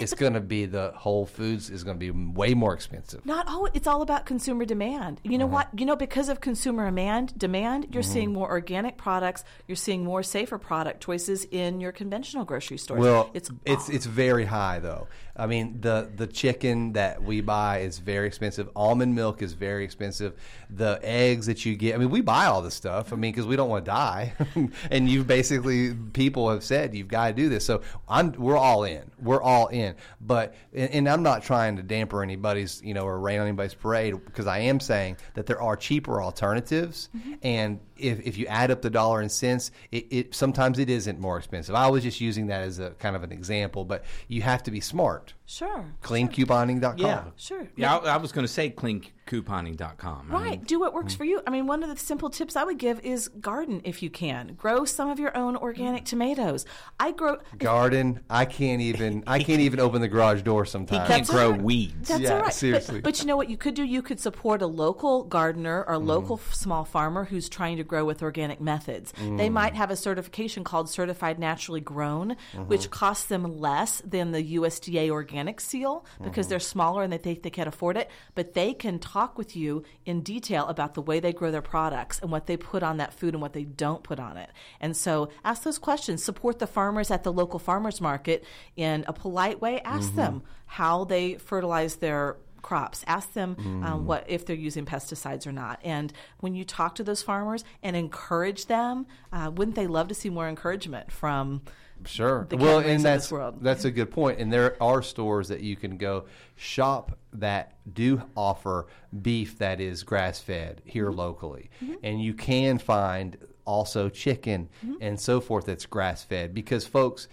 It's 0.00 0.14
going 0.14 0.32
to 0.34 0.40
be 0.40 0.64
the 0.66 0.92
Whole 0.96 1.26
Foods 1.26 1.70
is 1.70 1.84
going 1.84 1.98
to 1.98 2.00
be 2.00 2.10
way 2.10 2.54
more 2.54 2.74
expensive. 2.74 3.24
not 3.26 3.46
all 3.48 3.66
it's 3.74 3.86
all 3.86 4.02
about 4.02 4.26
consumer 4.26 4.64
demand 4.64 5.20
you 5.24 5.36
know 5.38 5.44
Uh-huh. 5.46 5.54
what 5.54 5.78
you 5.80 5.86
know 5.86 5.96
because 5.96 6.28
of 6.28 6.40
consumer 6.40 6.84
demand 6.86 7.38
demand 7.38 7.88
you're 7.92 8.02
Mm-hmm. 8.02 8.12
seeing 8.12 8.32
more 8.32 8.48
organic 8.50 8.96
products 8.96 9.44
you're 9.68 9.76
seeing 9.76 10.04
more 10.04 10.22
safer 10.22 10.58
product 10.58 11.02
choices 11.02 11.44
in 11.50 11.80
your 11.80 11.92
conventional 11.92 12.44
grocery 12.44 12.78
stores 12.78 13.00
Well, 13.00 13.30
it's 13.34 13.50
it's 13.64 13.88
it's 13.88 14.06
very 14.06 14.44
high 14.46 14.78
though. 14.80 15.06
I 15.40 15.46
mean, 15.46 15.80
the 15.80 16.10
the 16.14 16.26
chicken 16.26 16.92
that 16.92 17.22
we 17.22 17.40
buy 17.40 17.78
is 17.78 17.98
very 17.98 18.26
expensive. 18.26 18.68
Almond 18.76 19.14
milk 19.14 19.40
is 19.40 19.54
very 19.54 19.84
expensive. 19.84 20.34
The 20.68 21.00
eggs 21.02 21.46
that 21.46 21.64
you 21.64 21.76
get, 21.76 21.94
I 21.94 21.98
mean, 21.98 22.10
we 22.10 22.20
buy 22.20 22.44
all 22.44 22.60
this 22.60 22.74
stuff. 22.74 23.12
I 23.12 23.16
mean, 23.16 23.32
because 23.32 23.46
we 23.46 23.56
don't 23.56 23.70
want 23.70 23.86
to 23.86 23.90
die. 23.90 24.34
and 24.90 25.08
you 25.08 25.24
basically 25.24 25.94
people 25.94 26.50
have 26.50 26.62
said 26.62 26.94
you've 26.94 27.08
got 27.08 27.28
to 27.28 27.32
do 27.32 27.48
this. 27.48 27.64
So 27.64 27.80
I'm 28.06 28.32
we're 28.32 28.58
all 28.58 28.84
in. 28.84 29.10
We're 29.18 29.42
all 29.42 29.68
in. 29.68 29.94
But 30.20 30.54
and, 30.74 30.90
and 30.90 31.08
I'm 31.08 31.22
not 31.22 31.42
trying 31.42 31.76
to 31.76 31.82
damper 31.82 32.22
anybody's 32.22 32.82
you 32.82 32.92
know 32.92 33.04
or 33.04 33.18
rain 33.18 33.40
on 33.40 33.46
anybody's 33.46 33.74
parade 33.74 34.22
because 34.26 34.46
I 34.46 34.58
am 34.58 34.78
saying 34.78 35.16
that 35.34 35.46
there 35.46 35.62
are 35.62 35.74
cheaper 35.74 36.20
alternatives 36.22 37.08
mm-hmm. 37.16 37.34
and 37.42 37.80
if, 38.00 38.26
if 38.26 38.38
you 38.38 38.46
add 38.46 38.70
up 38.70 38.82
the 38.82 38.90
dollar 38.90 39.20
and 39.20 39.30
cents, 39.30 39.70
it, 39.90 40.06
it 40.10 40.34
sometimes 40.34 40.78
it 40.78 40.90
isn't 40.90 41.18
more 41.18 41.38
expensive. 41.38 41.74
I 41.74 41.88
was 41.88 42.02
just 42.02 42.20
using 42.20 42.48
that 42.48 42.62
as 42.62 42.78
a 42.78 42.90
kind 42.90 43.16
of 43.16 43.22
an 43.22 43.32
example, 43.32 43.84
but 43.84 44.04
you 44.28 44.42
have 44.42 44.62
to 44.64 44.70
be 44.70 44.80
smart. 44.80 45.34
Sure 45.50 45.84
Cleancouponing.com. 46.02 46.98
Yeah. 46.98 47.24
Sure. 47.36 47.68
Yeah, 47.76 47.96
I, 47.96 48.14
I 48.14 48.16
was 48.18 48.30
going 48.32 48.46
to 48.46 48.52
say 48.52 48.70
cleancouponing.com. 48.70 50.28
I 50.30 50.32
Right. 50.32 50.50
mean, 50.58 50.60
Do 50.64 50.78
what 50.80 50.94
works 50.94 51.14
for 51.14 51.24
you. 51.24 51.40
I 51.46 51.50
mean, 51.50 51.66
one 51.66 51.82
of 51.82 51.88
the 51.88 51.96
simple 51.96 52.30
tips 52.30 52.56
I 52.56 52.64
would 52.64 52.78
give 52.78 53.00
is 53.00 53.28
garden 53.28 53.80
if 53.84 54.02
you 54.02 54.10
can. 54.10 54.54
Grow 54.54 54.84
some 54.84 55.08
of 55.08 55.18
your 55.18 55.36
own 55.36 55.56
organic 55.56 56.04
tomatoes. 56.04 56.66
I 56.98 57.12
grow. 57.12 57.38
Garden. 57.58 58.20
I 58.30 58.44
can't 58.44 58.80
even. 58.80 59.24
I 59.26 59.42
can't 59.42 59.60
even 59.60 59.80
open 59.80 60.00
the 60.00 60.08
garage 60.08 60.42
door 60.42 60.64
sometimes. 60.64 61.08
can't 61.08 61.20
That's 61.26 61.30
grow 61.30 61.46
all 61.46 61.52
right. 61.52 61.62
weeds. 61.62 62.08
That's 62.08 62.20
Yeah, 62.20 62.30
all 62.30 62.36
right. 62.36 62.44
But- 62.46 62.54
seriously. 62.54 63.00
But, 63.00 63.20
you 63.20 63.26
know 63.26 63.36
what 63.36 63.50
you 63.50 63.56
could 63.56 63.74
do? 63.74 63.82
You 63.84 64.02
could 64.02 64.20
support 64.20 64.62
a 64.62 64.66
local 64.66 65.24
gardener 65.24 65.82
Mm-hmm. 65.84 65.92
or 65.92 65.98
local 65.98 66.36
f- 66.36 66.54
small 66.54 66.84
farmer 66.84 67.24
who's 67.24 67.48
trying 67.48 67.76
to 67.78 67.84
grow 67.84 68.04
with 68.04 68.22
organic 68.22 68.60
methods. 68.60 69.12
They 69.12 69.48
Mm. 69.48 69.52
might 69.52 69.74
have 69.74 69.90
a 69.90 69.96
certification 69.96 70.64
called 70.64 70.88
Certified 70.88 71.38
Naturally 71.38 71.80
Grown, 71.80 72.36
Mm-hmm. 72.52 72.62
which 72.68 72.90
costs 72.90 73.26
them 73.26 73.58
less 73.58 74.00
than 74.04 74.30
the 74.32 74.42
USDA 74.56 75.10
organic 75.10 75.39
seal 75.60 76.04
because 76.22 76.46
Mm-hmm. 76.46 76.50
they're 76.50 76.60
smaller 76.60 77.02
and 77.02 77.12
they 77.12 77.18
think 77.18 77.42
they 77.42 77.50
can't 77.50 77.68
afford 77.68 77.96
it. 77.96 78.10
But 78.34 78.54
they 78.54 78.74
can 78.74 78.98
talk 78.98 79.38
with 79.38 79.56
you 79.56 79.84
in 80.04 80.20
detail 80.20 80.66
about 80.66 80.94
the 80.94 81.02
way 81.02 81.20
they 81.20 81.32
grow 81.32 81.50
their 81.50 81.62
products 81.62 82.18
and 82.20 82.30
what 82.30 82.46
they 82.46 82.56
put 82.56 82.82
on 82.82 82.98
that 82.98 83.14
food 83.14 83.34
and 83.34 83.40
what 83.42 83.52
they 83.52 83.64
don't 83.64 84.02
put 84.02 84.18
on 84.20 84.36
it. 84.36 84.50
And 84.80 84.96
so 84.96 85.30
ask 85.44 85.62
those 85.62 85.78
questions. 85.78 86.22
Support 86.22 86.58
the 86.58 86.66
farmers 86.66 87.10
at 87.10 87.22
the 87.24 87.32
local 87.32 87.58
farmers 87.58 88.00
market 88.00 88.44
in 88.76 89.04
a 89.08 89.12
polite 89.12 89.60
way. 89.60 89.80
Ask 89.82 90.08
Mm-hmm. 90.08 90.16
them 90.16 90.42
how 90.66 91.04
they 91.04 91.34
fertilize 91.34 91.96
their 91.96 92.36
crops. 92.62 93.02
Ask 93.06 93.32
them 93.32 93.56
Mm. 93.56 93.84
um, 93.84 94.06
what 94.06 94.24
if 94.28 94.44
they're 94.44 94.54
using 94.54 94.84
pesticides 94.84 95.46
or 95.46 95.52
not. 95.52 95.80
And 95.82 96.12
when 96.40 96.54
you 96.54 96.64
talk 96.64 96.96
to 96.96 97.02
those 97.02 97.22
farmers 97.22 97.64
and 97.82 97.96
encourage 97.96 98.66
them, 98.66 99.06
uh, 99.32 99.50
wouldn't 99.54 99.76
they 99.76 99.86
love 99.86 100.08
to 100.08 100.14
see 100.14 100.28
more 100.28 100.46
encouragement 100.46 101.10
from? 101.10 101.62
Sure. 102.06 102.46
well, 102.52 102.78
and 102.78 102.88
this 102.96 103.02
that's 103.02 103.32
world. 103.32 103.58
that's 103.62 103.84
a 103.84 103.90
good 103.90 104.10
point. 104.10 104.38
And 104.40 104.52
there 104.52 104.76
are 104.82 105.02
stores 105.02 105.48
that 105.48 105.60
you 105.60 105.76
can 105.76 105.96
go 105.96 106.24
shop 106.56 107.18
that 107.34 107.74
do 107.92 108.22
offer 108.36 108.86
beef 109.22 109.58
that 109.58 109.80
is 109.80 110.02
grass 110.02 110.40
fed 110.40 110.82
here 110.84 111.06
Mm-hmm. 111.10 111.18
locally, 111.18 111.70
and 112.02 112.22
you 112.22 112.34
can 112.34 112.78
find 112.78 113.36
also 113.64 114.08
chicken 114.08 114.68
Mm-hmm. 114.84 114.94
and 115.00 115.20
so 115.20 115.40
forth 115.40 115.66
that's 115.66 115.86
grass 115.86 116.24
fed. 116.24 116.54
Because 116.54 116.86
folks, 116.86 117.28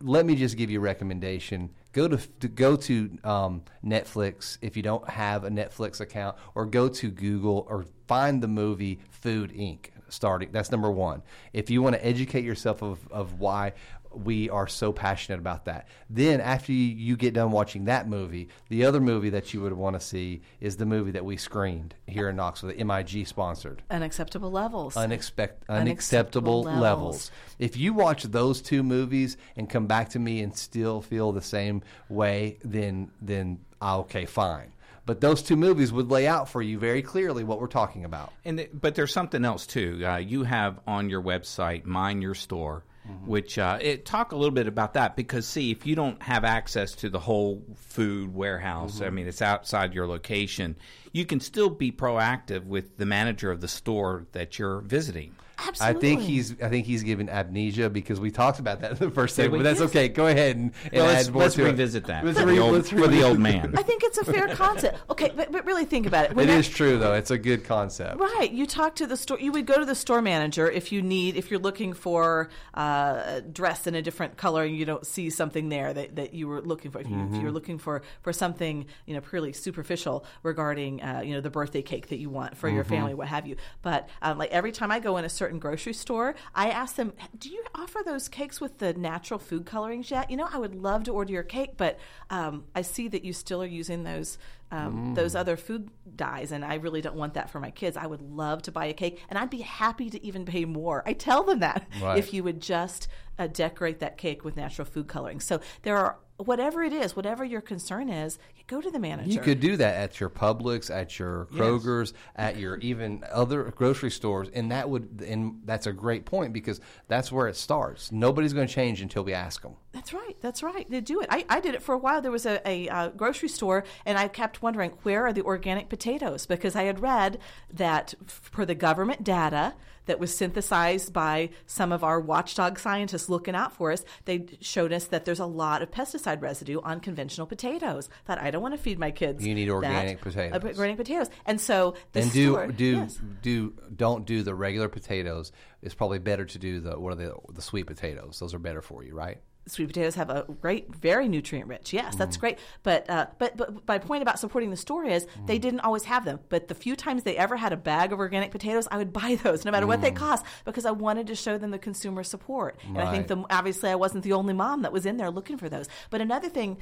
let 0.00 0.24
me 0.26 0.34
just 0.34 0.56
give 0.56 0.70
you 0.70 0.78
a 0.78 0.82
recommendation. 0.82 1.70
Go 1.92 2.06
to, 2.06 2.16
to 2.38 2.46
go 2.48 2.76
to 2.76 3.18
um, 3.24 3.62
Netflix 3.84 4.58
if 4.62 4.76
you 4.76 4.82
don't 4.82 5.08
have 5.08 5.42
a 5.44 5.50
Netflix 5.50 6.00
account, 6.00 6.36
or 6.54 6.64
go 6.66 6.88
to 6.88 7.10
Google 7.10 7.66
or 7.68 7.84
find 8.06 8.40
the 8.42 8.48
movie 8.48 9.00
Food 9.10 9.52
Inc. 9.52 9.86
Starting 10.10 10.50
that's 10.52 10.70
number 10.70 10.90
one. 10.90 11.22
If 11.52 11.70
you 11.70 11.82
want 11.82 11.96
to 11.96 12.04
educate 12.04 12.44
yourself 12.44 12.82
of, 12.82 12.98
of 13.10 13.40
why 13.40 13.72
we 14.12 14.50
are 14.50 14.66
so 14.66 14.92
passionate 14.92 15.38
about 15.38 15.66
that, 15.66 15.86
then 16.08 16.40
after 16.40 16.72
you, 16.72 17.16
get 17.16 17.34
done 17.34 17.52
watching 17.52 17.84
that 17.84 18.08
movie, 18.08 18.48
the 18.68 18.84
other 18.84 19.00
movie 19.00 19.30
that 19.30 19.54
you 19.54 19.60
would 19.60 19.72
want 19.72 19.94
to 19.94 20.00
see 20.00 20.42
is 20.60 20.76
the 20.76 20.86
movie 20.86 21.12
that 21.12 21.24
we 21.24 21.36
screened 21.36 21.94
here 22.08 22.28
in 22.28 22.34
Knoxville, 22.36 22.70
the 22.74 22.82
MIG 22.84 23.26
sponsored 23.26 23.82
Unacceptable 23.88 24.50
levels. 24.50 24.94
unexpect, 24.94 25.62
Unacceptable 25.68 25.80
unacceptable 25.80 26.62
levels. 26.62 26.80
levels. 26.82 27.30
If 27.60 27.76
you 27.76 27.94
watch 27.94 28.24
those 28.24 28.60
two 28.60 28.82
movies 28.82 29.36
and 29.56 29.70
come 29.70 29.86
back 29.86 30.08
to 30.10 30.18
me 30.18 30.40
and 30.42 30.56
still 30.56 31.00
feel 31.00 31.30
the 31.30 31.40
same 31.42 31.82
way, 32.08 32.58
then 32.64 33.12
then 33.22 33.60
okay, 33.80 34.24
fine. 34.26 34.72
But 35.10 35.20
those 35.20 35.42
two 35.42 35.56
movies 35.56 35.92
would 35.92 36.08
lay 36.08 36.28
out 36.28 36.48
for 36.48 36.62
you 36.62 36.78
very 36.78 37.02
clearly 37.02 37.42
what 37.42 37.60
we're 37.60 37.66
talking 37.66 38.04
about. 38.04 38.32
And 38.44 38.58
th- 38.58 38.70
but 38.72 38.94
there's 38.94 39.12
something 39.12 39.44
else 39.44 39.66
too. 39.66 40.00
Uh, 40.06 40.18
you 40.18 40.44
have 40.44 40.78
on 40.86 41.10
your 41.10 41.20
website, 41.20 41.84
Mine 41.84 42.22
Your 42.22 42.36
Store, 42.36 42.84
which 43.24 43.58
uh, 43.58 43.78
it 43.80 44.06
talk 44.06 44.30
a 44.30 44.36
little 44.36 44.54
bit 44.54 44.68
about 44.68 44.94
that 44.94 45.16
because 45.16 45.48
see, 45.48 45.72
if 45.72 45.84
you 45.84 45.96
don't 45.96 46.22
have 46.22 46.44
access 46.44 46.92
to 46.92 47.10
the 47.10 47.18
whole 47.18 47.60
food 47.74 48.32
warehouse, 48.32 49.00
I 49.00 49.10
mean, 49.10 49.26
it's 49.26 49.42
outside 49.42 49.94
your 49.94 50.06
location. 50.06 50.76
You 51.10 51.26
can 51.26 51.40
still 51.40 51.70
be 51.70 51.90
proactive 51.90 52.64
with 52.66 52.96
the 52.96 53.06
manager 53.06 53.50
of 53.50 53.60
the 53.60 53.66
store 53.66 54.26
that 54.30 54.60
you're 54.60 54.78
visiting. 54.82 55.34
Absolutely. 55.68 55.96
I 55.96 56.00
think 56.00 56.20
he's 56.22 56.62
I 56.62 56.68
think 56.68 56.86
he's 56.86 57.02
given 57.02 57.28
amnesia 57.28 57.90
because 57.90 58.18
we 58.20 58.30
talked 58.30 58.58
about 58.58 58.80
that 58.80 58.92
in 58.92 58.96
the 58.98 59.10
first 59.10 59.36
Did 59.36 59.42
segment. 59.44 59.62
But 59.62 59.68
that's 59.70 59.80
Yes. 59.80 59.90
okay. 59.90 60.08
Go 60.08 60.26
ahead 60.26 60.56
and, 60.56 60.72
and 60.84 60.92
Well, 60.94 61.06
let's, 61.06 61.28
add 61.28 61.34
let's 61.34 61.54
to 61.56 61.62
it. 61.62 61.70
revisit 61.70 62.06
that 62.06 62.24
Let's 62.24 62.38
for, 62.40 62.46
re- 62.46 62.54
the 62.56 62.60
old, 62.60 62.72
let's 62.74 62.90
for 62.90 63.06
the 63.08 63.22
old 63.22 63.38
man. 63.38 63.74
I 63.76 63.82
think 63.82 64.02
it's 64.04 64.18
a 64.18 64.24
fair 64.24 64.48
concept. 64.54 64.98
Okay, 65.10 65.32
but, 65.34 65.52
but 65.52 65.64
really 65.66 65.84
think 65.84 66.06
about 66.06 66.26
it. 66.26 66.34
When 66.34 66.44
It 66.48 66.52
that- 66.52 66.58
is 66.58 66.68
true 66.68 66.98
though. 66.98 67.14
It's 67.14 67.30
a 67.30 67.38
good 67.38 67.64
concept. 67.64 68.18
Right. 68.20 68.50
You 68.50 68.66
talk 68.66 68.94
to 68.96 69.06
the 69.06 69.16
store. 69.16 69.38
You 69.40 69.52
would 69.52 69.66
go 69.66 69.78
to 69.78 69.84
the 69.84 69.94
store 69.94 70.22
manager 70.22 70.70
if 70.70 70.92
you 70.92 71.02
need, 71.02 71.36
if 71.36 71.50
you're 71.50 71.60
looking 71.60 71.92
for 71.92 72.48
uh, 72.76 73.22
a 73.26 73.40
dress 73.42 73.86
in 73.86 73.94
a 73.94 74.02
different 74.02 74.36
color 74.36 74.64
and 74.64 74.76
you 74.76 74.84
don't 74.84 75.06
see 75.06 75.30
something 75.30 75.68
there 75.68 75.92
that, 75.92 76.16
that 76.16 76.34
you 76.34 76.48
were 76.48 76.60
looking 76.60 76.90
for. 76.90 77.00
If, 77.00 77.08
you, 77.08 77.28
if 77.32 77.42
you're 77.42 77.52
looking 77.52 77.78
for, 77.78 78.02
for 78.22 78.32
something, 78.32 78.86
you 79.06 79.14
know, 79.14 79.20
purely 79.20 79.52
superficial 79.52 80.24
regarding, 80.42 81.02
uh, 81.02 81.22
you 81.24 81.34
know, 81.34 81.40
the 81.40 81.50
birthday 81.50 81.82
cake 81.82 82.08
that 82.08 82.18
you 82.18 82.30
want 82.30 82.56
for 82.56 82.68
your 82.68 82.84
family, 82.84 83.14
what 83.14 83.28
have 83.28 83.46
you. 83.46 83.56
But 83.82 84.08
um, 84.22 84.38
like 84.38 84.50
every 84.50 84.72
time 84.72 84.90
I 84.90 85.00
go 85.00 85.16
in 85.16 85.24
a 85.24 85.28
certain 85.28 85.49
grocery 85.58 85.92
store, 85.92 86.34
I 86.54 86.70
ask 86.70 86.96
them, 86.96 87.12
do 87.38 87.48
you 87.50 87.64
offer 87.74 88.00
those 88.04 88.28
cakes 88.28 88.60
with 88.60 88.78
the 88.78 88.92
natural 88.94 89.38
food 89.38 89.66
colorings 89.66 90.10
yet? 90.10 90.30
You 90.30 90.36
know, 90.36 90.48
I 90.50 90.58
would 90.58 90.74
love 90.74 91.04
to 91.04 91.12
order 91.12 91.32
your 91.32 91.42
cake, 91.42 91.72
but 91.76 91.98
um, 92.30 92.64
I 92.74 92.82
see 92.82 93.08
that 93.08 93.24
you 93.24 93.32
still 93.32 93.62
are 93.62 93.66
using 93.66 94.04
those 94.04 94.38
um, 94.72 95.14
those 95.16 95.34
other 95.34 95.56
food 95.56 95.90
dyes, 96.14 96.52
and 96.52 96.64
I 96.64 96.76
really 96.76 97.00
don't 97.00 97.16
want 97.16 97.34
that 97.34 97.50
for 97.50 97.58
my 97.58 97.72
kids. 97.72 97.96
I 97.96 98.06
would 98.06 98.22
love 98.22 98.62
to 98.62 98.70
buy 98.70 98.86
a 98.86 98.92
cake, 98.92 99.20
and 99.28 99.36
I'd 99.36 99.50
be 99.50 99.62
happy 99.62 100.08
to 100.10 100.24
even 100.24 100.44
pay 100.44 100.64
more. 100.64 101.02
I 101.04 101.12
tell 101.12 101.42
them 101.42 101.58
that 101.58 101.88
Right. 102.00 102.16
if 102.18 102.32
you 102.32 102.44
would 102.44 102.60
just 102.60 103.08
uh, 103.36 103.48
decorate 103.48 103.98
that 103.98 104.16
cake 104.16 104.44
with 104.44 104.56
natural 104.56 104.84
food 104.86 105.08
coloring. 105.08 105.40
So 105.40 105.60
there 105.82 105.96
are 105.96 106.18
whatever 106.46 106.82
it 106.82 106.92
is, 106.92 107.14
whatever 107.14 107.44
your 107.44 107.60
concern 107.60 108.08
is, 108.08 108.38
you 108.56 108.64
go 108.66 108.80
to 108.80 108.90
the 108.90 108.98
manager. 108.98 109.30
You 109.30 109.40
could 109.40 109.60
do 109.60 109.76
that 109.76 109.94
at 109.94 110.20
your 110.20 110.30
Publix, 110.30 110.90
at 110.90 111.18
your 111.18 111.46
Kroger's, 111.52 112.12
at 112.36 112.56
your 112.56 112.76
even 112.78 113.24
other 113.30 113.64
grocery 113.64 114.10
stores, 114.10 114.48
and 114.52 114.70
that 114.70 114.88
would 114.88 115.24
and 115.26 115.60
that's 115.64 115.86
a 115.86 115.92
great 115.92 116.24
point 116.24 116.52
because 116.52 116.80
that's 117.08 117.30
where 117.30 117.48
it 117.48 117.56
starts. 117.56 118.10
Nobody's 118.12 118.52
going 118.52 118.66
to 118.66 118.72
change 118.72 119.00
until 119.00 119.24
we 119.24 119.32
ask 119.32 119.62
them. 119.62 119.74
That's 119.92 120.12
right. 120.12 120.36
That's 120.40 120.62
right. 120.62 120.88
They 120.88 121.00
do 121.00 121.20
it. 121.20 121.26
I, 121.30 121.44
I 121.48 121.60
did 121.60 121.74
it 121.74 121.82
for 121.82 121.94
a 121.94 121.98
while. 121.98 122.22
There 122.22 122.30
was 122.30 122.46
a, 122.46 122.60
a 122.68 122.88
uh, 122.88 123.08
grocery 123.08 123.48
store, 123.48 123.84
and 124.06 124.16
I 124.16 124.28
kept 124.28 124.62
wondering 124.62 124.92
where 125.02 125.26
are 125.26 125.32
the 125.32 125.42
organic 125.42 125.88
potatoes 125.88 126.46
because 126.46 126.76
I 126.76 126.84
had 126.84 127.00
read 127.00 127.38
that 127.72 128.14
for 128.26 128.64
the 128.64 128.76
government 128.76 129.24
data 129.24 129.74
that 130.06 130.20
was 130.20 130.34
synthesized 130.36 131.12
by 131.12 131.50
some 131.66 131.92
of 131.92 132.02
our 132.04 132.20
watchdog 132.20 132.78
scientists 132.78 133.28
looking 133.28 133.54
out 133.54 133.74
for 133.74 133.92
us, 133.92 134.04
they 134.24 134.46
showed 134.60 134.92
us 134.92 135.06
that 135.06 135.24
there's 135.24 135.40
a 135.40 135.46
lot 135.46 135.82
of 135.82 135.90
pesticide 135.90 136.40
residue 136.40 136.80
on 136.82 137.00
conventional 137.00 137.46
potatoes. 137.46 138.08
Thought 138.24 138.40
I 138.40 138.50
don't 138.50 138.62
want 138.62 138.74
to 138.74 138.80
feed 138.80 138.98
my 138.98 139.10
kids. 139.10 139.44
You 139.44 139.54
need 139.54 139.68
that. 139.68 139.74
organic 139.74 140.18
Uh, 140.18 140.22
potatoes. 140.22 140.78
organic 140.78 140.96
potatoes, 140.96 141.30
and 141.46 141.60
so 141.60 141.94
the 142.12 142.20
and 142.20 142.32
do 142.32 142.52
store, 142.52 142.66
do 142.68 142.92
yes. 142.92 143.20
do 143.42 143.74
don't 143.94 144.24
do 144.24 144.42
the 144.42 144.54
regular 144.54 144.88
potatoes. 144.88 145.52
It's 145.82 145.94
probably 145.94 146.18
better 146.18 146.44
to 146.44 146.58
do 146.58 146.80
the 146.80 146.98
what 146.98 147.12
are 147.12 147.16
the 147.16 147.34
the 147.52 147.62
sweet 147.62 147.86
potatoes. 147.86 148.38
Those 148.38 148.54
are 148.54 148.58
better 148.58 148.82
for 148.82 149.04
you, 149.04 149.14
right? 149.14 149.38
Sweet 149.70 149.86
potatoes 149.86 150.14
have 150.16 150.28
a 150.30 150.44
great, 150.60 150.94
very 150.94 151.28
nutrient 151.28 151.68
rich. 151.68 151.92
Yes, 151.92 152.16
that's 152.16 152.36
Mm. 152.36 152.40
great. 152.40 152.58
But, 152.82 153.08
uh, 153.08 153.26
but 153.38 153.56
but 153.56 153.86
my 153.88 153.98
point 153.98 154.22
about 154.22 154.38
supporting 154.38 154.70
the 154.70 154.76
store 154.76 155.04
is 155.04 155.26
they 155.46 155.58
Mm. 155.58 155.62
didn't 155.62 155.80
always 155.80 156.04
have 156.04 156.24
them. 156.24 156.40
But 156.48 156.68
the 156.68 156.74
few 156.74 156.96
times 156.96 157.22
they 157.22 157.36
ever 157.36 157.56
had 157.56 157.72
a 157.72 157.76
bag 157.76 158.12
of 158.12 158.18
organic 158.18 158.50
potatoes, 158.50 158.86
I 158.90 158.96
would 158.98 159.12
buy 159.20 159.36
those 159.42 159.64
no 159.64 159.70
matter 159.70 159.86
what 159.86 160.00
Mm. 160.00 160.02
they 160.02 160.10
cost 160.10 160.44
because 160.64 160.84
I 160.86 160.90
wanted 160.90 161.26
to 161.28 161.34
show 161.34 161.56
them 161.58 161.70
the 161.70 161.78
consumer 161.78 162.22
support. 162.24 162.78
And 162.86 162.98
I 162.98 163.10
think 163.10 163.28
the 163.28 163.44
obviously 163.50 163.90
I 163.90 163.94
wasn't 163.94 164.24
the 164.24 164.32
only 164.32 164.54
mom 164.54 164.82
that 164.82 164.92
was 164.92 165.06
in 165.06 165.16
there 165.16 165.30
looking 165.30 165.56
for 165.58 165.68
those. 165.68 165.86
But 166.10 166.20
another 166.20 166.48
thing 166.48 166.76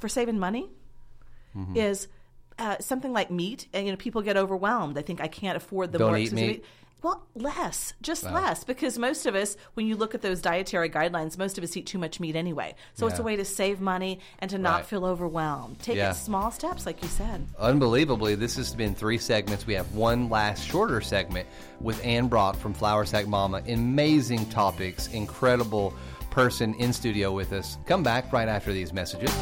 for 0.00 0.08
saving 0.08 0.38
money 0.38 0.70
Mm-hmm. 1.56 1.76
is. 1.76 2.08
Uh, 2.58 2.74
something 2.80 3.12
like 3.12 3.30
meat, 3.30 3.68
and 3.74 3.84
you 3.84 3.92
know, 3.92 3.98
people 3.98 4.22
get 4.22 4.38
overwhelmed. 4.38 4.94
They 4.94 5.02
think 5.02 5.20
I 5.20 5.28
can't 5.28 5.58
afford 5.58 5.92
the 5.92 5.98
Don't 5.98 6.08
more 6.08 6.16
eat 6.16 6.32
expensive 6.32 6.48
meat. 6.48 6.64
Well, 7.02 7.26
less, 7.36 7.92
just 8.00 8.24
less, 8.24 8.64
because 8.64 8.98
most 8.98 9.26
of 9.26 9.34
us, 9.34 9.56
when 9.74 9.86
you 9.86 9.94
look 9.96 10.14
at 10.14 10.22
those 10.22 10.40
dietary 10.40 10.88
guidelines, 10.90 11.38
most 11.38 11.56
of 11.56 11.62
us 11.62 11.76
eat 11.76 11.86
too 11.86 11.98
much 11.98 12.18
meat 12.18 12.34
anyway. 12.34 12.74
So 12.94 13.06
it's 13.06 13.18
a 13.18 13.22
way 13.22 13.36
to 13.36 13.44
save 13.44 13.80
money 13.80 14.18
and 14.40 14.50
to 14.50 14.58
not 14.58 14.76
Right. 14.76 14.86
feel 14.86 15.04
overwhelmed. 15.04 15.78
Take 15.80 15.96
Yeah. 15.96 16.10
it 16.10 16.14
small 16.14 16.50
steps, 16.50 16.84
like 16.86 17.02
you 17.02 17.08
said. 17.08 17.46
Unbelievably, 17.60 18.36
this 18.36 18.56
has 18.56 18.74
been 18.74 18.94
three 18.94 19.18
segments. 19.18 19.66
We 19.66 19.74
have 19.74 19.94
one 19.94 20.28
last 20.30 20.66
shorter 20.66 21.00
segment 21.00 21.46
with 21.80 22.04
Anne 22.04 22.26
Brock 22.28 22.56
from 22.56 22.72
Flour 22.74 23.04
Sack 23.04 23.28
Mama. 23.28 23.62
Amazing 23.68 24.46
topics, 24.48 25.06
incredible 25.08 25.94
person 26.30 26.74
in 26.74 26.92
studio 26.92 27.30
with 27.30 27.52
us. 27.52 27.76
Come 27.86 28.02
back 28.02 28.32
right 28.32 28.48
after 28.48 28.72
these 28.72 28.92
messages. 28.92 29.32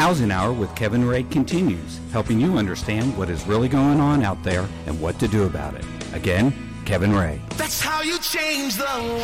Housing 0.00 0.30
Hour 0.30 0.54
with 0.54 0.74
Kevin 0.74 1.06
Ray 1.06 1.24
continues, 1.24 2.00
helping 2.10 2.40
you 2.40 2.56
understand 2.56 3.14
what 3.18 3.28
is 3.28 3.46
really 3.46 3.68
going 3.68 4.00
on 4.00 4.22
out 4.22 4.42
there 4.42 4.66
and 4.86 4.98
what 4.98 5.18
to 5.18 5.28
do 5.28 5.42
about 5.42 5.74
it. 5.74 5.84
Again, 6.14 6.54
Kevin 6.86 7.12
Ray. 7.12 7.38
That's 7.58 7.82
how 7.82 8.00
you 8.00 8.18
change 8.20 8.76
the 8.76 8.84
world. 8.84 9.20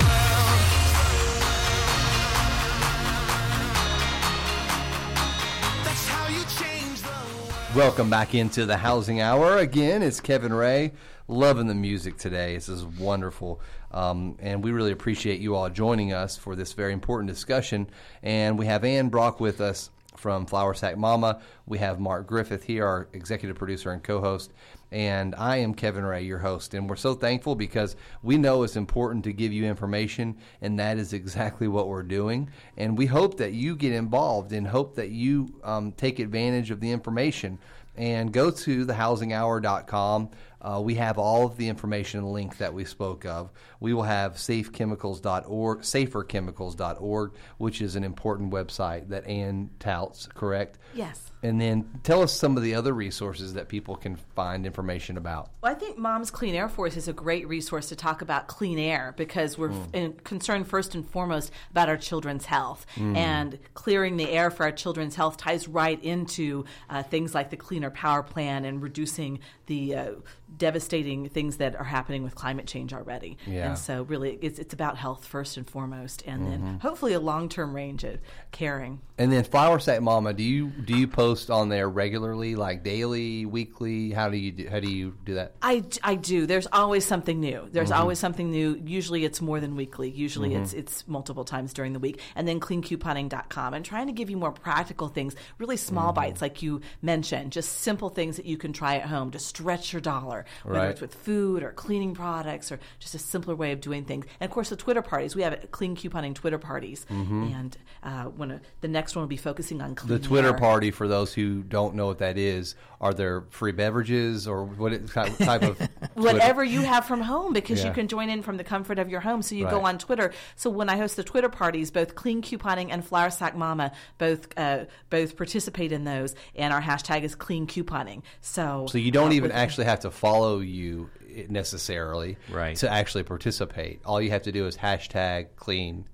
That's 5.83 6.07
how 6.09 6.29
you 6.29 6.45
change 6.61 7.01
the 7.01 7.09
world. 7.09 7.75
Welcome 7.75 8.11
back 8.11 8.35
into 8.35 8.67
the 8.67 8.77
Housing 8.77 9.23
Hour. 9.23 9.57
Again, 9.57 10.03
it's 10.03 10.21
Kevin 10.21 10.53
Ray. 10.53 10.93
Loving 11.27 11.69
the 11.69 11.75
music 11.75 12.19
today. 12.19 12.55
This 12.55 12.69
is 12.69 12.85
wonderful. 12.85 13.63
Um, 13.93 14.37
and 14.41 14.63
we 14.63 14.73
really 14.73 14.93
appreciate 14.93 15.41
you 15.41 15.55
all 15.57 15.71
joining 15.71 16.13
us 16.13 16.37
for 16.37 16.55
this 16.55 16.75
very 16.75 16.93
important 16.93 17.31
discussion. 17.31 17.89
And 18.23 18.59
we 18.59 18.67
have 18.67 18.85
Anne 18.85 19.09
Brock 19.09 19.41
with 19.41 19.63
us 19.63 19.89
from 20.19 20.47
Flour 20.47 20.75
Sack 20.75 20.97
Mama. 20.97 21.41
We 21.67 21.79
have 21.79 22.01
Mark 22.01 22.27
Griffith 22.27 22.65
here, 22.65 22.87
our 22.87 23.09
executive 23.13 23.57
producer 23.57 23.91
and 23.91 24.03
co 24.03 24.21
host. 24.21 24.53
And 24.93 25.35
I 25.35 25.57
am 25.57 25.75
Kevin 25.75 26.05
Ray, 26.05 26.23
your 26.23 26.39
host. 26.39 26.75
And 26.75 26.89
we're 26.89 26.97
so 26.97 27.15
thankful 27.15 27.55
because 27.55 27.97
we 28.23 28.39
know 28.39 28.63
it's 28.63 28.77
important 28.77 29.25
to 29.25 29.33
give 29.33 29.53
you 29.53 29.65
information, 29.65 30.37
and 30.61 30.79
that 30.79 30.99
is 30.99 31.13
exactly 31.13 31.69
what 31.69 31.89
we're 31.89 32.03
doing. 32.03 32.49
And 32.77 32.97
we 32.97 33.07
hope 33.07 33.37
that 33.39 33.53
you 33.53 33.75
get 33.77 33.93
involved 33.93 34.53
and 34.53 34.67
hope 34.67 34.95
that 34.95 35.11
you 35.11 35.61
um, 35.65 35.93
take 35.93 36.19
advantage 36.19 36.71
of 36.71 36.81
the 36.81 36.91
information 36.91 37.59
and 37.97 38.33
go 38.33 38.51
to 38.51 38.87
thehousinghour.com. 38.87 40.31
Uh, 40.61 40.81
we 40.83 40.95
have 40.97 41.19
all 41.19 41.47
of 41.47 41.57
the 41.57 41.69
information 41.69 42.25
link 42.25 42.59
that 42.59 42.73
we 42.75 42.85
spoke 42.85 43.25
of. 43.25 43.53
We 43.79 43.95
will 43.95 44.03
have 44.03 44.35
safechemicals.org, 44.35 45.81
saferchemicals.org, 45.81 47.33
which 47.59 47.81
is 47.81 47.95
an 47.95 48.05
important 48.05 48.53
website 48.53 49.09
that 49.09 49.27
Anne 49.27 49.71
touts, 49.79 50.27
correct? 50.27 50.79
Yes. 50.95 51.31
And 51.47 51.61
then 51.61 51.89
tell 52.03 52.23
us 52.23 52.33
some 52.33 52.57
of 52.57 52.63
the 52.65 52.75
other 52.75 52.93
resources 52.93 53.55
that 53.55 53.69
people 53.69 53.95
can 53.95 54.17
find 54.35 54.67
information 54.67 55.17
about. 55.17 55.51
Well, 55.63 55.71
I 55.71 55.75
think 55.77 55.97
Mom's 55.97 56.31
Clean 56.31 56.55
Air 56.55 56.69
Force 56.69 56.97
is 56.97 57.07
a 57.07 57.13
great 57.13 57.47
resource 57.47 57.89
to 57.91 57.97
talk 57.97 58.21
about 58.21 58.49
clean 58.49 58.79
air 58.81 59.15
because 59.17 59.57
we're 59.57 59.71
f- 59.71 59.89
in- 59.95 60.13
concerned 60.25 60.67
first 60.67 60.95
and 60.97 61.09
foremost 61.09 61.53
about 61.71 61.89
our 61.89 61.97
children's 61.97 62.47
health. 62.47 62.85
And 62.97 63.59
clearing 63.75 64.17
the 64.17 64.29
air 64.29 64.51
for 64.51 64.65
our 64.65 64.73
children's 64.73 65.15
health 65.15 65.37
ties 65.37 65.69
right 65.69 66.03
into 66.03 66.65
uh, 66.91 67.03
things 67.05 67.35
like 67.35 67.51
the 67.51 67.57
Cleaner 67.57 67.91
Power 67.91 68.23
Plan 68.23 68.65
and 68.65 68.83
reducing 68.83 69.39
the 69.67 69.95
uh, 69.95 70.11
devastating 70.57 71.29
things 71.29 71.59
that 71.59 71.77
are 71.77 71.85
happening 71.85 72.23
with 72.23 72.35
climate 72.35 72.67
change 72.67 72.93
already. 72.93 73.39
Yeah. 73.47 73.69
And 73.69 73.79
so, 73.79 74.03
really, 74.05 74.39
it's, 74.41 74.59
it's 74.59 74.75
about 74.75 74.97
health 74.97 75.25
first 75.25 75.57
and 75.57 75.69
foremost, 75.69 76.23
and 76.27 76.47
then 76.47 76.59
mm-hmm. 76.61 76.77
hopefully 76.79 77.13
a 77.13 77.21
long 77.21 77.49
term 77.49 77.75
range 77.75 78.05
of 78.05 78.19
caring. 78.53 79.01
And 79.19 79.33
then 79.33 79.45
Flour 79.45 79.79
Sack 79.79 80.03
Mama, 80.03 80.33
do 80.33 80.43
you 80.43 80.69
do 80.69 80.97
you 80.97 81.09
post 81.09 81.51
on 81.51 81.69
there 81.69 81.89
regularly, 81.89 82.55
like 82.55 82.83
daily, 82.83 83.47
weekly? 83.47 84.13
How 84.13 84.29
do 84.29 84.37
you 84.37 84.53
do, 84.53 84.69
how 84.69 84.81
do 84.81 84.91
you 84.91 85.15
do 85.25 85.35
that? 85.35 85.55
I, 85.63 85.85
I 86.03 86.15
do. 86.15 86.47
There's 86.47 86.67
always 86.73 87.05
something 87.05 87.41
new. 87.41 87.69
There's 87.71 87.91
mm-hmm. 87.91 88.01
always 88.01 88.19
something 88.19 88.51
new. 88.51 88.81
Usually 88.85 89.25
it's 89.25 89.41
more 89.41 89.61
than 89.61 89.77
weekly. 89.77 90.11
Usually 90.11 90.55
it's 90.55 90.71
mm-hmm. 90.71 90.81
it's 90.81 91.07
multiple 91.09 91.45
times 91.45 91.73
during 91.73 91.93
the 91.93 91.99
week. 91.99 92.21
And 92.35 92.47
then 92.47 92.61
cleancouponing.com 92.61 93.75
and 93.75 93.85
trying 93.85 94.07
to 94.07 94.13
give 94.13 94.31
you 94.31 94.37
more 94.37 94.53
practical 94.53 95.09
things, 95.09 95.35
really 95.59 95.77
small 95.77 96.13
bites 96.13 96.41
like 96.41 96.63
you 96.63 96.81
mentioned, 97.03 97.53
just 97.53 97.81
simple 97.81 98.09
things 98.09 98.37
that 98.37 98.47
you 98.47 98.57
can 98.57 98.73
try 98.73 98.97
at 98.97 99.07
home 99.07 99.31
to 99.31 99.39
stretch 99.39 99.93
your 99.93 100.01
dollar, 100.01 100.46
whether 100.65 100.79
Right. 100.81 100.91
it's 100.91 101.01
with 101.01 101.15
food 101.15 101.63
or 101.63 101.73
cleaning 101.73 102.15
products 102.15 102.71
or 102.73 102.79
just 102.99 103.15
a 103.15 103.19
simpler 103.19 103.55
way 103.55 103.73
of 103.73 103.81
doing 103.81 104.05
things. 104.05 104.27
And 104.41 104.49
of 104.51 104.55
course 104.55 104.69
the 104.71 104.77
Twitter 104.77 105.03
parties. 105.03 105.35
We 105.37 105.43
have 105.43 105.71
clean 105.71 105.97
couponing 105.97 106.35
Twitter 106.35 106.59
parties. 106.59 107.07
And 107.09 107.77
uh, 108.03 108.25
when 108.25 108.51
uh, 108.53 108.59
the 108.81 108.89
next 108.89 109.17
one 109.17 109.23
will 109.23 109.29
be 109.29 109.37
focusing 109.37 109.81
on 109.83 109.95
clean 109.95 110.13
The 110.21 110.27
Twitter 110.27 110.49
air. 110.49 110.55
party, 110.55 110.91
for 110.91 111.09
those 111.09 111.33
who 111.35 111.63
don't 111.63 111.95
know 111.95 112.07
what 112.07 112.19
that 112.19 112.39
is, 112.39 112.75
are 113.01 113.13
there 113.13 113.43
free 113.51 113.73
beverages 113.73 114.47
or 114.49 114.65
what 114.65 114.93
type 115.09 115.63
of 115.63 115.79
whatever 116.15 116.65
you 116.65 116.81
have 116.83 117.05
from 117.05 117.21
home 117.21 117.53
because 117.53 117.81
Yeah. 117.81 117.89
you 117.89 117.93
can 117.95 118.09
join 118.09 118.31
in 118.31 118.43
from 118.43 118.57
the 118.57 118.65
comfort 118.65 118.99
of 118.99 119.09
your 119.09 119.21
home. 119.21 119.43
So 119.43 119.55
you 119.55 119.67
go 119.69 119.83
on 119.85 119.99
Twitter. 119.99 120.33
So 120.57 120.71
when 120.71 120.89
I 120.89 120.97
host 120.97 121.17
the 121.17 121.25
Twitter 121.25 121.49
parties, 121.49 121.91
both 121.91 122.15
Clean 122.15 122.41
Couponing 122.43 122.89
and 122.91 123.05
Flour 123.05 123.31
Sack 123.31 123.57
Mama 123.57 123.93
both 124.19 124.47
uh, 124.57 124.85
both 125.11 125.37
participate 125.37 125.93
in 125.93 126.05
those, 126.05 126.35
and 126.55 126.73
our 126.73 126.81
hashtag 126.83 127.23
is 127.23 127.35
Clean 127.35 127.67
Couponing. 127.67 128.23
So 128.41 128.87
So 128.89 128.99
you 128.99 129.11
don't 129.11 129.31
uh, 129.31 129.35
even 129.35 129.53
actually 129.53 129.85
have 129.87 130.01
to 130.01 130.11
follow 130.31 130.61
you 130.61 131.11
necessarily 131.49 132.37
Right. 132.51 132.77
to 132.77 132.91
actually 132.91 133.23
participate. 133.25 134.01
All 134.05 134.21
you 134.21 134.31
have 134.31 134.43
to 134.43 134.53
do 134.53 134.67
is 134.67 134.77
hashtag 134.77 135.49
clean. 135.57 136.07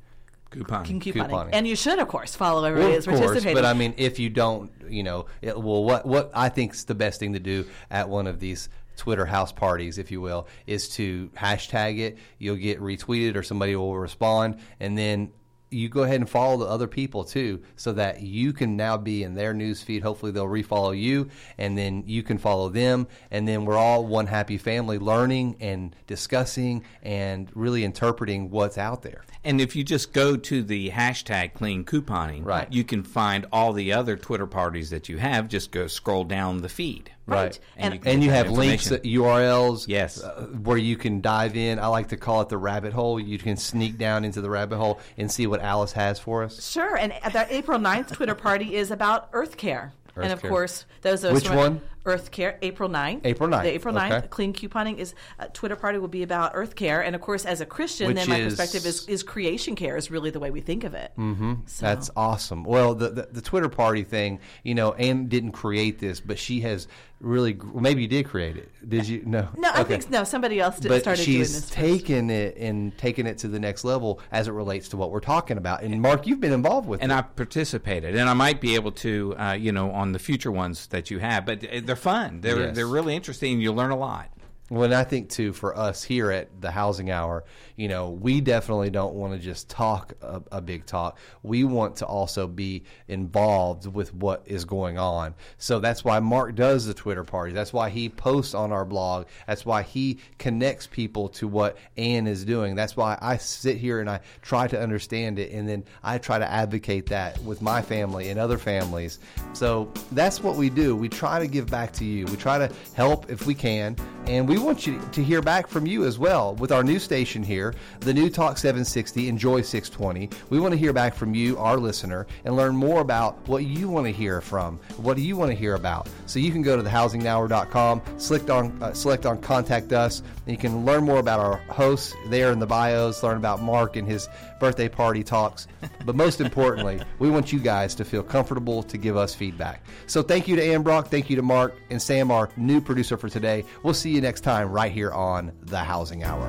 Coupon. 0.50 0.84
Clean 0.84 1.00
Couponing. 1.00 1.30
couponing. 1.30 1.50
and 1.54 1.66
you 1.66 1.74
should 1.74 1.98
of 1.98 2.08
course 2.08 2.34
follow 2.34 2.62
everybody 2.64 2.90
Well, 2.90 2.94
that's 2.96 3.06
course, 3.06 3.20
participating. 3.20 3.54
but 3.54 3.64
I 3.64 3.72
mean, 3.72 3.94
if 3.96 4.18
you 4.18 4.28
don't, 4.28 4.70
you 4.86 5.02
know, 5.02 5.24
it, 5.40 5.58
well, 5.58 5.82
what 5.82 6.04
what 6.04 6.30
I 6.34 6.50
think 6.50 6.74
is 6.74 6.84
the 6.84 6.94
best 6.94 7.20
thing 7.20 7.32
to 7.32 7.38
do 7.40 7.64
at 7.90 8.08
one 8.10 8.26
of 8.26 8.38
these 8.38 8.68
Twitter 8.98 9.24
house 9.24 9.50
parties, 9.50 9.96
if 9.96 10.10
you 10.10 10.20
will, 10.20 10.46
is 10.66 10.90
to 10.96 11.30
hashtag 11.34 11.98
it. 12.00 12.18
You'll 12.38 12.56
get 12.56 12.80
retweeted, 12.80 13.34
or 13.36 13.42
somebody 13.42 13.74
will 13.76 13.96
respond, 13.96 14.58
and 14.78 14.98
then 14.98 15.32
you 15.72 15.88
go 15.88 16.02
ahead 16.02 16.20
and 16.20 16.28
follow 16.28 16.56
the 16.58 16.66
other 16.66 16.86
people 16.86 17.24
too, 17.24 17.62
so 17.76 17.92
that 17.94 18.20
you 18.22 18.52
can 18.52 18.76
now 18.76 18.96
be 18.96 19.22
in 19.22 19.34
their 19.34 19.54
news 19.54 19.82
feed. 19.82 20.02
Hopefully, 20.02 20.32
they'll 20.32 20.46
refollow 20.46 20.98
you, 20.98 21.28
and 21.58 21.76
then 21.76 22.04
you 22.06 22.22
can 22.22 22.38
follow 22.38 22.68
them, 22.68 23.06
and 23.30 23.46
then 23.46 23.64
we're 23.64 23.76
all 23.76 24.06
one 24.06 24.26
happy 24.26 24.58
family, 24.58 24.98
learning 24.98 25.56
and 25.60 25.94
discussing 26.06 26.84
and 27.02 27.50
really 27.54 27.84
interpreting 27.84 28.50
what's 28.50 28.78
out 28.78 29.02
there. 29.02 29.24
And 29.44 29.60
if 29.60 29.74
you 29.74 29.82
just 29.82 30.12
go 30.12 30.36
to 30.36 30.62
the 30.62 30.90
hashtag 30.90 31.54
clean 31.54 31.84
couponing, 31.84 32.44
Right. 32.44 32.72
you 32.72 32.84
can 32.84 33.02
find 33.02 33.46
all 33.52 33.72
the 33.72 33.92
other 33.92 34.16
Twitter 34.16 34.46
parties 34.46 34.90
that 34.90 35.08
you 35.08 35.18
have. 35.18 35.48
Just 35.48 35.70
go 35.72 35.86
scroll 35.88 36.24
down 36.24 36.62
the 36.62 36.68
feed. 36.68 37.10
Right. 37.26 37.58
And 37.76 37.94
And, 37.94 38.04
you 38.04 38.10
and 38.12 38.24
you 38.24 38.30
have 38.30 38.50
links, 38.50 38.90
uh. 38.90 38.98
URLs, 38.98 39.86
Yes. 39.88 40.22
uh, 40.22 40.46
where 40.62 40.76
you 40.76 40.96
can 40.96 41.20
dive 41.20 41.56
in. 41.56 41.78
I 41.78 41.86
like 41.86 42.08
to 42.08 42.16
call 42.16 42.40
it 42.40 42.48
the 42.48 42.58
rabbit 42.58 42.92
hole. 42.92 43.20
You 43.20 43.38
can 43.38 43.56
sneak 43.56 43.96
down 43.98 44.24
into 44.24 44.40
the 44.40 44.50
rabbit 44.50 44.76
hole 44.78 45.00
and 45.16 45.30
see 45.30 45.46
what 45.46 45.60
Alice 45.60 45.92
has 45.92 46.18
for 46.18 46.42
us. 46.42 46.70
sure. 46.70 46.96
And 46.96 47.12
the 47.32 47.46
April 47.54 47.78
9th 47.78 48.12
Twitter 48.12 48.34
party 48.34 48.74
is 48.76 48.90
about 48.90 49.28
Earth 49.32 49.56
Care. 49.56 49.92
Earth 50.16 50.24
and 50.24 50.32
of 50.32 50.42
Care. 50.42 50.50
course, 50.50 50.84
those 51.00 51.24
of 51.24 51.30
us 51.30 51.34
Which 51.42 51.46
who 51.46 51.54
are- 51.54 51.56
one? 51.70 51.80
Earth 52.04 52.32
Care, 52.32 52.58
April 52.62 52.88
9th. 52.88 53.20
April 53.24 53.48
9th, 53.48 53.62
The 53.62 53.74
April 53.74 53.94
9th 53.94 54.12
okay. 54.18 54.26
Clean 54.26 54.52
Couponing 54.52 54.98
is 54.98 55.14
uh, 55.38 55.46
Twitter 55.52 55.76
party 55.76 55.98
will 55.98 56.08
be 56.08 56.24
about 56.24 56.50
Earth 56.54 56.74
Care, 56.74 57.00
and 57.00 57.14
of 57.14 57.20
course, 57.20 57.44
as 57.46 57.60
a 57.60 57.64
Christian, 57.66 58.08
Which 58.08 58.16
then 58.16 58.28
my 58.28 58.38
is- 58.38 58.56
perspective 58.56 58.84
is, 58.86 59.06
is 59.08 59.22
creation 59.22 59.76
care 59.76 59.96
is 59.96 60.10
really 60.10 60.30
the 60.30 60.40
way 60.40 60.50
we 60.50 60.60
think 60.60 60.82
of 60.82 60.94
it. 60.94 61.12
Mm-hmm. 61.16 61.52
So, 61.66 61.86
That's 61.86 62.10
awesome. 62.16 62.64
Well, 62.64 62.96
the, 62.96 63.10
the 63.10 63.28
the 63.30 63.40
Twitter 63.40 63.68
party 63.68 64.02
thing, 64.02 64.40
you 64.64 64.74
know, 64.74 64.92
Anne 64.94 65.28
didn't 65.28 65.52
create 65.52 66.00
this, 66.00 66.18
but 66.20 66.40
she 66.40 66.60
has 66.62 66.88
really. 67.22 67.54
gr- 67.54 67.80
Maybe 67.80 68.02
you 68.02 68.08
did 68.08 68.26
create 68.26 68.56
it. 68.56 68.68
Did 68.86 69.08
you? 69.08 69.22
No. 69.24 69.48
no, 69.56 69.70
I 69.70 69.80
Okay. 69.80 69.96
think 69.98 70.10
no. 70.10 70.24
Somebody 70.24 70.60
else 70.60 70.78
did, 70.78 70.88
But 70.88 71.00
started 71.02 71.24
doing 71.24 71.38
she's 71.38 71.52
this. 71.54 71.60
first. 71.64 71.72
taken 71.72 72.28
it 72.30 72.56
and 72.58 72.96
taken 72.98 73.26
it 73.26 73.38
to 73.38 73.48
the 73.48 73.58
next 73.60 73.84
level 73.84 74.20
as 74.30 74.48
it 74.48 74.52
relates 74.52 74.88
to 74.90 74.96
what 74.96 75.10
we're 75.10 75.20
talking 75.20 75.56
about. 75.56 75.82
And 75.82 76.02
Mark, 76.02 76.26
you've 76.26 76.40
been 76.40 76.52
involved 76.52 76.88
with 76.88 77.00
And 77.02 77.10
it. 77.12 77.14
I 77.14 77.22
participated, 77.22 78.16
and 78.16 78.28
I 78.28 78.34
might 78.34 78.60
be 78.60 78.74
able 78.74 78.92
to, 78.92 79.34
uh, 79.38 79.52
you 79.52 79.72
know, 79.72 79.90
on 79.92 80.12
the 80.12 80.18
future 80.18 80.50
ones 80.52 80.88
that 80.88 81.10
you 81.10 81.18
have. 81.20 81.46
But 81.46 81.64
uh, 81.64 81.80
they're 81.84 81.96
fun. 81.96 82.40
They're 82.42 82.60
Yes. 82.66 82.76
they're 82.76 82.86
really 82.86 83.14
interesting. 83.16 83.60
You 83.60 83.72
learn 83.72 83.90
a 83.92 83.96
lot. 83.96 84.28
Well, 84.72 84.84
and 84.84 84.94
I 84.94 85.04
think 85.04 85.28
too 85.28 85.52
for 85.52 85.76
us 85.76 86.02
here 86.02 86.30
at 86.30 86.62
the 86.62 86.70
Housing 86.70 87.10
Hour, 87.10 87.44
you 87.76 87.88
know, 87.88 88.08
we 88.08 88.40
definitely 88.40 88.88
don't 88.88 89.12
want 89.12 89.34
to 89.34 89.38
just 89.38 89.68
talk 89.68 90.14
a, 90.22 90.40
a 90.50 90.60
big 90.62 90.86
talk. 90.86 91.18
We 91.42 91.64
want 91.64 91.96
to 91.96 92.06
also 92.06 92.46
be 92.46 92.84
involved 93.06 93.86
with 93.86 94.14
what 94.14 94.44
is 94.46 94.64
going 94.64 94.98
on. 94.98 95.34
So 95.58 95.78
that's 95.78 96.04
why 96.04 96.20
Mark 96.20 96.54
does 96.54 96.86
the 96.86 96.94
Twitter 96.94 97.22
party. 97.22 97.52
That's 97.52 97.74
why 97.74 97.90
he 97.90 98.08
posts 98.08 98.54
on 98.54 98.72
our 98.72 98.86
blog. 98.86 99.26
That's 99.46 99.66
why 99.66 99.82
he 99.82 100.20
connects 100.38 100.86
people 100.86 101.28
to 101.30 101.46
what 101.46 101.76
Anne 101.98 102.26
is 102.26 102.42
doing. 102.42 102.74
That's 102.74 102.96
why 102.96 103.18
I 103.20 103.36
sit 103.36 103.76
here 103.76 104.00
and 104.00 104.08
I 104.08 104.20
try 104.40 104.68
to 104.68 104.80
understand 104.80 105.38
it, 105.38 105.52
and 105.52 105.68
then 105.68 105.84
I 106.02 106.16
try 106.16 106.38
to 106.38 106.50
advocate 106.50 107.04
that 107.10 107.38
with 107.42 107.60
my 107.60 107.82
family 107.82 108.30
and 108.30 108.40
other 108.40 108.56
families. 108.56 109.18
So 109.52 109.92
that's 110.12 110.42
what 110.42 110.56
we 110.56 110.70
do. 110.70 110.96
We 110.96 111.10
try 111.10 111.40
to 111.40 111.46
give 111.46 111.66
back 111.66 111.92
to 111.94 112.06
you. 112.06 112.24
We 112.24 112.36
try 112.36 112.56
to 112.56 112.74
help 112.94 113.30
if 113.30 113.44
we 113.44 113.54
can. 113.54 113.96
And 114.26 114.48
we 114.48 114.56
want 114.56 114.86
you 114.86 115.00
to 115.12 115.22
hear 115.22 115.42
back 115.42 115.66
from 115.66 115.84
you 115.84 116.04
as 116.04 116.16
well 116.16 116.54
with 116.54 116.70
our 116.70 116.84
new 116.84 117.00
station 117.00 117.42
here, 117.42 117.74
the 118.00 118.14
new 118.14 118.30
Talk 118.30 118.56
760 118.56 119.28
Enjoy 119.28 119.62
620. 119.62 120.30
We 120.48 120.60
want 120.60 120.72
to 120.72 120.78
hear 120.78 120.92
back 120.92 121.14
from 121.14 121.34
you, 121.34 121.58
our 121.58 121.76
listener, 121.76 122.28
and 122.44 122.54
learn 122.54 122.76
more 122.76 123.00
about 123.00 123.36
what 123.48 123.64
you 123.64 123.88
want 123.88 124.06
to 124.06 124.12
hear 124.12 124.40
from. 124.40 124.78
What 124.98 125.16
do 125.16 125.22
you 125.22 125.36
want 125.36 125.50
to 125.50 125.56
hear 125.56 125.74
about? 125.74 126.08
So 126.26 126.38
you 126.38 126.52
can 126.52 126.62
go 126.62 126.76
to 126.76 126.82
thehousinghour.com, 126.84 128.00
select 128.16 128.48
on 128.48 128.80
uh, 128.80 128.92
select 128.92 129.26
on 129.26 129.40
contact 129.40 129.92
us, 129.92 130.22
and 130.46 130.54
you 130.54 130.56
can 130.56 130.84
learn 130.84 131.02
more 131.02 131.18
about 131.18 131.40
our 131.40 131.56
hosts 131.68 132.14
there 132.28 132.52
in 132.52 132.60
the 132.60 132.66
bios, 132.66 133.24
learn 133.24 133.36
about 133.36 133.60
Mark 133.60 133.96
and 133.96 134.06
his 134.06 134.28
birthday 134.62 134.88
party 134.88 135.24
talks. 135.24 135.66
But 136.06 136.14
most 136.14 136.40
importantly, 136.40 137.00
we 137.18 137.28
want 137.28 137.52
you 137.52 137.58
guys 137.58 137.96
to 137.96 138.04
feel 138.04 138.22
comfortable 138.22 138.84
to 138.84 138.96
give 138.96 139.16
us 139.16 139.34
feedback. 139.34 139.84
So 140.06 140.22
thank 140.22 140.46
you 140.46 140.54
to 140.54 140.62
Anne 140.62 140.84
Brock, 140.84 141.08
thank 141.08 141.28
you 141.28 141.34
to 141.34 141.42
Mark 141.42 141.74
and 141.90 142.00
Sam, 142.00 142.30
our 142.30 142.48
new 142.56 142.80
producer 142.80 143.16
for 143.16 143.28
today. 143.28 143.64
We'll 143.82 143.92
see 143.92 144.10
you 144.10 144.20
next 144.20 144.42
time 144.42 144.70
right 144.70 144.92
here 144.92 145.10
on 145.10 145.50
The 145.62 145.78
Housing 145.78 146.22
Hour. 146.22 146.48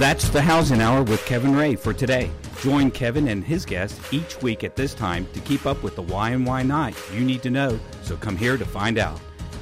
That's 0.00 0.30
the 0.30 0.42
Housing 0.42 0.80
Hour 0.80 1.04
with 1.04 1.24
Kevin 1.26 1.54
Ray 1.54 1.76
for 1.76 1.94
today. 1.94 2.28
Join 2.60 2.90
Kevin 2.90 3.28
and 3.28 3.44
his 3.44 3.64
guests 3.64 4.12
each 4.12 4.42
week 4.42 4.64
at 4.64 4.74
this 4.74 4.94
time 4.94 5.28
to 5.34 5.40
keep 5.40 5.64
up 5.64 5.80
with 5.84 5.94
the 5.94 6.02
why 6.02 6.30
and 6.30 6.44
why 6.44 6.64
not 6.64 6.92
you 7.14 7.20
need 7.20 7.44
to 7.44 7.50
know, 7.50 7.78
so 8.02 8.16
come 8.16 8.36
here 8.36 8.56
to 8.56 8.64
find 8.64 8.98
out. 8.98 9.20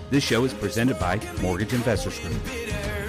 This 0.09 0.25
show 0.25 0.45
is 0.45 0.55
presented 0.55 0.99
by 0.99 1.21
Mortgage 1.43 1.75
Investors 1.75 2.19
Group. 2.21 3.00